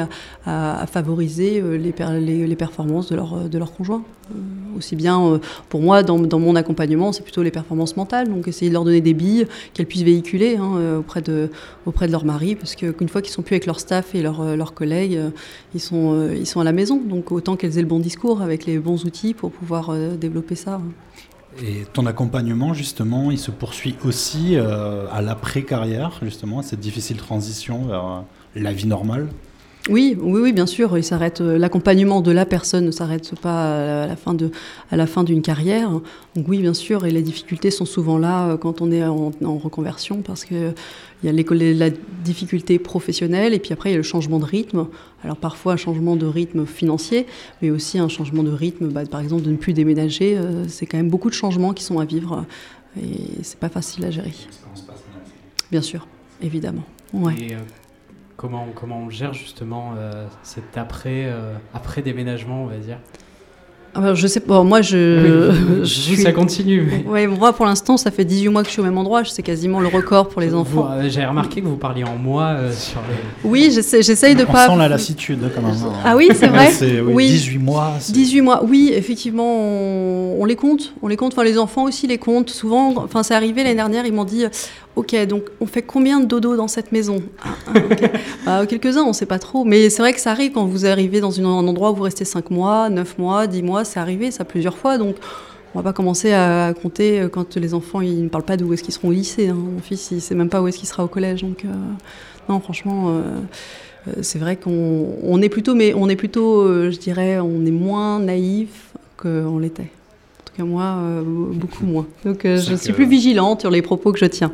à, 0.46 0.86
favoriser 0.88 1.62
euh, 1.62 1.78
les, 1.78 2.56
performances 2.56 3.10
de 3.10 3.16
de 3.16 3.58
leur. 3.58 3.72
Euh, 3.90 4.00
aussi 4.76 4.96
bien 4.98 5.40
pour 5.70 5.82
moi, 5.82 6.04
dans, 6.04 6.18
mon 6.18 6.56
accompagnement, 6.56 7.14
c'est 7.14 7.24
plutôt 7.24 7.42
les 7.42 7.50
performances 7.50 7.96
mentales, 7.96 8.28
donc 8.28 8.48
essayer 8.48 8.70
de 8.70 8.74
leur 8.74 8.84
donner 8.84 9.00
des 9.00 9.14
billes 9.14 9.48
qu'elles 9.74 9.86
puissent 9.86 10.04
véhiculer 10.04 10.58
hein, 10.58 10.98
auprès, 11.00 11.22
de, 11.22 11.50
de 11.86 12.12
leur 12.12 12.26
mari, 12.26 12.56
parce 12.56 12.76
qu'une 12.76 13.10
fois 13.10 13.22
qu'ils 13.22 13.32
sont 13.32 13.42
plus 13.42 13.56
avec 13.56 13.66
leur 13.66 13.80
staff 13.80 14.14
et 14.14 14.22
leurs 14.22 14.74
collègues, 14.74 15.20
ils, 15.74 15.80
sont, 15.80 16.30
ils 16.32 16.46
sont 16.46 16.60
à 16.60 16.64
la 16.66 16.74
maison, 16.74 17.02
donc 17.04 17.32
autant 17.32 17.56
qu'elles 17.56 17.78
aient 17.78 17.82
le 17.82 17.88
bon 17.88 18.00
discours 18.00 18.42
avec 18.42 18.66
les 18.66 18.78
bons 18.78 19.06
outils 19.06 19.34
pour 19.34 19.52
pouvoir 19.52 19.96
développer 20.18 20.56
ça. 20.56 20.80
Et 21.64 21.86
ton 21.92 22.06
accompagnement, 22.06 22.74
justement, 22.74 23.32
il 23.32 23.40
se 23.40 23.50
poursuit 23.50 23.96
aussi 24.06 24.56
euh, 24.56 25.08
à 25.12 25.22
l'après-carrière, 25.22 26.20
justement, 26.22 26.60
à 26.60 26.64
cette 26.64 26.80
difficile 26.80 27.18
transition 27.18 27.86
vers 27.86 28.06
euh, 28.06 28.20
la 28.56 28.74
vie 28.74 28.86
normale? 28.86 29.30
Oui, 29.90 30.18
oui, 30.20 30.42
oui, 30.42 30.54
bien 30.54 30.66
sûr. 30.66 30.98
Il 30.98 31.04
s'arrête. 31.04 31.42
Euh, 31.42 31.58
l'accompagnement 31.58 32.22
de 32.22 32.32
la 32.32 32.46
personne 32.46 32.86
ne 32.86 32.92
s'arrête 32.92 33.34
pas 33.40 34.04
à 34.04 34.08
la 34.08 34.16
fin 34.16 34.34
de, 34.34 34.52
à 34.92 34.98
la 34.98 35.08
fin 35.08 35.24
d'une 35.24 35.42
carrière. 35.42 35.90
Donc 36.36 36.48
oui, 36.48 36.60
bien 36.60 36.74
sûr. 36.74 37.06
Et 37.06 37.12
les 37.12 37.22
difficultés 37.22 37.72
sont 37.72 37.86
souvent 37.86 38.18
là 38.18 38.58
quand 38.58 38.82
on 38.82 38.92
est 38.92 39.04
en, 39.04 39.32
reconversion, 39.58 40.22
parce 40.22 40.46
que 40.46 40.74
il 41.24 41.26
y 41.26 41.30
a 41.30 41.74
la 41.74 41.90
difficulté 42.24 42.78
professionnelle 42.78 43.56
et 43.56 43.60
puis 43.60 43.74
après 43.74 43.90
il 43.90 43.94
y 43.94 43.96
a 43.96 43.98
le 43.98 44.04
changement 44.04 44.38
de 44.38 44.46
rythme. 44.46 44.88
Alors 45.24 45.38
parfois 45.38 45.74
un 45.74 45.78
changement 45.78 46.16
de 46.16 46.28
rythme 46.28 46.66
financier, 46.66 47.26
mais 47.62 47.72
aussi 47.72 47.98
un 47.98 48.08
changement 48.08 48.44
de 48.44 48.52
rythme, 48.52 48.90
bah, 48.90 49.04
par 49.10 49.22
exemple 49.22 49.42
de 49.42 49.50
ne 49.50 49.58
plus 49.58 49.74
déménager. 49.74 50.38
c'est 50.68 50.86
quand 50.86 50.98
même 50.98 51.10
beaucoup 51.10 51.30
de 51.30 51.36
changements 51.36 51.74
qui 51.74 51.84
sont 51.84 51.98
à 52.00 52.06
vivre 52.06 52.46
et 53.02 53.42
c'est 53.42 53.60
pas 53.60 53.70
facile 53.70 54.06
à 54.06 54.12
gérer. 54.12 54.34
Bien 55.72 55.82
sûr, 55.82 56.08
évidemment. 56.42 56.84
Ouais. 57.14 57.58
Comment, 58.38 58.68
comment 58.76 59.00
on 59.00 59.10
gère 59.10 59.34
justement 59.34 59.94
euh, 59.98 60.28
cet 60.44 60.78
après, 60.78 61.26
euh, 61.26 61.56
après 61.74 62.04
déménagement, 62.04 62.64
on 62.64 62.68
va 62.68 62.78
dire 62.78 63.00
alors, 63.96 64.14
je 64.14 64.28
sais 64.28 64.42
pas, 64.42 64.62
moi 64.62 64.84
je. 64.84 65.84
Ça 66.22 66.32
continue. 66.32 67.04
Ouais, 67.08 67.26
moi 67.26 67.52
pour 67.54 67.66
l'instant, 67.66 67.98
ça 67.98 68.12
fait 68.12 68.26
18 68.26 68.50
mois 68.50 68.62
que 68.62 68.68
je 68.68 68.74
suis 68.74 68.82
au 68.82 68.84
même 68.84 68.98
endroit, 68.98 69.24
c'est 69.26 69.42
quasiment 69.42 69.80
le 69.80 69.88
record 69.88 70.30
pour 70.30 70.40
les 70.40 70.54
enfants. 70.54 70.88
Euh, 70.92 71.10
J'avais 71.10 71.26
remarqué 71.26 71.62
que 71.62 71.68
vous 71.68 71.78
parliez 71.78 72.04
en 72.04 72.16
mois 72.16 72.58
sur 72.74 73.00
les. 73.10 73.50
Oui, 73.50 73.72
j'essaye 73.72 74.36
de 74.36 74.44
on 74.44 74.52
pas. 74.52 74.68
On 74.68 74.74
sent 74.74 74.80
la 74.80 74.90
lassitude 74.90 75.40
quand 75.56 75.64
même. 75.64 75.74
Ah 76.06 76.16
oui, 76.16 76.30
c'est 76.36 76.48
vrai 76.48 76.70
oui, 77.08 77.28
18 77.28 77.58
mois. 77.58 77.94
18 78.08 78.42
mois, 78.42 78.64
oui, 78.66 78.92
effectivement, 78.94 79.62
on, 79.62 80.46
les 80.46 80.56
compte. 80.56 80.94
On 81.02 81.08
les 81.08 81.18
compte, 81.18 81.34
enfin 81.34 81.44
les 81.44 81.58
enfants 81.58 81.86
aussi 81.86 82.06
les 82.06 82.20
comptent. 82.20 82.52
Souvent, 82.52 82.94
enfin 82.98 83.24
c'est 83.24 83.34
arrivé 83.34 83.64
l'année 83.64 83.76
dernière, 83.76 84.06
ils 84.06 84.14
m'ont 84.14 84.26
dit 84.26 84.46
Ok, 84.98 85.16
donc 85.28 85.44
on 85.62 85.68
fait 85.68 85.84
combien 85.84 86.20
de 86.20 86.26
dodo 86.26 86.56
dans 86.56 86.68
cette 86.68 86.92
maison 86.92 87.22
ah, 87.44 87.50
ah, 87.76 87.80
bah, 88.46 88.66
Quelques-uns, 88.66 89.04
on 89.04 89.10
ne 89.10 89.14
sait 89.14 89.28
pas 89.28 89.38
trop. 89.38 89.64
Mais 89.64 89.92
c'est 89.92 90.02
vrai 90.02 90.12
que 90.12 90.20
ça 90.20 90.32
arrive 90.32 90.54
quand 90.54 90.66
vous 90.66 90.88
arrivez 90.88 91.20
dans 91.20 91.40
un 91.40 91.46
endroit 91.46 91.92
où 91.92 91.96
vous 91.96 92.02
restez 92.02 92.26
5 92.26 92.50
mois, 92.50 92.90
9 92.90 93.20
mois, 93.20 93.46
10 93.46 93.62
mois, 93.62 93.86
c'est 93.86 94.00
arrivé 94.00 94.32
ça 94.32 94.44
plusieurs 94.44 94.76
fois. 94.76 94.98
Donc 94.98 95.18
on 95.76 95.80
va 95.80 95.84
pas 95.84 95.94
commencer 95.94 96.34
à 96.34 96.74
compter 96.74 97.22
euh, 97.22 97.30
quand 97.30 97.58
les 97.58 97.76
enfants 97.76 98.02
ils 98.02 98.24
ne 98.24 98.30
parlent 98.30 98.44
pas 98.44 98.58
d'où 98.58 98.74
est-ce 98.74 98.82
qu'ils 98.82 98.96
seront 98.96 99.10
au 99.10 99.12
lycée. 99.12 99.50
Hein. 99.50 99.56
Mon 99.56 99.82
fils, 99.82 100.10
il 100.10 100.16
ne 100.16 100.20
sait 100.20 100.34
même 100.34 100.50
pas 100.50 100.64
où 100.64 100.68
est-ce 100.68 100.80
qu'il 100.80 100.88
sera 100.88 101.04
au 101.04 101.08
collège. 101.08 101.42
Donc 101.42 101.64
euh, 101.64 101.70
non, 102.50 102.60
franchement. 102.60 103.10
Euh, 103.10 103.22
c'est 104.22 104.40
vrai 104.40 104.56
qu'on 104.56 105.42
est 105.42 105.50
plutôt, 105.50 105.76
mais 105.76 105.94
on 105.94 106.08
est 106.08 106.16
plutôt, 106.16 106.66
je 106.90 106.98
dirais, 106.98 107.40
on 107.40 107.66
est 107.66 107.72
moins 107.72 108.22
naïf 108.22 108.94
qu'on 109.18 109.60
l'était. 109.60 109.92
En 110.40 110.44
tout 110.46 110.54
cas, 110.56 110.64
moi, 110.64 110.98
beaucoup 111.26 111.86
moins. 111.86 112.08
Donc, 112.24 112.44
je 112.46 112.76
suis 112.76 112.94
plus 112.94 113.06
vigilante 113.06 113.60
sur 113.60 113.70
les 113.70 113.82
propos 113.82 114.14
que 114.14 114.20
je 114.20 114.26
tiens. 114.28 114.54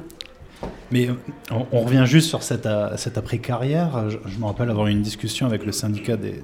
Mais 0.93 1.09
on, 1.49 1.81
revient 1.81 2.03
juste 2.05 2.29
sur 2.29 2.43
cette, 2.43 2.67
euh, 2.67 2.95
après-carrière. 3.15 4.11
Je, 4.11 4.37
me 4.37 4.45
rappelle 4.45 4.69
avoir 4.69 4.85
eu 4.85 4.91
une 4.91 5.01
discussion 5.01 5.47
avec 5.47 5.65
le 5.65 5.71
syndicat 5.71 6.17
des, 6.17 6.43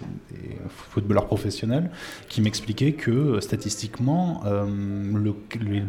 footballeurs 0.69 1.25
professionnels 1.25 1.89
qui 2.27 2.41
m'expliquait 2.41 2.93
que 2.93 3.11
euh, 3.11 3.41
statistiquement, 3.41 4.43
le, 4.45 5.33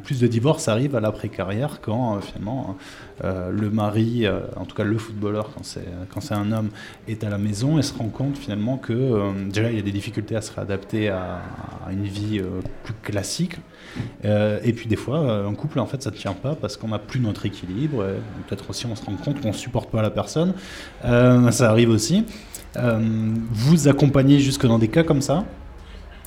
plus 0.02 0.20
de 0.20 0.26
divorces 0.26 0.68
arrivent 0.68 0.96
à 0.96 1.00
l'après-carrière 1.00 1.80
quand 1.80 2.20
finalement 2.20 2.76
le 3.22 3.70
mari, 3.70 4.26
en 4.56 4.64
tout 4.64 4.74
cas 4.74 4.84
le 4.84 4.96
footballeur, 4.98 5.50
quand 5.54 6.20
c'est, 6.20 6.34
un 6.34 6.52
homme, 6.52 6.70
est 7.06 7.22
à 7.24 7.28
la 7.28 7.38
maison 7.38 7.78
et 7.78 7.82
se 7.82 7.94
rend 7.94 8.08
compte 8.08 8.38
finalement 8.38 8.78
que 8.78 9.30
déjà 9.48 9.70
il 9.70 9.76
y 9.76 9.78
a 9.78 9.82
des 9.82 9.92
difficultés 9.92 10.36
à 10.36 10.40
se 10.40 10.52
réadapter 10.52 11.08
à, 11.08 11.40
une 11.90 12.04
vie 12.04 12.40
plus 12.84 12.94
classique. 12.94 13.56
et 14.24 14.72
puis 14.72 14.88
des 14.88 14.96
fois, 14.96 15.18
un 15.18 15.54
couple 15.54 15.80
en 15.80 15.86
fait 15.86 16.02
ça 16.02 16.10
ne 16.10 16.16
tient 16.16 16.32
pas 16.32 16.54
parce 16.54 16.76
qu'on 16.76 16.88
n'a 16.88 16.98
plus 16.98 17.20
notre 17.20 17.46
équilibre 17.46 18.04
peut-être 18.46 18.70
aussi 18.70 18.86
on 18.86 18.96
se 18.96 19.04
rend 19.04 19.16
compte 19.16 19.40
qu'on 19.40 19.48
ne 19.48 19.52
supporte 19.52 19.90
pas 19.90 20.02
la 20.02 20.10
personne. 20.10 20.54
Euh, 21.04 21.50
ça 21.50 21.70
arrive 21.70 21.90
aussi. 21.90 22.24
Euh, 22.76 23.00
vous 23.50 23.88
accompagnez 23.88 24.38
jusque 24.38 24.64
dans 24.70 24.78
des 24.78 24.88
cas 24.88 25.02
comme 25.02 25.20
ça 25.22 25.44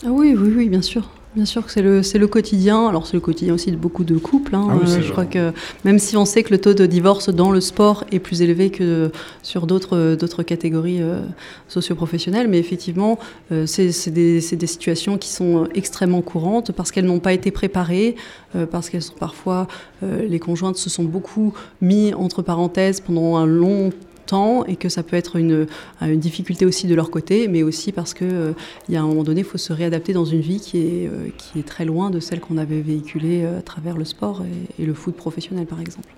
ah 0.06 0.10
Oui, 0.12 0.36
oui, 0.38 0.54
oui, 0.56 0.70
bien 0.70 0.82
sûr. 0.82 1.10
Bien 1.36 1.46
sûr 1.46 1.66
que 1.66 1.72
c'est 1.72 1.82
le, 1.82 2.02
le 2.20 2.28
quotidien. 2.28 2.88
Alors 2.88 3.08
c'est 3.08 3.16
le 3.16 3.20
quotidien 3.20 3.56
aussi 3.56 3.72
de 3.72 3.76
beaucoup 3.76 4.04
de 4.04 4.18
couples. 4.20 4.54
hein. 4.54 4.68
Ah 4.70 4.76
oui, 4.80 4.88
Euh, 4.88 5.02
je 5.02 5.12
crois 5.12 5.26
que 5.26 5.52
même 5.84 5.98
si 5.98 6.16
on 6.16 6.26
sait 6.26 6.44
que 6.44 6.52
le 6.52 6.60
taux 6.62 6.76
de 6.76 6.86
divorce 6.86 7.30
dans 7.30 7.50
le 7.50 7.60
sport 7.60 8.04
est 8.12 8.20
plus 8.20 8.44
élevé 8.44 8.70
que 8.70 9.10
sur 9.42 9.66
d'autres, 9.66 10.14
d'autres 10.14 10.44
catégories 10.44 11.02
euh, 11.02 11.22
socioprofessionnelles, 11.70 12.48
mais 12.48 12.60
effectivement, 12.60 13.18
euh, 13.52 13.66
c'est, 13.66 14.12
des, 14.12 14.42
des 14.42 14.68
situations 14.68 15.18
qui 15.18 15.30
sont 15.30 15.68
extrêmement 15.74 16.22
courantes 16.22 16.72
parce 16.72 16.92
qu'elles 16.92 17.06
n'ont 17.06 17.20
pas 17.20 17.34
été 17.34 17.50
préparées, 17.50 18.16
euh, 18.56 18.68
parce 18.68 18.92
qu'elles 18.92 19.02
sont 19.02 19.16
parfois, 19.20 19.68
euh, 20.04 20.28
les 20.28 20.38
conjointes 20.40 20.78
se 20.78 20.92
sont 20.92 21.04
beaucoup 21.04 21.54
mis 21.82 22.14
entre 22.14 22.44
parenthèses 22.44 23.00
pendant 23.02 23.38
un 23.38 23.48
long 23.48 23.92
temps 24.26 24.66
et 24.66 24.76
que 24.76 24.90
ça 24.90 25.04
peut 25.04 25.16
être 25.16 25.36
une, 25.36 25.68
une 26.02 26.20
difficulté 26.20 26.66
aussi 26.66 26.88
de 26.88 26.96
leur 26.96 27.12
côté, 27.12 27.48
mais 27.48 27.64
aussi 27.64 27.92
parce 27.92 28.14
que 28.14 28.26
euh, 28.26 28.52
il 28.88 28.94
y 28.94 28.98
a 28.98 29.02
un 29.02 29.08
moment 29.08 29.24
donné, 29.24 29.42
il 29.42 29.46
faut 29.46 29.58
se 29.58 29.74
réadapter 29.74 30.14
dans 30.14 30.26
une 30.26 30.42
vie 30.42 30.60
qui 30.60 30.78
est, 30.80 31.08
euh, 31.08 31.30
qui 31.38 31.60
est 31.60 31.68
très 31.68 31.86
loin 31.86 32.10
de 32.10 32.20
celle 32.20 32.40
qu'on 32.40 32.58
avait 32.58 32.82
véhiculée 32.82 33.44
euh, 33.44 33.60
à 33.60 33.62
travers 33.62 33.98
le 33.98 34.06
sport 34.06 34.44
et, 34.44 34.84
et 34.84 34.86
le 34.86 34.94
foot 34.94 35.16
professionnel, 35.16 35.66
par 35.66 35.82
exemple. 35.82 36.10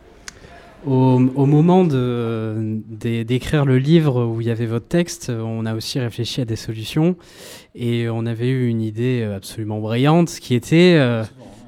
Au, 0.86 1.20
au 1.36 1.46
moment 1.48 1.84
d'écrire 1.84 3.66
le 3.66 3.78
livre 3.80 4.24
où 4.24 4.42
il 4.42 4.48
y 4.48 4.52
avait 4.52 4.68
votre 4.68 4.88
texte, 4.88 5.32
on 5.36 5.66
a 5.66 5.74
aussi 5.74 6.00
réfléchi 6.00 6.42
à 6.42 6.46
des 6.46 6.56
solutions 6.56 7.16
et 7.74 8.08
on 8.08 8.28
avait 8.28 8.50
eu 8.50 8.68
une 8.68 8.82
idée 8.82 9.24
absolument 9.36 9.80
brillante 9.80 10.30
qui 10.40 10.54
était, 10.54 10.96
euh, 11.00 11.24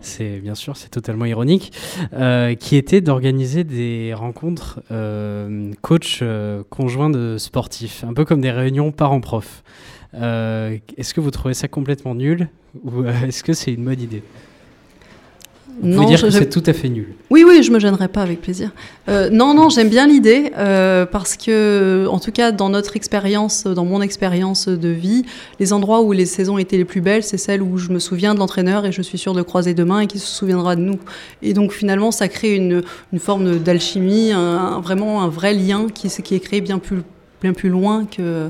c'est 0.08 0.40
bien 0.40 0.56
sûr, 0.56 0.76
c'est 0.78 0.90
totalement 0.90 1.26
ironique, 1.26 1.72
euh, 2.14 2.56
qui 2.56 2.76
était 2.76 3.02
d'organiser 3.02 3.64
des 3.64 4.14
rencontres 4.14 4.82
euh, 4.92 5.72
coach 5.82 6.20
euh, 6.22 6.64
conjoints 6.70 7.10
de 7.10 7.38
sportifs, 7.38 8.04
un 8.04 8.14
peu 8.14 8.26
comme 8.26 8.42
des 8.42 8.52
réunions 8.52 8.92
parents-prof. 8.92 9.64
Euh, 10.14 10.78
est-ce 10.98 11.14
que 11.14 11.22
vous 11.22 11.32
trouvez 11.32 11.54
ça 11.54 11.68
complètement 11.68 12.16
nul 12.16 12.50
ou 12.84 13.04
est-ce 13.06 13.44
que 13.44 13.54
c'est 13.54 13.74
une 13.74 13.86
bonne 13.86 14.02
idée? 14.02 14.24
Vous 15.82 15.94
pouvez 15.94 16.06
dire 16.08 16.18
je- 16.18 16.26
que 16.26 16.32
c'est 16.32 16.50
tout 16.50 16.64
à 16.66 16.74
fait 16.74 16.90
nul. 16.90 17.08
Oui, 17.30 17.44
oui, 17.48 17.62
je 17.62 17.72
me 17.72 17.80
gênerai 17.80 18.08
pas 18.08 18.22
avec 18.22 18.42
plaisir. 18.42 18.72
Euh, 19.10 19.30
non, 19.30 19.54
non, 19.54 19.70
j'aime 19.70 19.90
bien 19.90 20.08
l'idée 20.08 20.52
euh, 20.58 21.06
parce 21.06 21.36
que, 21.38 22.08
en 22.10 22.20
tout 22.20 22.32
cas, 22.32 22.52
dans 22.52 22.70
notre 22.70 22.96
expérience, 22.96 23.66
dans 23.68 23.86
mon 23.86 24.02
expérience 24.02 24.68
de 24.68 24.90
vie, 24.90 25.24
les 25.60 25.74
endroits 25.74 26.02
où 26.02 26.14
les 26.14 26.26
saisons 26.26 26.58
étaient 26.58 26.78
les 26.78 26.86
plus 26.86 27.02
belles, 27.02 27.24
c'est 27.24 27.38
celles 27.38 27.62
où 27.62 27.78
je 27.78 27.90
me 27.90 28.00
souviens 28.00 28.34
de 28.34 28.40
l'entraîneur 28.40 28.86
et 28.86 28.92
je 28.92 29.02
suis 29.02 29.18
sûre 29.18 29.34
de 29.34 29.38
le 29.40 29.44
croiser 29.44 29.74
demain 29.74 30.00
et 30.00 30.08
qu'il 30.08 30.20
se 30.20 30.28
souviendra 30.28 30.76
de 30.76 30.82
nous. 30.82 31.00
Et 31.42 31.54
donc, 31.54 31.72
finalement, 31.74 32.12
ça 32.12 32.28
crée 32.28 32.56
une, 32.56 32.82
une 33.14 33.20
forme 33.20 33.60
d'alchimie, 33.60 34.32
un- 34.32 34.40
un- 34.40 34.80
vraiment 34.82 35.22
un 35.22 35.28
vrai 35.28 35.54
lien 35.54 35.88
qui, 35.94 36.08
est 36.08 36.40
créé 36.40 36.62
bien 36.62 36.80
plus, 36.80 37.02
bien 37.42 37.54
plus 37.54 37.70
loin 37.70 38.06
que. 38.06 38.50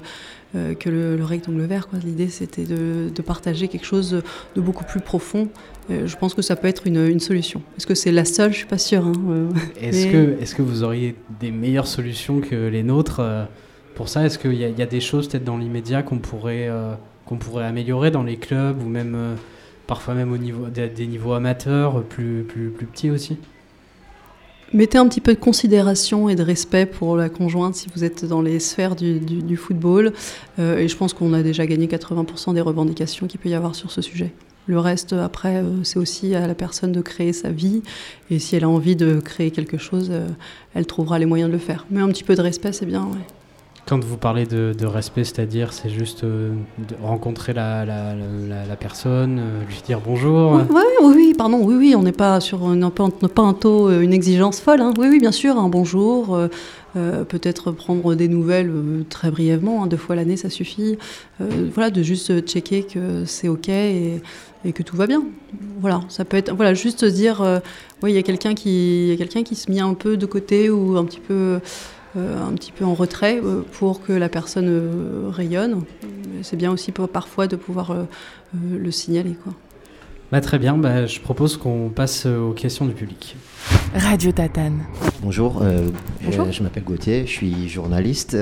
Euh, 0.57 0.73
que 0.73 0.89
le, 0.89 1.15
le 1.15 1.23
rectangle 1.23 1.61
vert. 1.61 1.87
L'idée, 2.03 2.27
c'était 2.27 2.63
de, 2.65 3.09
de 3.13 3.21
partager 3.21 3.67
quelque 3.69 3.85
chose 3.85 4.21
de 4.55 4.61
beaucoup 4.61 4.83
plus 4.83 4.99
profond. 4.99 5.47
Euh, 5.89 6.05
je 6.07 6.17
pense 6.17 6.33
que 6.33 6.41
ça 6.41 6.55
peut 6.55 6.67
être 6.67 6.85
une, 6.87 7.05
une 7.07 7.19
solution. 7.21 7.61
Est-ce 7.77 7.87
que 7.87 7.95
c'est 7.95 8.11
la 8.11 8.25
seule? 8.25 8.51
Je 8.51 8.57
suis 8.57 8.65
pas 8.67 8.77
sûre. 8.77 9.05
hein. 9.05 9.13
Euh, 9.29 9.49
Est-ce 9.79 10.07
mais- 10.07 10.11
que, 10.11 10.41
est 10.43 10.55
que 10.55 10.61
vous 10.61 10.83
auriez 10.83 11.15
des 11.39 11.51
meilleures 11.51 11.87
solutions 11.87 12.41
que 12.41 12.67
les 12.67 12.83
nôtres 12.83 13.21
pour 13.95 14.09
ça? 14.09 14.25
Est-ce 14.25 14.37
qu'il 14.39 14.53
y, 14.55 14.65
a- 14.65 14.69
il 14.69 14.77
y 14.77 14.81
a 14.81 14.85
des 14.87 14.99
choses 15.01 15.27
peut-être 15.29 15.45
dans 15.45 15.57
l'immédiat 15.57 16.03
qu'on 16.03 16.17
pourrait, 16.19 16.69
qu'on 17.25 17.37
pourrait 17.37 17.65
améliorer 17.65 18.11
dans 18.11 18.23
les 18.23 18.37
clubs 18.37 18.81
ou 18.81 18.89
même 18.89 19.15
parfois 19.85 20.13
même 20.15 20.33
au 20.33 20.37
niveau 20.37 20.67
des, 20.67 20.89
des 20.89 21.07
niveaux 21.07 21.33
amateurs 21.33 22.03
plus, 22.03 22.43
plus, 22.43 22.69
plus 22.71 22.85
petits 22.87 23.09
aussi? 23.09 23.37
Mettez 24.73 24.97
un 24.97 25.07
petit 25.07 25.21
peu 25.21 25.33
de 25.33 25.39
considération 25.39 26.27
et 26.27 26.35
de 26.35 26.43
respect 26.43 26.85
pour 26.85 27.15
la 27.15 27.29
conjointe 27.29 27.75
si 27.75 27.87
vous 27.95 28.03
êtes 28.03 28.25
dans 28.25 28.41
les 28.41 28.59
sphères 28.59 28.97
du, 28.97 29.55
football. 29.55 30.11
Euh, 30.59 30.77
et 30.77 30.89
je 30.89 30.97
pense 30.97 31.13
qu'on 31.13 31.31
a 31.31 31.41
déjà 31.41 31.65
gagné 31.65 31.87
80% 31.87 32.53
des 32.53 32.59
revendications 32.59 33.27
qu'il 33.27 33.39
peut 33.39 33.47
y 33.47 33.53
avoir 33.53 33.75
sur 33.75 33.91
ce 33.91 34.01
sujet. 34.01 34.33
Le 34.65 34.77
reste, 34.77 35.13
après, 35.13 35.57
euh, 35.57 35.83
c'est 35.83 35.97
aussi 35.97 36.35
à 36.35 36.45
la 36.45 36.53
personne 36.53 36.91
de 36.91 36.99
créer 36.99 37.31
sa 37.31 37.49
vie. 37.49 37.81
Et 38.29 38.39
si 38.39 38.57
elle 38.57 38.65
a 38.65 38.69
envie 38.69 38.97
de 38.97 39.21
créer 39.21 39.51
quelque 39.51 39.77
chose, 39.77 40.09
euh, 40.11 40.27
elle 40.73 40.85
trouvera 40.85 41.17
les 41.17 41.25
moyens 41.25 41.49
de 41.49 41.53
le 41.53 41.61
faire. 41.61 41.85
Mais 41.89 42.01
un 42.01 42.09
petit 42.09 42.25
peu 42.25 42.35
de 42.35 42.41
respect, 42.41 42.73
c'est 42.73 42.85
bien. 42.85 43.09
Quand 43.87 44.03
vous 44.03 44.17
parlez 44.17 44.45
de, 44.45 44.85
respect, 44.85 45.23
c'est-à-dire 45.23 45.71
c'est 45.71 45.89
juste 45.89 46.25
euh, 46.25 46.51
rencontrer 47.01 47.53
la, 47.53 47.85
personne, 48.77 49.39
euh, 49.39 49.63
lui 49.65 49.81
dire 49.85 50.01
bonjour. 50.05 50.55
Ouais, 50.55 50.83
oui, 51.01 51.13
oui, 51.15 51.33
pardon, 51.37 51.61
oui, 51.63 51.75
oui, 51.75 51.95
on 51.95 52.03
n'est 52.03 52.11
pas 52.11 52.41
sur 52.41 52.59
pas, 52.93 53.27
pas 53.29 53.41
un 53.43 53.53
taux, 53.53 53.87
euh, 53.87 54.01
une 54.01 54.11
exigence 54.11 54.59
folle. 54.59 54.81
hein. 54.81 54.93
Oui, 54.97 55.07
oui, 55.09 55.19
bien 55.19 55.31
sûr, 55.31 55.57
un 55.57 55.69
bonjour, 55.69 56.37
peut-être 56.95 57.71
prendre 57.71 58.13
des 58.13 58.27
nouvelles 58.27 58.73
très 59.09 59.31
brièvement, 59.31 59.83
hein, 59.83 59.87
deux 59.87 59.95
fois 59.95 60.17
l'année, 60.17 60.35
ça 60.35 60.49
suffit. 60.49 60.97
Voilà, 61.39 61.89
de 61.89 62.03
juste 62.03 62.45
checker 62.45 62.83
que 62.83 63.23
c'est 63.23 63.47
ok 63.47 63.69
et, 63.69 64.21
que 64.73 64.83
tout 64.83 64.97
va 64.97 65.07
bien. 65.07 65.23
Voilà, 65.79 66.01
ça 66.09 66.25
peut 66.25 66.35
être, 66.35 66.53
voilà, 66.53 66.73
juste 66.73 67.05
dire, 67.05 67.61
oui, 68.03 68.11
il 68.11 68.15
y 68.15 68.19
a 68.19 68.23
quelqu'un 68.23 68.53
qui, 68.53 69.05
il 69.05 69.09
y 69.09 69.13
a 69.13 69.17
quelqu'un 69.17 69.43
qui 69.43 69.55
se 69.55 69.71
met 69.71 69.79
un 69.79 69.93
peu 69.93 70.17
de 70.17 70.25
côté 70.25 70.69
ou 70.69 70.97
un 70.97 71.05
petit 71.05 71.21
peu. 71.21 71.59
Euh, 72.15 72.41
un 72.47 72.53
petit 72.53 72.71
peu 72.71 72.85
en 72.85 72.93
retrait 72.93 73.39
euh, 73.43 73.61
pour 73.73 74.01
que 74.03 74.13
la 74.13 74.29
personne 74.29 74.67
euh, 74.69 75.29
rayonne. 75.29 75.83
C'est 76.43 76.55
bien 76.55 76.71
aussi 76.71 76.91
pour- 76.91 77.09
parfois 77.09 77.47
de 77.47 77.55
pouvoir 77.55 77.91
euh, 77.91 78.03
euh, 78.55 78.77
le 78.77 78.91
signaler. 78.91 79.35
Quoi. 79.43 79.53
Bah, 80.31 80.41
très 80.41 80.59
bien, 80.59 80.77
bah, 80.77 81.05
je 81.05 81.19
propose 81.21 81.55
qu'on 81.57 81.89
passe 81.89 82.25
aux 82.25 82.51
questions 82.51 82.85
du 82.85 82.93
public. 82.93 83.35
Radio 83.95 84.31
Tatane. 84.31 84.83
Bonjour, 85.21 85.61
euh, 85.61 85.87
Bonjour. 86.21 86.45
Je, 86.47 86.51
je 86.51 86.63
m'appelle 86.63 86.83
Gauthier, 86.83 87.25
je 87.25 87.31
suis 87.31 87.69
journaliste. 87.69 88.37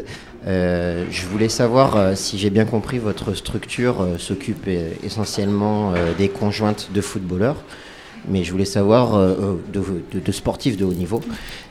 Euh, 0.48 1.06
je 1.12 1.26
voulais 1.28 1.50
savoir 1.50 1.96
euh, 1.96 2.16
si 2.16 2.38
j'ai 2.40 2.50
bien 2.50 2.66
compris, 2.66 2.98
votre 2.98 3.34
structure 3.36 4.02
euh, 4.02 4.18
s'occupe 4.18 4.64
euh, 4.68 4.90
essentiellement 5.04 5.94
euh, 5.94 6.14
des 6.18 6.28
conjointes 6.30 6.90
de 6.94 7.02
footballeurs, 7.02 7.58
mais 8.30 8.44
je 8.44 8.52
voulais 8.52 8.66
savoir 8.66 9.16
euh, 9.16 9.56
de, 9.74 9.84
de- 10.20 10.32
sportifs 10.32 10.78
de 10.78 10.86
haut 10.86 10.94
niveau. 10.94 11.22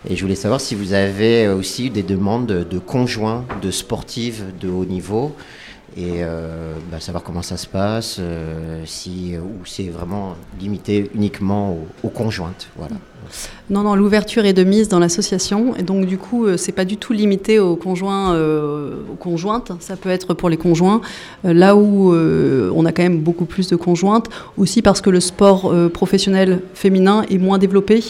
Et 0.08 0.16
je 0.16 0.22
voulais 0.22 0.34
savoir 0.34 0.60
si 0.60 0.74
vous 0.74 0.92
avez 0.92 1.46
euh, 1.46 1.56
aussi 1.56 1.90
des 1.90 2.02
demandes 2.02 2.46
de, 2.46 2.78
conjoints 2.78 3.44
de 3.62 3.70
sportifs 3.70 4.42
de 4.60 4.68
haut 4.68 4.84
niveau. 4.84 5.34
Et 5.96 6.24
euh, 6.24 6.74
bah, 6.90 6.98
savoir 7.00 7.22
comment 7.22 7.42
ça 7.42 7.56
se 7.56 7.68
passe, 7.68 8.20
si, 8.84 9.34
ou 9.38 9.64
c'est 9.64 9.88
vraiment 9.90 10.34
limité 10.60 11.08
uniquement 11.14 11.72
aux, 11.72 11.86
aux 12.02 12.08
conjointes. 12.10 12.68
Voilà. 12.76 12.96
Non, 13.70 13.82
non, 13.82 13.94
l'ouverture 13.94 14.44
est 14.44 14.52
de 14.52 14.62
mise 14.62 14.88
dans 14.88 14.98
l'association 14.98 15.74
et 15.76 15.82
donc 15.82 16.04
du 16.04 16.18
coup, 16.18 16.44
euh, 16.44 16.58
c'est 16.58 16.72
pas 16.72 16.84
du 16.84 16.98
tout 16.98 17.14
limité 17.14 17.58
aux 17.58 17.76
conjoints, 17.76 18.34
euh, 18.34 18.96
aux 19.10 19.16
conjointes. 19.16 19.72
Ça 19.80 19.96
peut 19.96 20.10
être 20.10 20.34
pour 20.34 20.50
les 20.50 20.58
conjoints, 20.58 21.00
euh, 21.46 21.54
là 21.54 21.74
où 21.74 22.14
on 22.14 22.84
a 22.84 22.92
quand 22.92 23.02
même 23.02 23.20
beaucoup 23.20 23.46
plus 23.46 23.68
de 23.68 23.76
conjointes, 23.76 24.26
aussi 24.58 24.82
parce 24.82 25.00
que 25.00 25.10
le 25.10 25.20
sport 25.20 25.72
professionnel 25.92 26.60
féminin 26.74 27.24
est 27.30 27.38
moins 27.38 27.58
développé, 27.58 28.02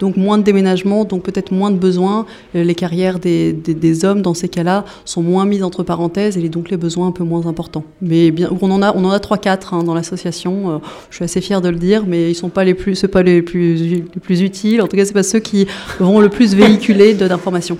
donc 0.00 0.16
moins 0.16 0.38
de 0.38 0.42
déménagements, 0.42 1.04
donc 1.04 1.22
peut-être 1.22 1.52
moins 1.52 1.70
de 1.70 1.76
besoins. 1.76 2.26
Les 2.54 2.74
carrières 2.74 3.18
des, 3.18 3.52
des- 3.52 4.04
hommes 4.04 4.22
dans 4.22 4.34
ces 4.34 4.48
cas-là 4.48 4.84
sont 5.04 5.22
moins 5.22 5.44
mises 5.44 5.62
entre 5.62 5.82
parenthèses 5.82 6.36
et 6.38 6.48
donc 6.48 6.70
les 6.70 6.76
besoins 6.76 7.08
un 7.08 7.12
peu 7.12 7.24
moins 7.24 7.46
importants. 7.46 7.84
Mais 8.00 8.30
bien, 8.30 8.48
on 8.60 8.70
en 8.70 8.82
a, 8.82 8.92
on 8.96 9.04
en 9.04 9.10
a 9.10 9.20
trois, 9.20 9.38
quatre 9.38 9.74
hein, 9.74 9.84
dans 9.84 9.94
l'association. 9.94 10.80
Je 11.10 11.16
suis 11.16 11.24
assez 11.24 11.40
fière 11.40 11.60
de 11.60 11.68
le 11.68 11.76
dire, 11.76 12.04
mais 12.06 12.30
ils 12.30 12.34
sont 12.34 12.48
pas 12.48 12.64
les 12.64 12.74
plus, 12.74 13.00
pas 13.06 13.22
les 13.22 13.42
plus, 13.42 13.76
les 13.76 14.00
plus 14.22 14.40
utiles. 14.40 14.61
En 14.80 14.86
tout 14.86 14.96
cas, 14.96 15.04
c'est 15.04 15.12
pas 15.12 15.22
ceux 15.22 15.40
qui 15.40 15.66
vont 15.98 16.20
le 16.20 16.28
plus 16.28 16.54
véhiculer 16.54 17.14
d'informations. 17.14 17.78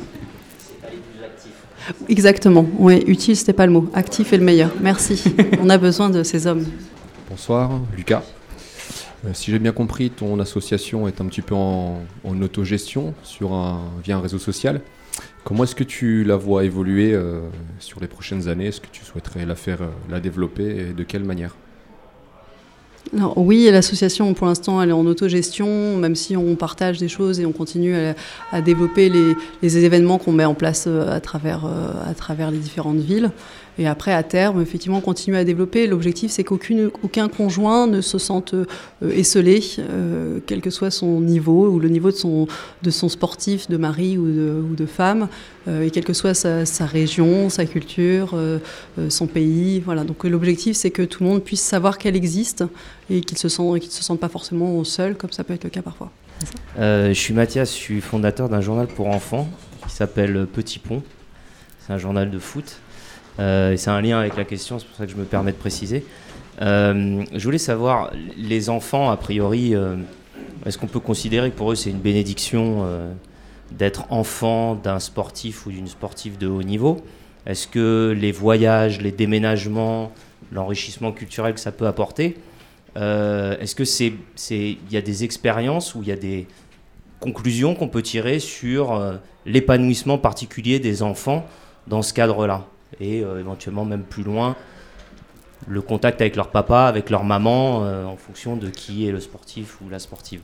Exactement. 2.08 2.66
Oui, 2.78 3.02
utile, 3.06 3.36
c'était 3.36 3.52
pas 3.52 3.66
le 3.66 3.72
mot. 3.72 3.88
Actif 3.94 4.32
est 4.32 4.38
le 4.38 4.44
meilleur. 4.44 4.70
Merci. 4.80 5.22
On 5.60 5.68
a 5.68 5.78
besoin 5.78 6.10
de 6.10 6.22
ces 6.22 6.46
hommes. 6.46 6.64
Bonsoir, 7.28 7.70
Lucas. 7.96 8.22
Euh, 9.24 9.30
si 9.32 9.50
j'ai 9.50 9.58
bien 9.58 9.72
compris, 9.72 10.10
ton 10.10 10.38
association 10.40 11.06
est 11.06 11.20
un 11.20 11.26
petit 11.26 11.42
peu 11.42 11.54
en, 11.54 12.00
en 12.24 12.42
autogestion 12.42 13.14
via 14.04 14.16
un 14.16 14.20
réseau 14.20 14.38
social. 14.38 14.80
Comment 15.44 15.64
est-ce 15.64 15.74
que 15.74 15.84
tu 15.84 16.24
la 16.24 16.36
vois 16.36 16.64
évoluer 16.64 17.12
euh, 17.12 17.40
sur 17.78 18.00
les 18.00 18.06
prochaines 18.06 18.48
années? 18.48 18.66
Est-ce 18.66 18.80
que 18.80 18.86
tu 18.90 19.04
souhaiterais 19.04 19.44
la 19.44 19.54
faire, 19.54 19.82
euh, 19.82 19.88
la 20.10 20.20
développer 20.20 20.64
et 20.64 20.92
de 20.92 21.02
quelle 21.04 21.24
manière? 21.24 21.54
Oui, 23.36 23.68
l'association, 23.70 24.32
pour 24.32 24.46
l'instant, 24.46 24.80
elle 24.80 24.88
est 24.88 24.94
en 24.94 25.04
autogestion, 25.04 25.96
même 25.96 26.14
si 26.16 26.36
on 26.36 26.54
partage 26.54 26.98
des 26.98 27.08
choses 27.08 27.40
et 27.40 27.46
on 27.46 27.52
continue 27.52 27.94
à, 28.50 28.60
développer 28.62 29.10
les, 29.10 29.84
événements 29.84 30.18
qu'on 30.18 30.32
met 30.32 30.46
en 30.46 30.54
place 30.54 30.86
euh, 30.86 31.06
euh, 31.06 32.10
à 32.10 32.14
travers 32.14 32.50
les 32.50 32.58
différentes 32.58 32.98
villes. 32.98 33.30
Et 33.78 33.86
après, 33.86 34.12
à 34.12 34.22
terme, 34.22 34.60
effectivement, 34.60 34.98
on 34.98 35.02
continue 35.02 35.36
à 35.36 35.44
développer. 35.44 35.86
L'objectif, 35.86 36.30
c'est 36.30 36.44
qu'aucun 36.44 36.90
aucun 37.02 37.28
conjoint 37.28 37.86
ne 37.86 38.00
se 38.00 38.18
sente 38.18 38.52
euh, 38.54 38.66
esselé, 39.10 39.62
euh, 39.78 40.40
quel 40.46 40.60
que 40.60 40.70
soit 40.70 40.90
son 40.90 41.20
niveau, 41.20 41.68
ou 41.68 41.80
le 41.80 41.88
niveau 41.88 42.10
de 42.10 42.16
son, 42.16 42.46
de 42.82 42.90
son 42.90 43.08
sportif, 43.08 43.68
de 43.70 43.78
mari 43.78 44.18
ou 44.18 44.26
de, 44.26 44.62
ou 44.70 44.74
de 44.74 44.84
femme, 44.84 45.28
euh, 45.68 45.82
et 45.82 45.90
quelle 45.90 46.04
que 46.04 46.12
soit 46.12 46.34
sa, 46.34 46.66
sa 46.66 46.84
région, 46.84 47.48
sa 47.48 47.64
culture, 47.64 48.36
son 49.08 49.26
pays. 49.26 49.80
Voilà. 49.80 50.04
Donc 50.04 50.24
l'objectif, 50.24 50.76
c'est 50.76 50.90
que 50.90 51.02
tout 51.02 51.22
le 51.22 51.30
monde 51.30 51.42
puisse 51.42 51.62
savoir 51.62 51.96
qu'elle 51.96 52.16
existe 52.16 52.64
et 53.10 53.20
qu'il 53.22 53.38
se 53.38 53.48
qu'il 53.78 53.90
se 53.90 54.02
sente 54.02 54.20
pas 54.20 54.28
forcément 54.28 54.82
seul, 54.84 55.16
comme 55.16 55.32
ça 55.32 55.44
peut 55.44 55.54
être 55.54 55.64
le 55.64 55.70
cas 55.70 55.82
parfois. 55.82 56.10
Je 56.76 57.12
suis 57.14 57.32
Mathias, 57.32 57.70
je 57.70 57.76
suis 57.76 58.00
fondateur 58.00 58.48
d'un 58.48 58.60
journal 58.60 58.86
pour 58.86 59.08
enfants 59.08 59.48
qui 59.86 59.94
s'appelle 59.94 60.46
Petit 60.52 60.78
Pont. 60.78 61.02
C'est 61.80 61.92
un 61.92 61.98
journal 61.98 62.30
de 62.30 62.38
foot. 62.38 62.80
Euh, 63.38 63.76
c'est 63.76 63.90
un 63.90 64.00
lien 64.00 64.18
avec 64.18 64.36
la 64.36 64.44
question, 64.44 64.78
c'est 64.78 64.86
pour 64.86 64.96
ça 64.96 65.06
que 65.06 65.12
je 65.12 65.16
me 65.16 65.24
permets 65.24 65.52
de 65.52 65.56
préciser. 65.56 66.04
Euh, 66.60 67.24
je 67.32 67.44
voulais 67.44 67.58
savoir, 67.58 68.12
les 68.36 68.68
enfants, 68.68 69.10
a 69.10 69.16
priori, 69.16 69.74
euh, 69.74 69.96
est-ce 70.66 70.76
qu'on 70.78 70.86
peut 70.86 71.00
considérer 71.00 71.50
que 71.50 71.56
pour 71.56 71.72
eux 71.72 71.74
c'est 71.74 71.90
une 71.90 72.00
bénédiction 72.00 72.86
d'être 73.70 74.04
enfant 74.10 74.74
d'un 74.74 74.98
sportif 74.98 75.66
ou 75.66 75.70
d'une 75.70 75.88
sportive 75.88 76.38
de 76.38 76.46
haut 76.46 76.62
niveau? 76.62 77.02
Est-ce 77.46 77.66
que 77.66 78.14
les 78.16 78.32
voyages, 78.32 79.00
les 79.00 79.10
déménagements, 79.10 80.12
l'enrichissement 80.52 81.10
culturel 81.10 81.54
que 81.54 81.60
ça 81.60 81.72
peut 81.72 81.86
apporter, 81.86 82.36
est-ce 82.94 83.74
que 83.74 83.84
c'est, 83.84 84.12
il 84.50 84.78
y 84.92 84.96
a 84.96 85.02
des 85.02 85.24
expériences 85.24 85.94
ou 85.94 86.02
il 86.02 86.08
y 86.08 86.12
a 86.12 86.16
des 86.16 86.46
conclusions 87.18 87.74
qu'on 87.74 87.88
peut 87.88 88.02
tirer 88.02 88.38
sur 88.38 89.18
l'épanouissement 89.46 90.18
particulier 90.18 90.78
des 90.78 91.02
enfants 91.02 91.44
dans 91.88 92.02
ce 92.02 92.12
cadre-là? 92.12 92.68
Et 93.00 93.18
éventuellement 93.18 93.84
même 93.84 94.02
plus 94.02 94.22
loin 94.22 94.56
le 95.68 95.80
contact 95.80 96.20
avec 96.20 96.36
leur 96.36 96.48
papa, 96.48 96.84
avec 96.84 97.10
leur 97.10 97.24
maman, 97.24 97.84
euh, 97.84 98.04
en 98.04 98.16
fonction 98.16 98.56
de 98.56 98.68
qui 98.68 99.06
est 99.06 99.12
le 99.12 99.20
sportif 99.20 99.80
ou 99.80 99.88
la 99.88 99.98
sportive 99.98 100.40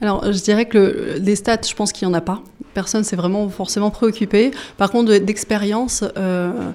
alors, 0.00 0.32
je 0.32 0.42
dirais 0.42 0.64
que 0.64 1.18
les 1.20 1.36
stats, 1.36 1.60
je 1.68 1.74
pense 1.74 1.92
qu'il 1.92 2.08
n'y 2.08 2.12
en 2.12 2.16
a 2.16 2.22
pas. 2.22 2.42
Personne 2.74 3.04
s'est 3.04 3.16
vraiment 3.16 3.48
forcément 3.50 3.90
préoccupé. 3.90 4.50
Par 4.78 4.90
contre, 4.90 5.16
d'expérience, 5.18 6.02
euh, 6.16 6.72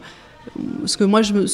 ce, 0.85 1.03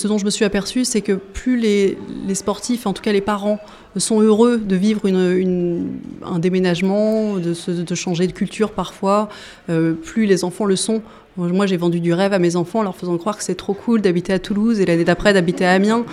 dont 0.07 0.18
je 0.18 0.26
me 0.26 0.30
suis 0.30 0.45
aperçu, 0.45 0.86
c'est 0.86 1.01
que 1.01 1.14
plus 1.14 1.57
les, 1.57 1.97
sportifs, 2.36 2.86
en 2.86 2.93
tout 2.93 3.01
cas 3.01 3.12
les 3.12 3.22
parents, 3.22 3.59
sont 3.97 4.22
heureux 4.22 4.57
de 4.57 4.76
vivre 4.76 5.01
un 5.07 6.39
déménagement, 6.39 7.38
de, 7.38 7.95
changer 7.95 8.28
de 8.28 8.34
culture 8.34 8.72
parfois, 8.72 9.30
euh, 9.70 9.93
plus 9.93 10.26
les 10.26 10.43
enfants 10.43 10.66
le 10.66 10.76
sont. 10.76 11.01
Moi, 11.38 11.65
j'ai 11.65 11.77
vendu 11.77 12.01
du 12.01 12.13
rêve 12.13 12.34
à 12.34 12.39
mes 12.39 12.57
enfants 12.57 12.79
en 12.79 12.84
leur 12.84 12.95
faisant 12.95 13.17
croire 13.17 13.38
que 13.38 13.43
c'est 13.43 13.55
trop 13.55 13.73
cool 13.73 14.01
d'habiter 14.01 14.34
à 14.34 14.39
Toulouse 14.39 14.82
et 14.82 14.86
l'année 14.86 15.05
d'après 15.05 15.34
d'habiter 15.34 15.65
à 15.65 15.71
Amiens. 15.71 16.03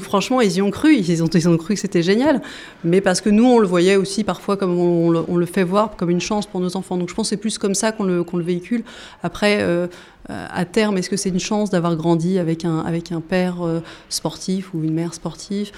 Franchement, 0.00 0.40
ils 0.40 0.56
y 0.56 0.62
ont 0.62 0.72
cru. 0.72 0.96
Ils 0.96 1.22
ont, 1.22 1.56
cru 1.56 1.74
que 1.74 1.80
c'était 1.80 2.02
génial. 2.02 2.42
Mais 2.82 3.00
parce 3.00 3.20
que 3.20 3.30
nous, 3.30 3.44
on 3.44 3.60
le 3.60 3.68
voyait 3.68 3.94
aussi 3.94 4.24
parfois 4.24 4.56
comme 4.56 4.76
on, 4.76 5.10
le, 5.10 5.46
fait 5.46 5.62
voir, 5.62 5.94
comme 5.96 6.10
une 6.10 6.20
chance 6.20 6.46
pour 6.46 6.58
nos 6.60 6.76
enfants. 6.76 6.96
Donc 6.96 7.08
je 7.08 7.14
pense 7.14 7.26
que 7.26 7.30
c'est 7.30 7.40
plus 7.40 7.56
comme 7.56 7.74
ça 7.76 7.92
qu'on 7.92 8.02
le, 8.02 8.24
le, 8.32 8.42
véhicule. 8.42 8.82
Après, 9.22 9.58
euh, 9.60 9.86
à 10.28 10.64
terme, 10.64 10.98
est-ce 10.98 11.08
que 11.08 11.16
c'est 11.16 11.28
une 11.28 11.38
chance 11.38 11.70
d'avoir 11.70 11.94
grandi 11.94 12.40
avec 12.40 12.64
un, 12.64 12.82
père 13.20 13.64
euh, 13.64 13.80
sportif 14.08 14.74
ou 14.74 14.82
une 14.82 14.94
mère 14.94 15.14
sportive? 15.14 15.70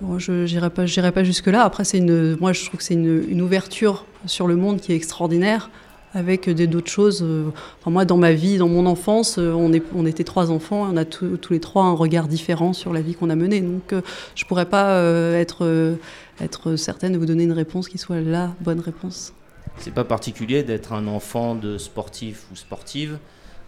Moi, 0.00 0.18
je 0.20 0.44
n'irai 0.44 0.70
pas, 0.70 1.24
jusque-là. 1.24 1.64
Après, 1.64 1.82
une, 1.92 2.36
moi, 2.36 2.52
je 2.52 2.64
trouve 2.66 2.78
que 2.78 2.84
c'est 2.84 2.94
une 2.94 3.42
ouverture 3.42 4.04
sur 4.26 4.46
le 4.46 4.54
monde 4.54 4.80
qui 4.80 4.92
est 4.92 4.96
extraordinaire 4.96 5.70
avec 6.16 6.48
d'autres 6.48 6.90
choses. 6.90 7.22
Euh, 7.22 7.50
enfin, 7.80 7.90
moi, 7.90 8.06
dans 8.06 8.16
ma 8.16 8.32
vie, 8.32 8.56
dans 8.56 8.68
mon 8.68 8.86
enfance, 8.86 9.36
euh, 9.38 9.52
on, 9.52 10.06
était 10.06 10.24
trois 10.24 10.50
enfants, 10.50 10.88
on 10.90 10.96
a 10.96 11.04
tous 11.04 11.38
les 11.50 11.60
trois 11.60 11.84
un 11.84 11.92
regard 11.92 12.26
différent 12.26 12.72
sur 12.72 12.94
la 12.94 13.02
vie 13.02 13.14
qu'on 13.14 13.28
a 13.28 13.36
menée. 13.36 13.60
Donc, 13.60 13.92
euh, 13.92 14.00
je 14.34 14.44
ne 14.44 14.48
pourrais 14.48 14.64
pas 14.64 14.98
être, 15.34 15.96
être 16.40 16.76
certaine 16.76 17.12
de 17.12 17.18
vous 17.18 17.26
donner 17.26 17.44
une 17.44 17.52
réponse 17.52 17.88
qui 17.88 17.98
soit 17.98 18.20
la 18.20 18.50
bonne 18.60 18.80
réponse. 18.80 19.34
C'est 19.78 19.92
pas 19.92 20.04
particulier 20.04 20.62
d'être 20.62 20.94
un 20.94 21.06
enfant 21.06 21.54
de 21.54 21.76
sportif 21.76 22.46
ou 22.50 22.56
sportive 22.56 23.18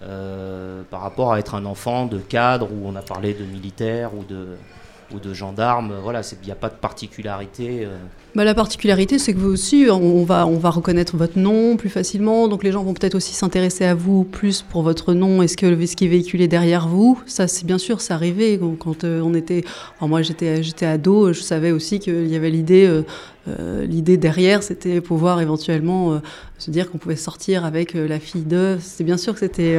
par 0.01 1.01
rapport 1.03 1.33
à 1.33 1.39
être 1.39 1.55
un 1.55 1.67
enfant 1.67 2.07
de 2.07 2.19
cadre 2.19 2.69
où 2.73 2.87
on 2.87 2.97
a 2.97 3.03
parlé 3.03 3.35
de 3.35 3.45
militaire 3.45 4.13
ou 4.17 4.25
de 4.25 4.47
ou 5.13 5.19
de 5.19 5.33
gendarmes. 5.33 5.95
Voilà, 6.03 6.21
il 6.33 6.47
n'y 6.47 6.53
a 6.53 6.57
pas 6.57 6.69
de 6.69 6.75
particularité. 6.75 7.87
Bah, 8.35 8.45
la 8.45 8.55
particularité, 8.55 9.19
c'est 9.19 9.33
que 9.33 9.39
vous 9.39 9.51
aussi, 9.51 9.87
on 9.91 10.23
va, 10.23 10.47
on 10.47 10.59
va 10.59 10.69
reconnaître 10.71 11.17
votre 11.17 11.39
nom 11.39 11.77
plus 11.77 11.89
facilement. 11.89 12.47
Donc 12.47 12.63
les 12.63 12.73
gens 12.73 12.85
vont 12.85 12.93
peut-être 12.93 13.15
aussi 13.15 13.35
s'intéresser 13.35 13.87
à 13.87 13.95
vous 13.95 14.25
plus 14.25 14.63
pour 14.63 14.83
votre 14.83 15.15
nom 15.15 15.43
et 15.43 15.49
ce, 15.49 15.57
que, 15.57 15.87
ce 15.87 15.97
qui 15.97 16.05
est 16.05 16.09
véhiculé 16.09 16.47
derrière 16.47 16.89
vous. 16.89 17.19
Ça, 17.27 17.49
c'est 17.49 17.65
bien 17.65 17.79
sûr, 17.79 18.03
c'est 18.03 18.13
arrivé. 18.13 18.61
Quand 18.79 19.05
euh, 19.05 19.23
on 19.23 19.33
était. 19.35 19.65
moi, 20.03 20.21
j'étais, 20.23 20.87
ado, 20.87 21.33
je 21.33 21.41
savais 21.41 21.73
aussi 21.73 22.01
qu'il 22.01 22.29
y 22.29 22.37
avait 22.37 22.51
l'idée. 22.51 22.87
Euh, 22.87 23.87
l'idée 23.87 24.19
derrière, 24.19 24.63
c'était 24.63 25.01
pouvoir 25.01 25.41
éventuellement 25.41 26.21
se 26.59 26.71
dire 26.71 26.91
qu'on 26.91 26.99
pouvait 26.99 27.17
sortir 27.17 27.65
avec 27.65 27.95
la 27.95 28.21
fille 28.21 28.43
de. 28.43 28.77
C'est 28.79 29.05
bien 29.05 29.17
sûr 29.17 29.33
que 29.33 29.41
c'était. 29.41 29.79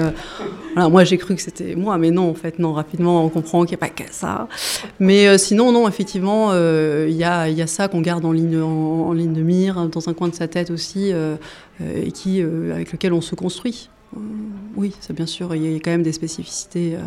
moi, 0.75 1.03
j'ai 1.03 1.19
cru 1.19 1.35
que 1.35 1.41
c'était 1.41 1.75
moi, 1.75 1.99
mais 1.99 2.09
non, 2.09 2.31
en 2.31 2.33
fait, 2.33 2.57
non. 2.57 2.73
Rapidement, 2.73 3.23
on 3.23 3.29
comprend 3.29 3.61
qu'il 3.65 3.77
n'y 3.77 3.83
a 3.83 3.85
pas 3.87 3.89
que 3.89 4.09
ça. 4.11 4.47
Mais 4.99 5.37
sinon, 5.37 5.71
non, 5.71 5.87
effectivement, 5.87 6.51
il 6.53 7.15
y 7.15 7.23
a, 7.23 7.47
y, 7.47 7.61
a, 7.61 7.67
ça 7.67 7.87
qu'on 7.89 8.01
garde 8.01 8.25
en 8.25 8.31
ligne 8.39 8.61
en, 8.61 9.13
ligne 9.13 9.33
de 9.33 9.41
mire, 9.41 9.87
dans 9.87 10.09
un 10.09 10.13
coin 10.13 10.27
de 10.27 10.35
sa 10.35 10.47
tête 10.47 10.71
aussi, 10.71 11.11
euh, 11.11 11.35
euh, 11.81 12.05
et 12.05 12.11
qui, 12.11 12.41
euh, 12.41 12.73
avec 12.73 12.91
lequel 12.91 13.13
on 13.13 13.21
se 13.21 13.35
construit. 13.35 13.89
oui, 14.75 14.93
c'est 14.99 15.13
bien 15.13 15.25
sûr, 15.25 15.53
il 15.55 15.71
y 15.71 15.75
a 15.75 15.79
quand 15.79 15.91
même 15.91 16.03
des 16.03 16.13
spécificités 16.13 16.97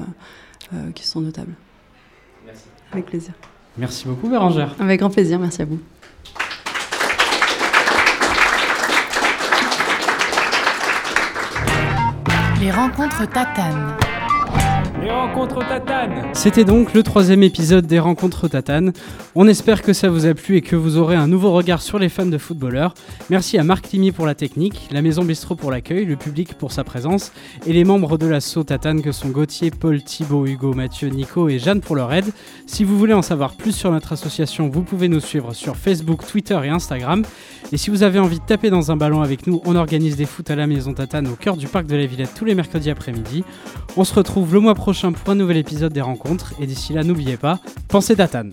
qui 0.95 1.07
sont 1.07 1.21
notables. 1.21 1.55
Merci. 2.47 2.65
Avec 2.93 3.07
plaisir. 3.07 3.35
Merci 3.77 4.07
beaucoup, 4.07 4.29
Bérangère. 4.29 4.75
Avec 4.79 5.01
grand 5.01 5.11
plaisir, 5.11 5.39
merci 5.39 5.63
à 5.63 5.65
vous. 5.65 5.81
Les 12.61 12.71
rencontres 12.71 13.29
tatanes. 13.29 13.97
Les 15.03 15.11
rencontres 15.11 15.59
tatanes 15.67 16.31
C'était 16.33 16.65
donc 16.65 16.95
le 16.95 17.03
troisième 17.03 17.43
épisode 17.43 17.87
des 17.87 17.99
rencontres 17.99 18.47
tatanes. 18.47 18.93
On 19.35 19.49
espère 19.49 19.83
que 19.83 19.93
ça 19.93 20.09
vous 20.09 20.27
a 20.27 20.35
plu 20.35 20.59
et 20.59 20.61
que 20.61 20.77
vous 20.77 20.97
aurez 20.97 21.17
un 21.17 21.27
nouveau 21.27 21.51
regard 21.51 21.83
sur 21.83 21.99
les 21.99 22.09
fans 22.09 22.25
de 22.25 22.39
footballeurs. 22.39 22.95
Merci 23.29 23.59
à 23.59 23.65
Marc 23.65 23.91
Limy 23.91 24.13
pour 24.13 24.27
la 24.27 24.37
technique, 24.37 24.89
la 24.93 25.03
Maison 25.03 25.25
Bistrot 25.25 25.57
pour 25.57 25.73
l'accueil, 25.73 26.05
le 26.05 26.15
public 26.15 26.55
pour 26.55 26.71
sa 26.71 26.85
présence 26.85 27.33
et 27.67 27.73
les 27.73 27.83
membres 27.83 28.17
de 28.17 28.29
l'assaut 28.29 28.63
tatane 28.63 29.03
que 29.03 29.11
sont 29.11 29.31
Gauthier, 29.31 29.73
Paul, 29.73 30.01
Thibault, 30.05 30.47
Hugo, 30.47 30.73
Mathieu, 30.73 31.09
Nico 31.09 31.49
et 31.49 31.59
Jeanne 31.59 31.81
pour 31.81 31.97
leur 31.97 32.13
aide. 32.13 32.33
Si 32.67 32.85
vous 32.85 32.97
voulez 32.97 33.15
en 33.15 33.23
savoir 33.23 33.55
plus 33.55 33.73
sur 33.73 33.91
notre 33.91 34.13
association, 34.13 34.69
vous 34.69 34.83
pouvez 34.83 35.09
nous 35.09 35.21
suivre 35.21 35.53
sur 35.53 35.77
Facebook, 35.77 36.25
Twitter 36.25 36.61
et 36.63 36.69
Instagram. 36.69 37.25
Et 37.73 37.77
si 37.77 37.91
vous 37.91 38.05
avez 38.05 38.21
envie 38.21 38.39
de 38.39 38.45
taper 38.45 38.71
dans 38.71 38.93
un 38.93 38.97
ballon 38.97 39.21
avec 39.21 39.49
nous, 39.49 39.61
on 39.65 39.75
organise 39.75 40.15
des 40.15 40.27
foot 40.27 40.49
à 40.49 40.55
la 40.55 40.69
Maison 40.69 40.95
Tatane 40.95 41.27
au 41.27 41.35
cœur 41.35 41.57
du 41.57 41.67
parc 41.67 41.87
de 41.87 41.97
la 41.97 42.07
Villette 42.07 42.35
tous 42.37 42.45
les 42.45 42.55
mercredis 42.55 42.91
après-midi. 42.91 43.43
On 43.97 44.05
se 44.05 44.15
retrouve 44.15 44.55
le 44.55 44.61
mois 44.61 44.75
prochain 44.75 44.92
pour 44.93 45.31
un 45.31 45.35
nouvel 45.35 45.57
épisode 45.57 45.93
des 45.93 46.01
rencontres. 46.01 46.53
Et 46.61 46.67
d'ici 46.67 46.93
là, 46.93 47.03
n'oubliez 47.03 47.37
pas, 47.37 47.59
pensez 47.89 48.17
Tatane. 48.17 48.53